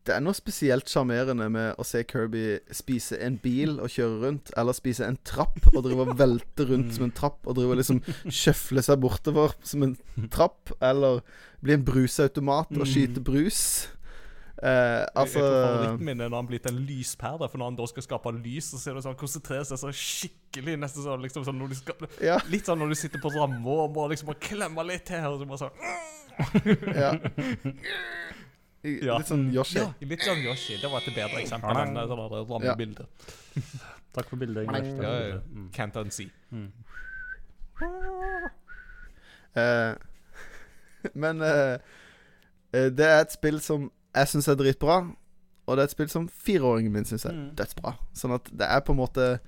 [0.03, 4.51] det er noe spesielt sjarmerende med å se Kirby spise en bil og kjøre rundt,
[4.59, 7.79] eller spise en trapp og drive og velte rundt som en trapp, og drive og
[7.79, 9.95] liksom sjøfle seg bortover som en
[10.33, 11.21] trapp, eller
[11.63, 13.61] bli en brusautomat og skyte brus.
[14.63, 17.47] Eh, altså jeg tror Favoritten min er når han blir til en lyspære.
[17.47, 20.77] For når han da skal skape lys, så ser du sånn konsentrerer seg så skikkelig.
[20.83, 22.37] Nesten sånn, liksom, sånn når du skal, Ja.
[22.51, 25.23] Litt sånn når du sitter på ramma og må liksom klemme litt til.
[25.31, 25.77] Og så bare sånn
[26.95, 27.11] ja.
[28.83, 29.17] I- Ja.
[29.17, 29.79] Litt sånn Yoshi.
[29.79, 30.77] Ja, litt sånn Yoshi.
[30.81, 33.05] Det var et bedre eksempel enn det sånn der rammebilde.
[34.13, 34.67] Takk for bildet.
[34.67, 35.19] Takk for Ja, ja.
[35.19, 35.43] bildet.
[35.53, 35.69] Mm.
[35.71, 36.29] Can't unsee.
[39.55, 39.95] Eh,
[41.13, 41.73] men eh,
[42.73, 45.01] eh, det er et spill som jeg syns er dritbra.
[45.65, 47.55] Og det er et spill som fireåringen min syns er Mm.
[47.55, 47.95] dødsbra.
[48.13, 49.39] Sånn at det er på en måte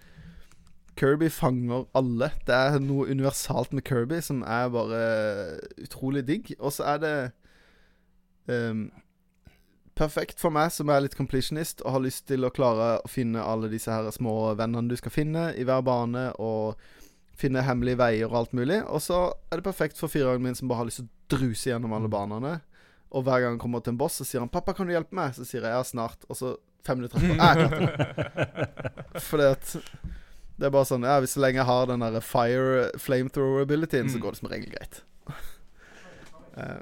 [0.96, 2.30] Kirby fanger alle.
[2.48, 6.54] Det er noe universalt med Kirby som er bare utrolig digg.
[6.60, 7.32] Og så er det
[8.48, 8.92] ehm,
[9.96, 13.42] perfekt for meg som er litt completionist og har lyst til å klare å finne
[13.44, 16.76] alle disse her små vennene du skal finne i hver bane, og
[17.36, 18.82] finne hemmelige veier og alt mulig.
[18.88, 21.70] Og så er det perfekt for fireåringen min som bare har lyst til å druse
[21.72, 22.54] gjennom alle banene.
[23.16, 25.16] Og hver gang han kommer til en boss, så sier han 'Pappa, kan du hjelpe
[25.16, 26.26] meg?' Så sier jeg 'Ja, snart'.
[26.30, 29.20] Og så fem minutter etterpå er.
[29.30, 29.78] Fordi at
[30.60, 34.18] det er bare sånn Ja, hvis så lenge jeg har den der fire flamethrower-abilityen, så
[34.18, 34.22] Mm.
[34.22, 35.02] går det som regel greit.
[36.58, 36.80] Eh.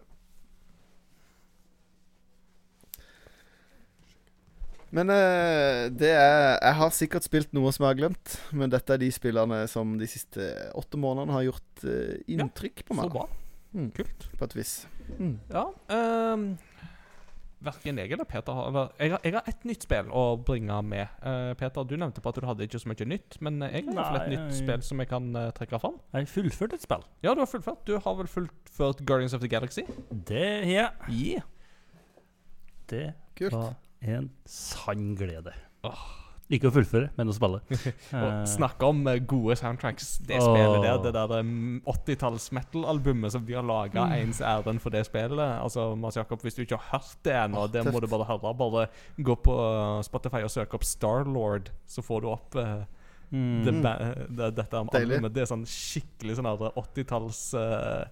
[4.93, 8.93] Men eh, det er Jeg har sikkert spilt noe som jeg har glemt, men dette
[8.93, 13.07] er de spillerne som de siste åtte månedene har gjort eh, inntrykk på meg.
[13.09, 13.25] Så bra.
[13.73, 13.87] Mm.
[13.97, 14.27] Kult.
[14.37, 14.75] På et vis.
[15.49, 15.65] Ja.
[15.89, 16.53] Um,
[17.63, 21.07] Verken jeg eller Peter har jeg, har jeg har ett nytt spill å bringe med.
[21.23, 23.93] Uh, Peter, du nevnte på at du hadde ikke så mye nytt, men jeg har
[23.95, 25.95] iallfall et nytt jeg- spill som jeg kan uh, trekke fram.
[26.11, 27.05] Jeg har fullført et spill.
[27.23, 27.81] Ja, du har fullført.
[27.87, 29.85] Du har vel fullført Guardians of the Galaxy?
[30.11, 30.91] Det har jeg.
[31.15, 31.47] Yeah.
[32.91, 33.05] Det
[33.39, 33.55] Kult.
[33.55, 35.55] var en sann glede.
[35.83, 36.19] Oh.
[36.51, 37.61] Ikke å fullføre, men å spille.
[38.19, 40.17] Og Eh, snakke om eh, gode soundtracks.
[40.27, 44.13] Det spillet der, det der mm, 80-talls metal-albumet som de har laga Mm.
[44.19, 45.39] ens ærend for det spillet.
[45.63, 48.27] Altså, Mads Jakob, hvis du ikke har hørt det ennå, oh, det må du bare
[48.27, 48.53] høre.
[48.59, 52.83] Bare gå på eh, Spotify og søk opp Starlord, så får du opp uh,
[53.31, 53.73] mm, det,
[54.37, 55.33] det, dette albumet.
[55.33, 58.03] Det er sånn skikkelig sånn 80-talls eh,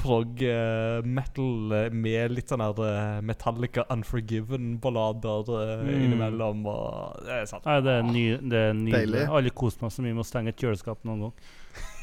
[0.00, 5.90] prog eh, metal eh, med litt sånn her eh, Metallica Unforgiven-ballader Mm.
[6.04, 6.62] innimellom.
[6.66, 9.00] Og det er sånn Nei, det er, ny, det er nydelig.
[9.12, 9.24] Deilig.
[9.38, 11.34] Alle koser meg så mye med å stenge et kjøleskap noen gang.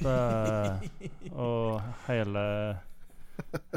[0.02, 0.18] Det,
[1.48, 2.44] og hele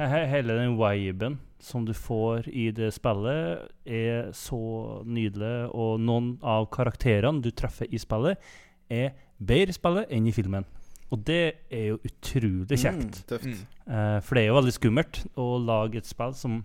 [0.00, 4.60] Hele den viben som du får i det spillet, er så
[5.04, 5.68] nydelig.
[5.76, 8.40] Og noen av karakterene du treffer i spillet,
[8.88, 10.64] er bedre i spillet enn i filmen.
[11.10, 11.42] Og det
[11.72, 13.22] er jo utrolig kjekt.
[13.22, 13.48] Mm, tøft.
[13.48, 13.94] Mm.
[13.94, 16.60] Eh, for det er jo veldig skummelt å lage et spill som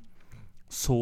[0.75, 0.97] så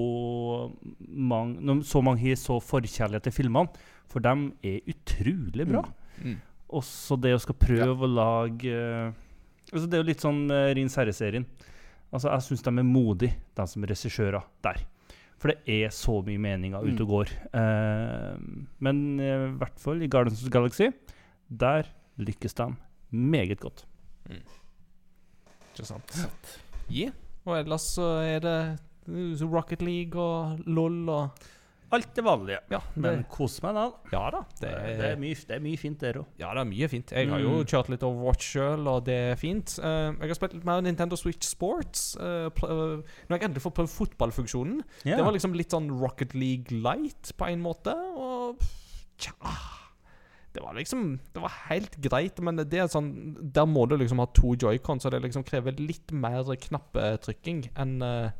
[1.08, 4.34] mange, når så mange har så forkjærlighet til filmene, for de
[4.70, 5.84] er utrolig bra.
[6.22, 6.40] Mm.
[6.80, 9.14] Også det å skal prøve å lage uh,
[9.72, 11.46] altså Det er jo litt sånn uh, Rins herre-serien.
[12.14, 14.84] Altså, jeg syns de er modige, de som er regissører der.
[15.42, 17.32] For det er så mye meninger ute og går.
[17.52, 18.38] Uh,
[18.86, 20.92] men eh, i hvert fall i Guardians of the Galaxy,
[21.50, 21.90] der
[22.22, 22.70] lykkes de
[23.14, 23.86] meget godt.
[25.74, 26.14] Ikke sant.
[26.94, 27.10] Ja.
[27.48, 28.58] Og ellers så er det
[29.42, 31.44] Rocket League og LOL og
[31.94, 32.58] Alt det vanlige.
[32.72, 33.82] Ja, Men kos meg, da.
[34.10, 34.40] ja da.
[34.58, 36.32] Det er, det, er, mye, det er mye fint der òg.
[36.42, 37.12] ja, det er mye fint.
[37.14, 37.68] Jeg har jo Mm.
[37.70, 39.76] kjørt litt Overwatch sjøl, og det er fint.
[39.78, 42.16] Eh, jeg har spilt litt mer Nintendo Switch Sports.
[42.18, 44.82] eh, eh, når jeg endelig får prøvd fotballfunksjonen.
[45.06, 45.18] Ja.
[45.18, 48.58] Det var liksom litt sånn Rocket League light på en måte, og
[49.22, 49.34] tja
[50.54, 53.10] Det var liksom Det var helt greit, men det er sånn
[53.56, 57.96] Der må du liksom ha to joycon, så det liksom krever litt mer knappetrykking enn
[58.06, 58.32] eh,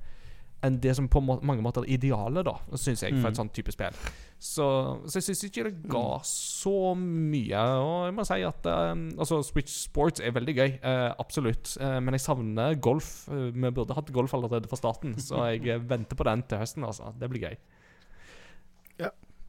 [0.64, 3.50] enn det som på må mange måter er idealet, da, syns jeg, for et sånn
[3.50, 3.98] sånt type spill.
[4.40, 4.66] Så,
[5.08, 7.64] så jeg syns ikke det ga så mye.
[7.84, 11.76] Og jeg må si at eh, Altså, Switch Sports er veldig gøy, uh, absolutt.
[11.80, 13.12] Uh, men jeg savner golf.
[13.32, 16.88] Uh, vi burde hatt golf allerede fra starten, så jeg venter på den til høsten,
[16.88, 17.12] altså.
[17.20, 17.60] Det blir gøy.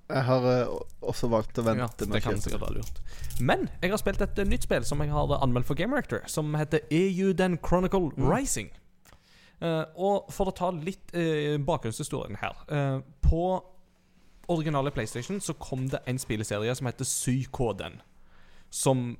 [0.09, 2.99] Jeg har uh, også valgt å vente Ja, det kan sikkert være lurt.
[3.41, 6.21] Men jeg har spilt et eh, nytt spill som jeg har anmeldt for Game Rector,
[6.29, 8.69] som heter EU Den Chronicle Rising.
[9.63, 13.45] Uh, og for å ta litt uh, bakgrunnshistorien her eh, På
[14.51, 18.01] originale PlayStation så kom det en spilleserie som heter Sykoden.
[18.69, 19.15] Som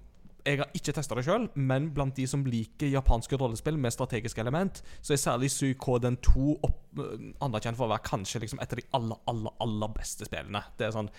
[0.45, 4.43] jeg har ikke testa det sjøl, men blant de som liker japanske rollespill med strategiske
[4.43, 8.75] element, så er særlig Suikoden 2 opp, eh, anerkjent for å være kanskje liksom et
[8.75, 10.63] av de aller, aller, aller beste spillene.
[10.77, 11.11] Det er sånn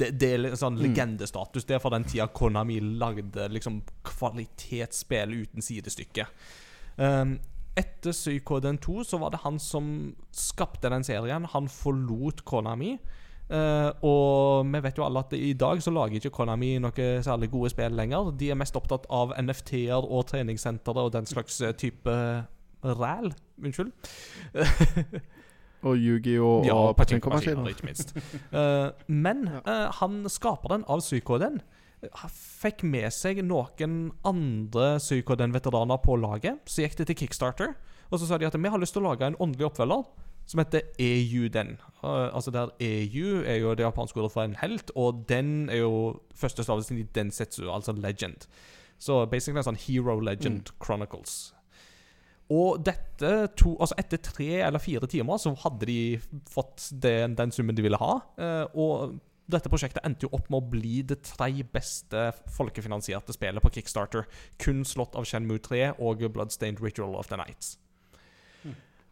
[0.00, 1.66] det, det er sånn legendestatus.
[1.68, 6.24] Det er fra den tida Konami lagde liksom kvalitetsspill uten sidestykke.
[6.96, 7.34] Um,
[7.76, 11.44] etter Psykoden 2 så var det han som skapte den serien.
[11.52, 12.94] Han forlot Konami.
[13.50, 17.50] Eh, og vi vet jo alle at i dag så lager ikke Konami noe særlig
[17.50, 18.30] gode spill lenger.
[18.38, 22.14] De er mest opptatt av NFT-er og treningssentre og den slags eh, type
[22.84, 23.34] ræl.
[23.60, 23.92] Unnskyld.
[25.80, 26.66] Og Yu-Gi-Oh!
[26.66, 28.10] Ja, og pachinko-maskiner, ikke minst.
[28.52, 31.62] Uh, men uh, han skaperen av Psykoden
[32.04, 32.26] eh,
[32.60, 36.60] fikk med seg noen andre Psykoden-veteraner på laget.
[36.68, 37.72] Så gikk det til Kickstarter,
[38.10, 40.04] og så sa de at vi har lyst til å lage en åndelig oppfølger
[40.50, 41.76] som heter EU-den.
[42.02, 45.84] Eh, altså der EU er jo det japanske ordet for en helt, og den er
[45.84, 48.48] jo første stavelsen i densetsu, altså legend.
[49.00, 51.54] Så basically en sånn Hero Legend Chronicles.
[52.50, 56.00] Og dette to, altså etter tre eller fire timer så hadde de
[56.50, 58.16] fått den, den summen de ville ha.
[58.34, 59.20] Uh, og
[59.50, 64.26] dette prosjektet endte jo opp med å bli det tre beste folkefinansierte spillet på Kickstarter.
[64.62, 67.76] Kun slått av Shenmue 3 og Bloodstained Ritual of the Night.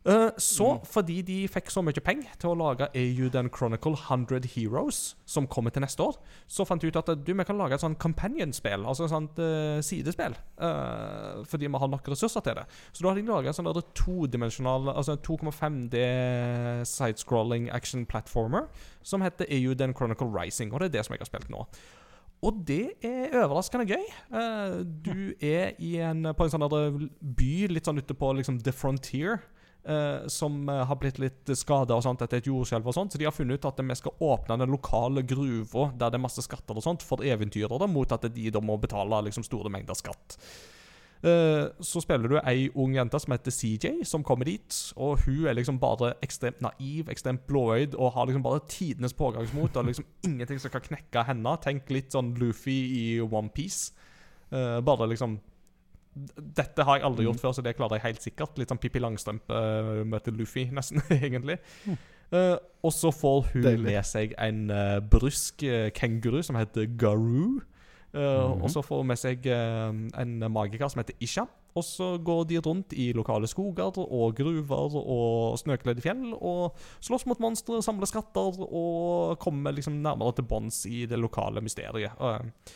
[0.07, 4.47] Eh, så, fordi de fikk så mye penger til å lage EU Den Chronicle 100
[4.55, 6.17] Heroes, som kommer til neste år,
[6.47, 9.13] så fant de ut at eh, du, vi kan lage et sånn companion-spill, altså et
[9.13, 12.65] sånt uh, sidespill, uh, fordi vi har nok ressurser til det.
[12.93, 13.69] Så da har de laga en sånn
[13.99, 16.03] todimensjonal, altså 2,5D
[16.89, 18.71] sidescrolling action platformer,
[19.03, 21.67] som heter EU Den Chronicle Rising, og det er det som jeg har spilt nå.
[22.47, 24.05] Og det er overraskende gøy.
[25.03, 26.67] Du er i en, på en sånn
[27.19, 29.41] by litt sånn ute på liksom The Frontier.
[29.89, 32.87] Eh, som eh, har blitt litt skada etter et jordskjelv.
[32.87, 36.11] og sånt, Så de har funnet ut at vi skal åpne den lokale gruva der
[36.11, 39.45] det er masse skatter og sånt for eventyrere, mot at de da må betale liksom
[39.45, 40.39] store mengder skatt.
[41.19, 44.93] Eh, så spiller du ei ung jente som heter CJ, som kommer dit.
[44.97, 49.77] Og hun er liksom bare ekstremt naiv, ekstremt blåøyd og har liksom bare tidenes pågangsmot.
[49.77, 51.57] Og liksom ingenting som kan knekke henne.
[51.65, 53.93] Tenk litt sånn Luffy i OnePiece.
[54.49, 55.35] Bare liksom
[56.37, 58.59] Dette har jeg aldri gjort før, så det klarer jeg helt sikkert.
[58.61, 61.59] Litt sånn Pippi Langstrømpe uh, møter Luffy, nesten, egentlig.
[62.29, 63.87] Uh, og så får hun Deilig.
[63.89, 67.61] med seg en uh, brysk eh, kenguru som heter Garoo.
[68.13, 68.63] -hmm.
[68.63, 71.45] Og så får hun med seg en magiker som heter Isha.
[71.79, 77.27] Og så går de rundt i lokale skoger og gruver og snøkledde fjell og slåss
[77.29, 82.19] mot monstre, samler skatter og kommer liksom nærmere til bunns i det lokale mysteriet.
[82.19, 82.75] Eh,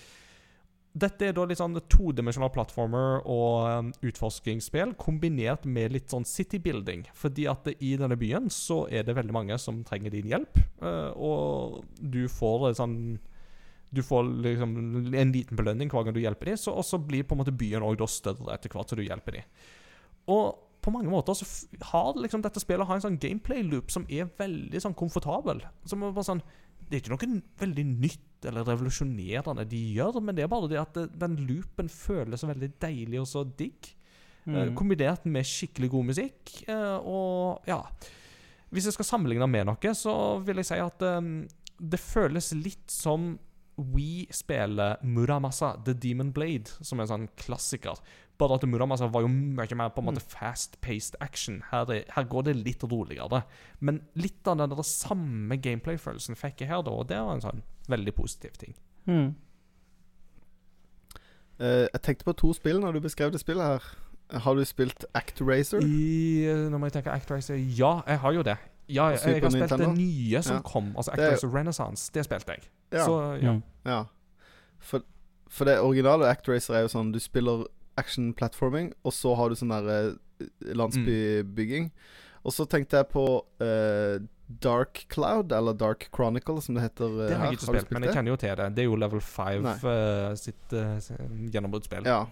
[0.92, 7.06] dette er da litt sånn todimensjonal plattformer og um, utforskingsspill kombinert med litt sånn citybuilding.
[7.16, 11.12] Fordi at i denne byen så er det veldig mange som trenger din hjelp, eh,
[11.16, 12.96] og du får sånn
[13.92, 14.76] du får liksom
[15.12, 17.84] en liten belønning hver gang du hjelper dem, og så blir på en måte byen
[17.84, 19.64] også større etter hvert som du hjelper dem.
[20.32, 20.46] Og
[20.82, 21.46] på mange måter så
[21.92, 25.60] har liksom dette spillet har en sånn gameplay-loop som er veldig sånn komfortabel.
[25.86, 26.42] Som er bare sånn
[26.92, 30.80] Det er ikke noe veldig nytt eller revolusjonerende de gjør, men det er bare det
[30.82, 33.94] at det, den loopen føles så veldig deilig og så digg.
[34.44, 34.74] Eh, Mm.
[34.74, 36.52] kombinert med skikkelig god musikk.
[36.68, 37.80] eh, og ja
[38.72, 40.98] Hvis jeg skal sammenligne med noe, så vil jeg si at
[41.80, 43.38] det føles litt som
[43.76, 48.00] We spiller Muramasa The Demon Blade, som er en sånn klassiker.
[48.40, 51.62] Bare at Muramasa var jo mye mer på en måte fast-paced action.
[51.70, 53.42] Her, er, her går det litt roligere.
[53.80, 57.44] Men litt av den der samme gameplay-følelsen fikk jeg her, da, og det var en
[57.44, 58.76] sånn veldig positiv ting.
[59.08, 59.32] Mm.
[61.62, 63.92] Uh, jeg tenkte på to spill når du beskrev det spillet her.
[64.32, 65.84] Har du spilt ActRacer?
[65.84, 68.56] I, eh, nå må jeg tenke Actracer Ja, jeg har jo det.
[68.92, 70.62] Ja, jeg, jeg har spilt det nye som Ja.
[70.66, 70.90] kom.
[70.96, 72.10] Altså Det of Renaissance.
[72.14, 72.68] Det spilte jeg.
[72.92, 73.06] Ja.
[73.06, 73.54] Så ja.
[73.88, 74.02] Ja.
[74.82, 75.04] For,
[75.48, 77.64] for det originale ActRacer er jo sånn Du spiller
[78.00, 80.14] action platforming, og så har du sånn der
[80.76, 81.90] landsbybygging.
[81.90, 82.20] Mm.
[82.42, 83.24] Og så tenkte jeg på
[83.62, 84.22] uh,
[84.62, 88.06] Dark Cloud, eller Dark Chronicle, som det heter eh, Det har jeg ikke spilt, men
[88.06, 88.66] jeg kjenner jo til det.
[88.76, 89.76] Det er jo Level 5 Nei.
[89.92, 90.96] eh, sitt uh,
[91.54, 92.08] gjennombruddsspill.
[92.08, 92.24] Ja.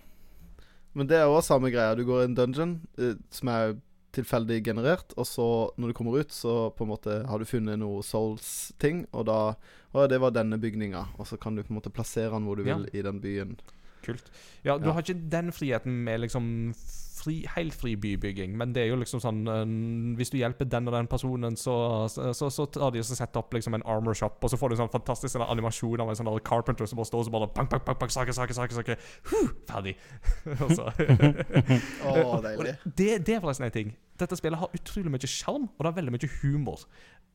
[0.99, 1.95] Men det er også samme greia.
[1.95, 3.77] Du går i en dungeon uh, som er
[4.13, 5.45] tilfeldig generert, og så
[5.79, 9.55] når du kommer ut, så på en måte har du funnet noe Souls-ting, og da
[9.93, 12.55] Å, det var denne bygninga, og så kan du på en måte plassere den hvor
[12.57, 12.77] du Ja.
[12.79, 13.57] vil i den byen.
[14.05, 14.23] Kult.
[14.63, 14.93] Ja, du Ja.
[14.93, 16.73] har ikke den friheten med liksom
[17.21, 19.41] fri, helt fri bybygging, men det er jo liksom sånn
[20.19, 21.75] Hvis du hjelper den og den personen, så,
[22.09, 24.77] så, så, tar de og setter opp liksom en armor shop, og så får du
[24.77, 27.51] en sånn fantastisk sånn animasjon av en sånn carpenter som bare står og så bare
[27.57, 29.09] bang, bang, bang, bang, saker, saker, saker, saker.
[29.31, 29.97] Huh, ferdig.
[32.11, 32.77] Å, deilig.
[32.85, 33.95] det, det er forresten en ting.
[34.21, 36.85] Dette spillet har utrolig mye sjarm, og det har veldig mye humor.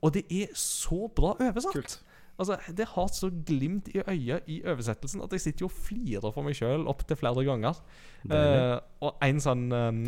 [0.06, 1.74] Og det er så bra oversatt.
[1.74, 1.98] Kult.
[2.38, 6.34] Altså, Det har så glimt i øyet i oversettelsen at jeg sitter jo og flirer
[6.36, 7.80] for meg sjøl opptil flere ganger.
[8.30, 10.02] Eh, og en sånn um,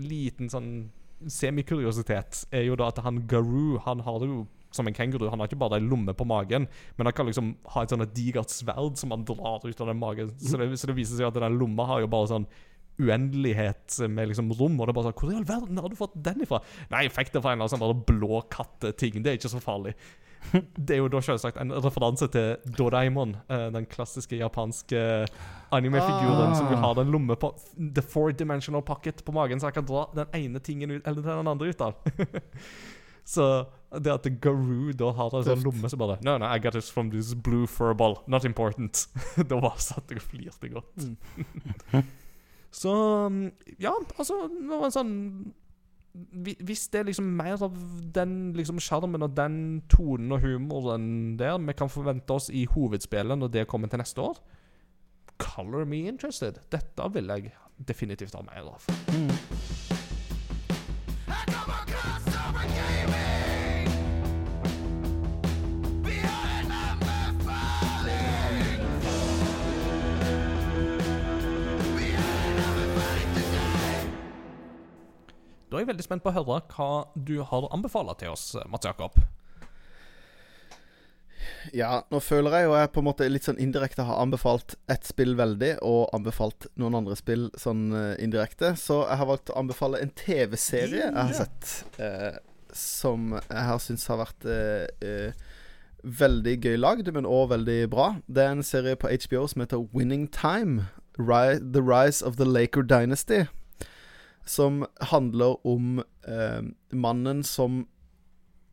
[0.00, 0.70] liten sånn
[1.28, 5.28] semikuriositet er jo da at han Garoo Han har det jo som en kenguru.
[5.30, 8.06] Han har ikke bare ei lomme på magen, men han kan liksom ha et sånn
[8.14, 10.30] digert sverd som han drar ut av den magen.
[10.38, 12.46] Så det, så det viser seg at den lomma har jo bare sånn
[13.00, 14.78] uendelighet med liksom rom.
[14.78, 16.62] Og det er bare sånn Hvor i all verden har du fått den ifra?
[16.92, 19.22] Nei, jeg fikk det fra en eller annen sånn blå katteting.
[19.24, 19.96] Det er ikke så farlig.
[20.86, 25.02] Det er jo da selvsagt en referanse til Doraemon, eh, den klassiske japanske
[25.70, 26.54] animefiguren Ah.
[26.58, 30.06] som har den lomme på The four dimensional pocket på magen, så jeg kan dra
[30.16, 31.94] den ene tingen ut eller den andre ut av.
[33.24, 36.74] så det at Garoo da har en sånn lomme som bare No, no, I got
[36.78, 38.18] it from this blue furball.
[38.26, 39.06] Not important.
[39.36, 41.08] da bare satt jeg og flirte godt.
[42.70, 42.92] så
[43.28, 43.50] mm,
[43.82, 45.14] ja, altså Det var en sånn
[46.12, 47.76] Hvis det er liksom mer av
[48.14, 49.58] den liksom sjarmen og den
[49.92, 54.24] tonen og humoren der vi kan forvente oss i hovedspillet når det kommer til neste
[54.24, 54.40] år
[55.40, 56.58] Color me interested.
[56.72, 57.54] Dette vil jeg
[57.88, 58.90] definitivt ha mer av.
[75.80, 79.16] er jeg veldig spent på å høre hva du har anbefalt til oss, Mats Jakob.
[81.76, 85.06] Ja, nå føler jeg jo jeg på en måte litt sånn indirekte har anbefalt ett
[85.08, 88.74] spill veldig, og anbefalt noen andre spill sånn eh, indirekte.
[88.80, 92.40] Så jeg har valgt å anbefale en TV-serie jeg har sett, eh,
[92.76, 95.48] som jeg har syntes har vært eh, eh,
[96.20, 98.10] veldig gøy lagd, men òg veldig bra.
[98.26, 100.88] Det er en serie på HBO som heter Winning Time.
[101.20, 103.44] The Rise of the Laker Dynasty.
[104.50, 104.82] Som
[105.12, 106.62] handler om eh,
[106.96, 107.84] mannen som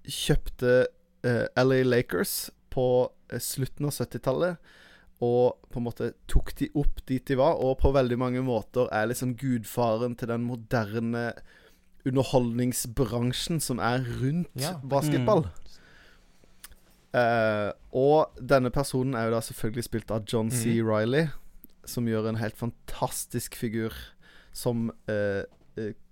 [0.07, 0.71] kjøpte
[1.27, 2.85] eh, LA Lakers på
[3.29, 4.57] eh, slutten av 70-tallet.
[5.25, 8.89] Og på en måte tok de opp dit de var, og på veldig mange måter
[8.93, 11.31] er liksom gudfaren til den moderne
[12.07, 14.75] underholdningsbransjen som er rundt Ja.
[14.83, 15.47] basketball.
[17.17, 20.77] Eh, og denne personen er jo da selvfølgelig spilt av John C.
[20.83, 21.29] Riley,
[21.85, 23.93] som gjør en helt fantastisk figur
[24.53, 25.43] som, eh,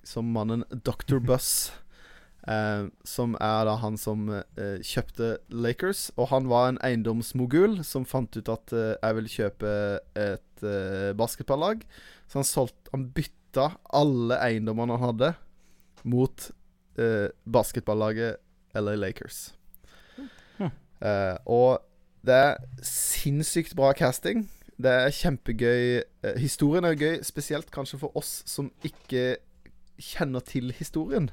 [0.04, 1.20] som mannen Dr.
[1.24, 1.72] Buss.
[2.46, 6.12] Eh, som er da han som eh, kjøpte Lakers.
[6.14, 9.72] Og han var en eiendomsmogul som fant ut at eh, jeg ville kjøpe
[10.14, 11.82] et eh, basketballag.
[12.30, 15.32] Så han, solgt, han bytta alle eiendommene han hadde,
[16.06, 16.50] mot
[17.02, 18.38] eh, basketballaget
[18.78, 19.48] LA Lakers.
[21.06, 21.82] Eh, og
[22.26, 24.46] det er sinnssykt bra casting.
[24.78, 25.82] Det er kjempegøy.
[26.24, 29.38] Eh, historien er gøy, spesielt kanskje for oss som ikke
[30.02, 31.30] kjenner til historien.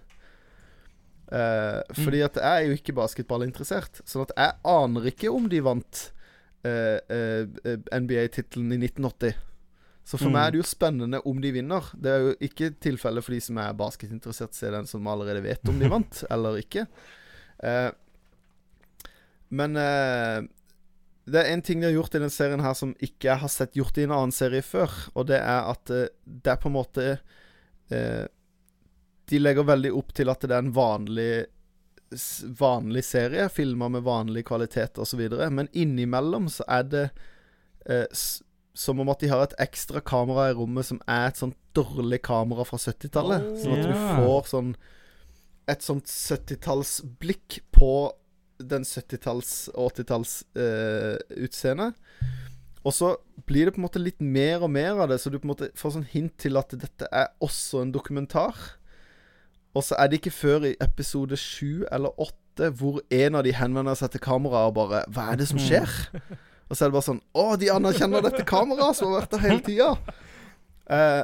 [1.33, 4.03] Uh, fordi at jeg er jo ikke basketballinteressert.
[4.05, 6.03] Sånn at jeg aner ikke om de vant
[6.67, 9.39] uh, uh, NBA-tittelen i 1980.
[10.05, 10.35] Så for Mm.
[10.35, 11.89] meg er det jo spennende om de vinner.
[11.95, 15.69] Det er jo ikke tilfellet for de som er basketinteressert, se den som allerede vet
[15.71, 16.89] om de vant eller ikke.
[17.63, 17.93] Eh,
[19.55, 20.43] men eh,
[21.31, 23.53] det er en ting de har gjort i denne serien her som ikke jeg har
[23.55, 26.73] sett gjort i en annen serie før, og det er at eh, det er på
[26.73, 27.07] en måte
[27.95, 28.25] eh,
[29.33, 31.33] De legger veldig opp til at det er en vanlig
[32.61, 37.05] vanlig serie, filmer med vanlig kvalitet osv., men innimellom så er det
[37.89, 38.05] eh,
[38.75, 42.23] som om at de har et ekstra kamera i rommet som er et sånt dårlig
[42.25, 43.41] kamera fra 70-tallet.
[43.45, 44.71] Oh, sånn at du får sånn
[45.73, 47.93] et sånt 70-tallsblikk på
[48.63, 51.93] den 70-talls- og 80-talls-utseendet.
[52.83, 55.39] og så blir det på en måte litt mer og mer av det, så du
[55.39, 58.55] på en måte får sånn hint til at dette er også en dokumentar.
[59.75, 63.55] Og så er det ikke før i episode sju eller åtte hvor en av de
[63.57, 65.89] henvender seg til kameraet og bare Hva er det som skjer?
[66.69, 69.45] Og så er det bare sånn Å, de anerkjenner dette kameraet som har vært der
[69.47, 69.89] hele tida.
[70.93, 71.23] Eh,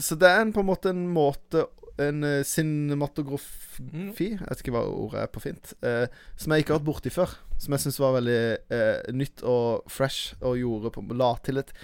[0.00, 1.64] så det er en, på en måte en måte
[2.00, 5.72] En uh, cinematografi Jeg vet ikke hva ordet er på fint.
[5.84, 7.34] eh, som jeg ikke har vært borti før.
[7.60, 8.38] Som jeg syns var veldig
[8.72, 11.74] eh, nytt og fresh, og gjorde på, la til et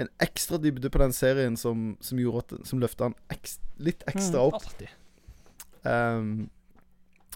[0.00, 3.40] en ekstra dybde på den serien som, som gjorde at Som løfta den
[3.84, 4.60] litt ekstra opp.
[4.60, 4.88] Artig.
[5.84, 6.50] Um,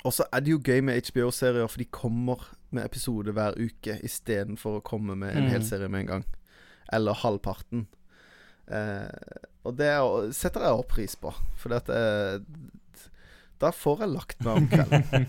[0.05, 3.97] og så er det jo gøy med HBO-serier, for de kommer med episode hver uke
[4.06, 5.51] istedenfor å komme med en Mm.
[5.51, 6.24] hel serie med en gang.
[6.93, 7.86] Eller halvparten.
[8.70, 9.09] Uh,
[9.66, 12.40] og det er, setter jeg også pris på, for at eh,
[13.59, 15.27] Da får jeg lagt meg om kvelden.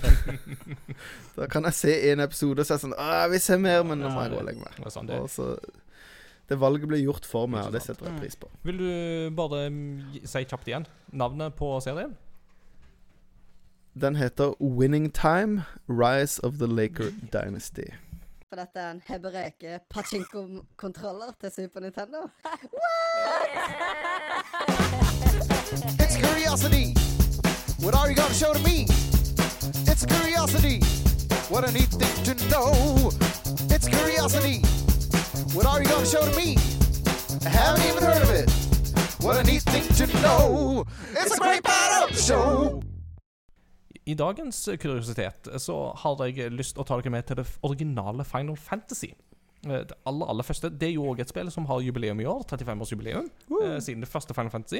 [1.38, 3.84] da kan jeg se en episode og så er jeg sånn jeg vil se mer,
[3.88, 4.80] men nå må jeg gå og legge meg.
[4.84, 5.20] Det sånn det.
[5.32, 5.46] Så
[6.50, 8.50] Det valget ble gjort for meg, og det setter jeg pris på.
[8.68, 8.90] Vil du
[9.38, 12.18] bare mm, si kjapt igjen navnet på serien?
[14.02, 17.94] Den heter Winning Time Rise of the Laker Dynasty.
[18.50, 22.18] For dette er en hebreke pachinko-kontroller til Super Nintendo.
[26.04, 26.94] It's curiosity.
[27.84, 28.86] What are you gonna show to me?
[29.92, 30.78] It's curiosity.
[31.50, 32.72] What a neat thing to know.
[33.76, 34.58] It's curiosity.
[35.56, 36.50] What are you gonna show to me?
[37.46, 38.50] I haven't even heard of it.
[39.26, 40.86] What a neat thing to know.
[41.12, 42.82] It's a great part of the show.
[44.08, 48.56] I dagens kuriositet så har jeg lyst å ta dere med til det originale Final
[48.56, 49.10] Fantasy.
[49.66, 52.28] Eh, Det aller, aller første Det er jo òg et spill som har jubileum i
[52.30, 52.44] år.
[52.48, 53.28] 35-årsjubileum.
[53.62, 54.80] Eh, siden det første Final Fantasy.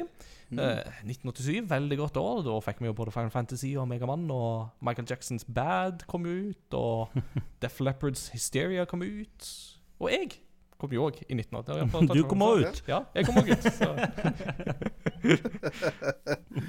[0.52, 2.42] Eh, 1987, veldig godt år.
[2.46, 4.30] Da fikk vi jo både Final Fantasy og Megamann.
[4.30, 6.78] Og Michael Jacksons Bad kom ut.
[6.78, 7.08] Og
[7.62, 9.50] Def Leppards Hysteria kom ut.
[10.00, 10.38] Og jeg
[10.78, 12.12] kom jo òg i 1980.
[12.16, 12.82] Du kom òg ut.
[12.88, 13.64] Ja, jeg kom òg ut.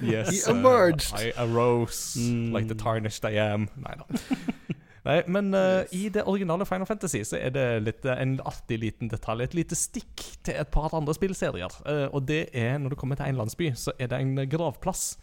[0.03, 0.29] Yes.
[0.45, 1.13] He emerged.
[1.13, 2.51] I arose Mm.
[2.53, 3.67] like the tarnished I am.
[3.75, 4.05] Nei da.
[5.05, 8.79] Nei, men eh, i det originale Final Fantasy så er det litt, eh, en artig
[8.81, 9.43] liten detalj.
[9.47, 11.71] Et lite stikk til et par andre spillserier.
[11.87, 15.17] Uh, og det er når du kommer til en landsby, så er det en gravplass.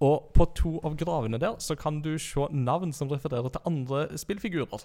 [0.00, 4.06] Og på to av gravene der så kan du se navn som refererer til andre
[4.20, 4.84] spillfigurer.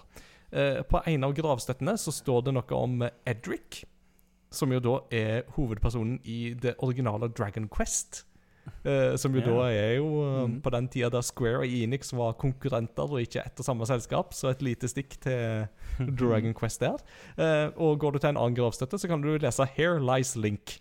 [0.52, 3.82] Eh, på en av gravstøttene så står det noe om Edric,
[4.52, 8.26] som jo da er hovedpersonen i det originale Dragon Quest.
[8.86, 9.48] Uh, som jo yeah.
[9.48, 10.52] da er jo uh, mm.
[10.62, 14.36] på den tida der Square og Enix var konkurrenter og ikke ett og samme selskap,
[14.38, 15.66] så et lite stikk til
[16.20, 17.02] Dragon Quest der.
[17.34, 20.78] Uh, og går du til en annen gravstøtte, så kan du lese 'Here lies Link'.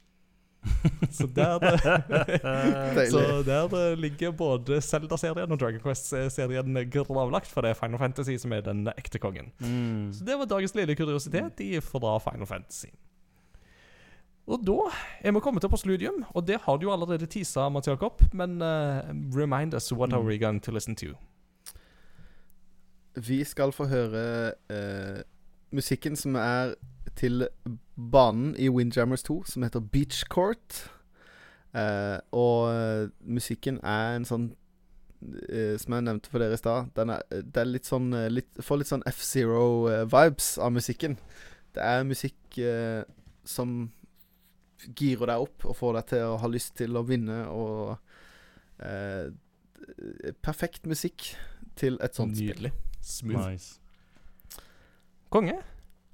[1.17, 7.79] så der det, så der ligger både Zelda-serien og Dragon Quest-serien gravlagt, for det er
[7.79, 9.49] Final Fantasy som er den ekte kongen.
[9.59, 10.11] Mm.
[10.13, 12.91] Så det var dagens lille kuriositet i- fra Final Fantasy.
[14.47, 14.77] Og da
[15.21, 18.21] er vi kommet til postludium, og det har du jo allerede tisa, Mats Jakob.
[18.33, 19.01] Men uh,
[19.37, 21.13] remind us, what are we going to listen to?
[23.15, 25.21] Vi skal få høre uh,
[25.71, 26.73] musikken som er
[27.15, 27.47] til
[28.11, 30.89] banen i Windjammers 2, som heter Beach Court.
[31.75, 34.49] Eh, og eh, musikken er en sånn
[35.47, 36.89] eh, Som jeg nevnte for dere i stad.
[36.97, 41.15] den er- Det er litt sånn eh, litt, Får litt sånn F-Zero-vibes av musikken.
[41.73, 43.03] Det er musikk eh,
[43.47, 43.91] som
[44.97, 47.97] girer deg opp og får deg til å ha lyst til å vinne og
[48.83, 49.29] eh,
[50.43, 51.35] Perfekt musikk
[51.79, 52.51] til et sånt spill.
[52.57, 52.71] Nydelig.
[53.01, 53.47] Smooth.
[53.47, 53.79] Nice.
[55.31, 55.55] Konge.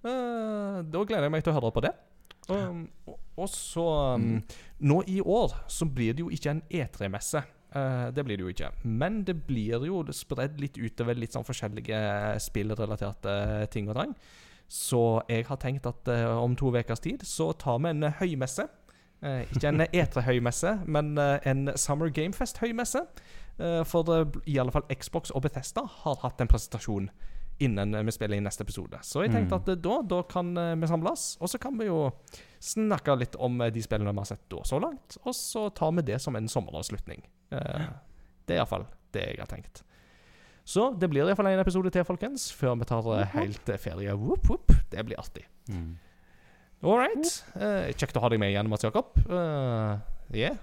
[0.07, 1.93] Eh, da gleder jeg meg til å høre på det.
[2.47, 3.83] Um, og, og så
[4.15, 4.37] um,
[4.87, 7.43] Nå i år så blir det jo ikke en E3-messe.
[7.75, 8.71] Uh, det blir det jo ikke.
[8.87, 11.99] Men det blir jo spredd litt utover litt sånn forskjellige
[12.45, 14.17] spillrelaterte ting og tang.
[14.71, 18.67] Så jeg har tenkt at uh, om to ukers tid så tar vi en høymesse.
[19.17, 23.01] Ikke en E3-høymesse, men en Summer Gamefest-høymesse.
[23.89, 24.11] For
[24.45, 27.07] i alle fall Xbox og Bethesda har hatt en presentasjon
[27.59, 28.99] innen eh, vi spiller inn neste episode.
[29.03, 29.61] Så jeg tenkte Mm.
[29.61, 32.11] at eh, da, da kan eh, vi samles, og så kan vi jo
[32.59, 35.17] snakke litt om de spillene vi har sett da så langt.
[35.25, 37.21] Og så tar vi det som en sommeravslutning.
[37.49, 39.83] Det er iallfall det jeg har tenkt.
[40.67, 44.13] Så det blir iallfall en episode til, folkens, før vi tar helt ferie.
[44.19, 44.73] Whoop, whoop.
[44.91, 45.45] Det blir artig.
[45.69, 45.93] Mm.
[46.83, 47.29] All right.
[47.55, 49.15] Uh, kjekt å ha deg med igjen, Mats Jakob.
[49.25, 49.97] Uh,
[50.35, 50.57] yeah.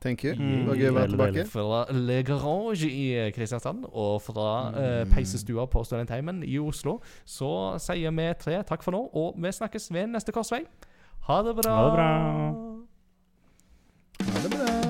[0.00, 0.32] Thank you.
[0.32, 0.50] Mm.
[0.50, 1.44] Det var gøy å være tilbake.
[1.52, 4.78] Fra Le Garage i eh, Kristiansand og fra mm.
[4.80, 6.98] eh, peisestua på Studentheimen i Oslo
[7.28, 7.50] så
[7.82, 10.64] sier vi tre takk for nå, og vi snakkes ved neste korsvei.
[11.28, 11.74] Ha det bra.
[11.76, 12.08] Ha det bra.
[14.30, 14.89] Ha det bra.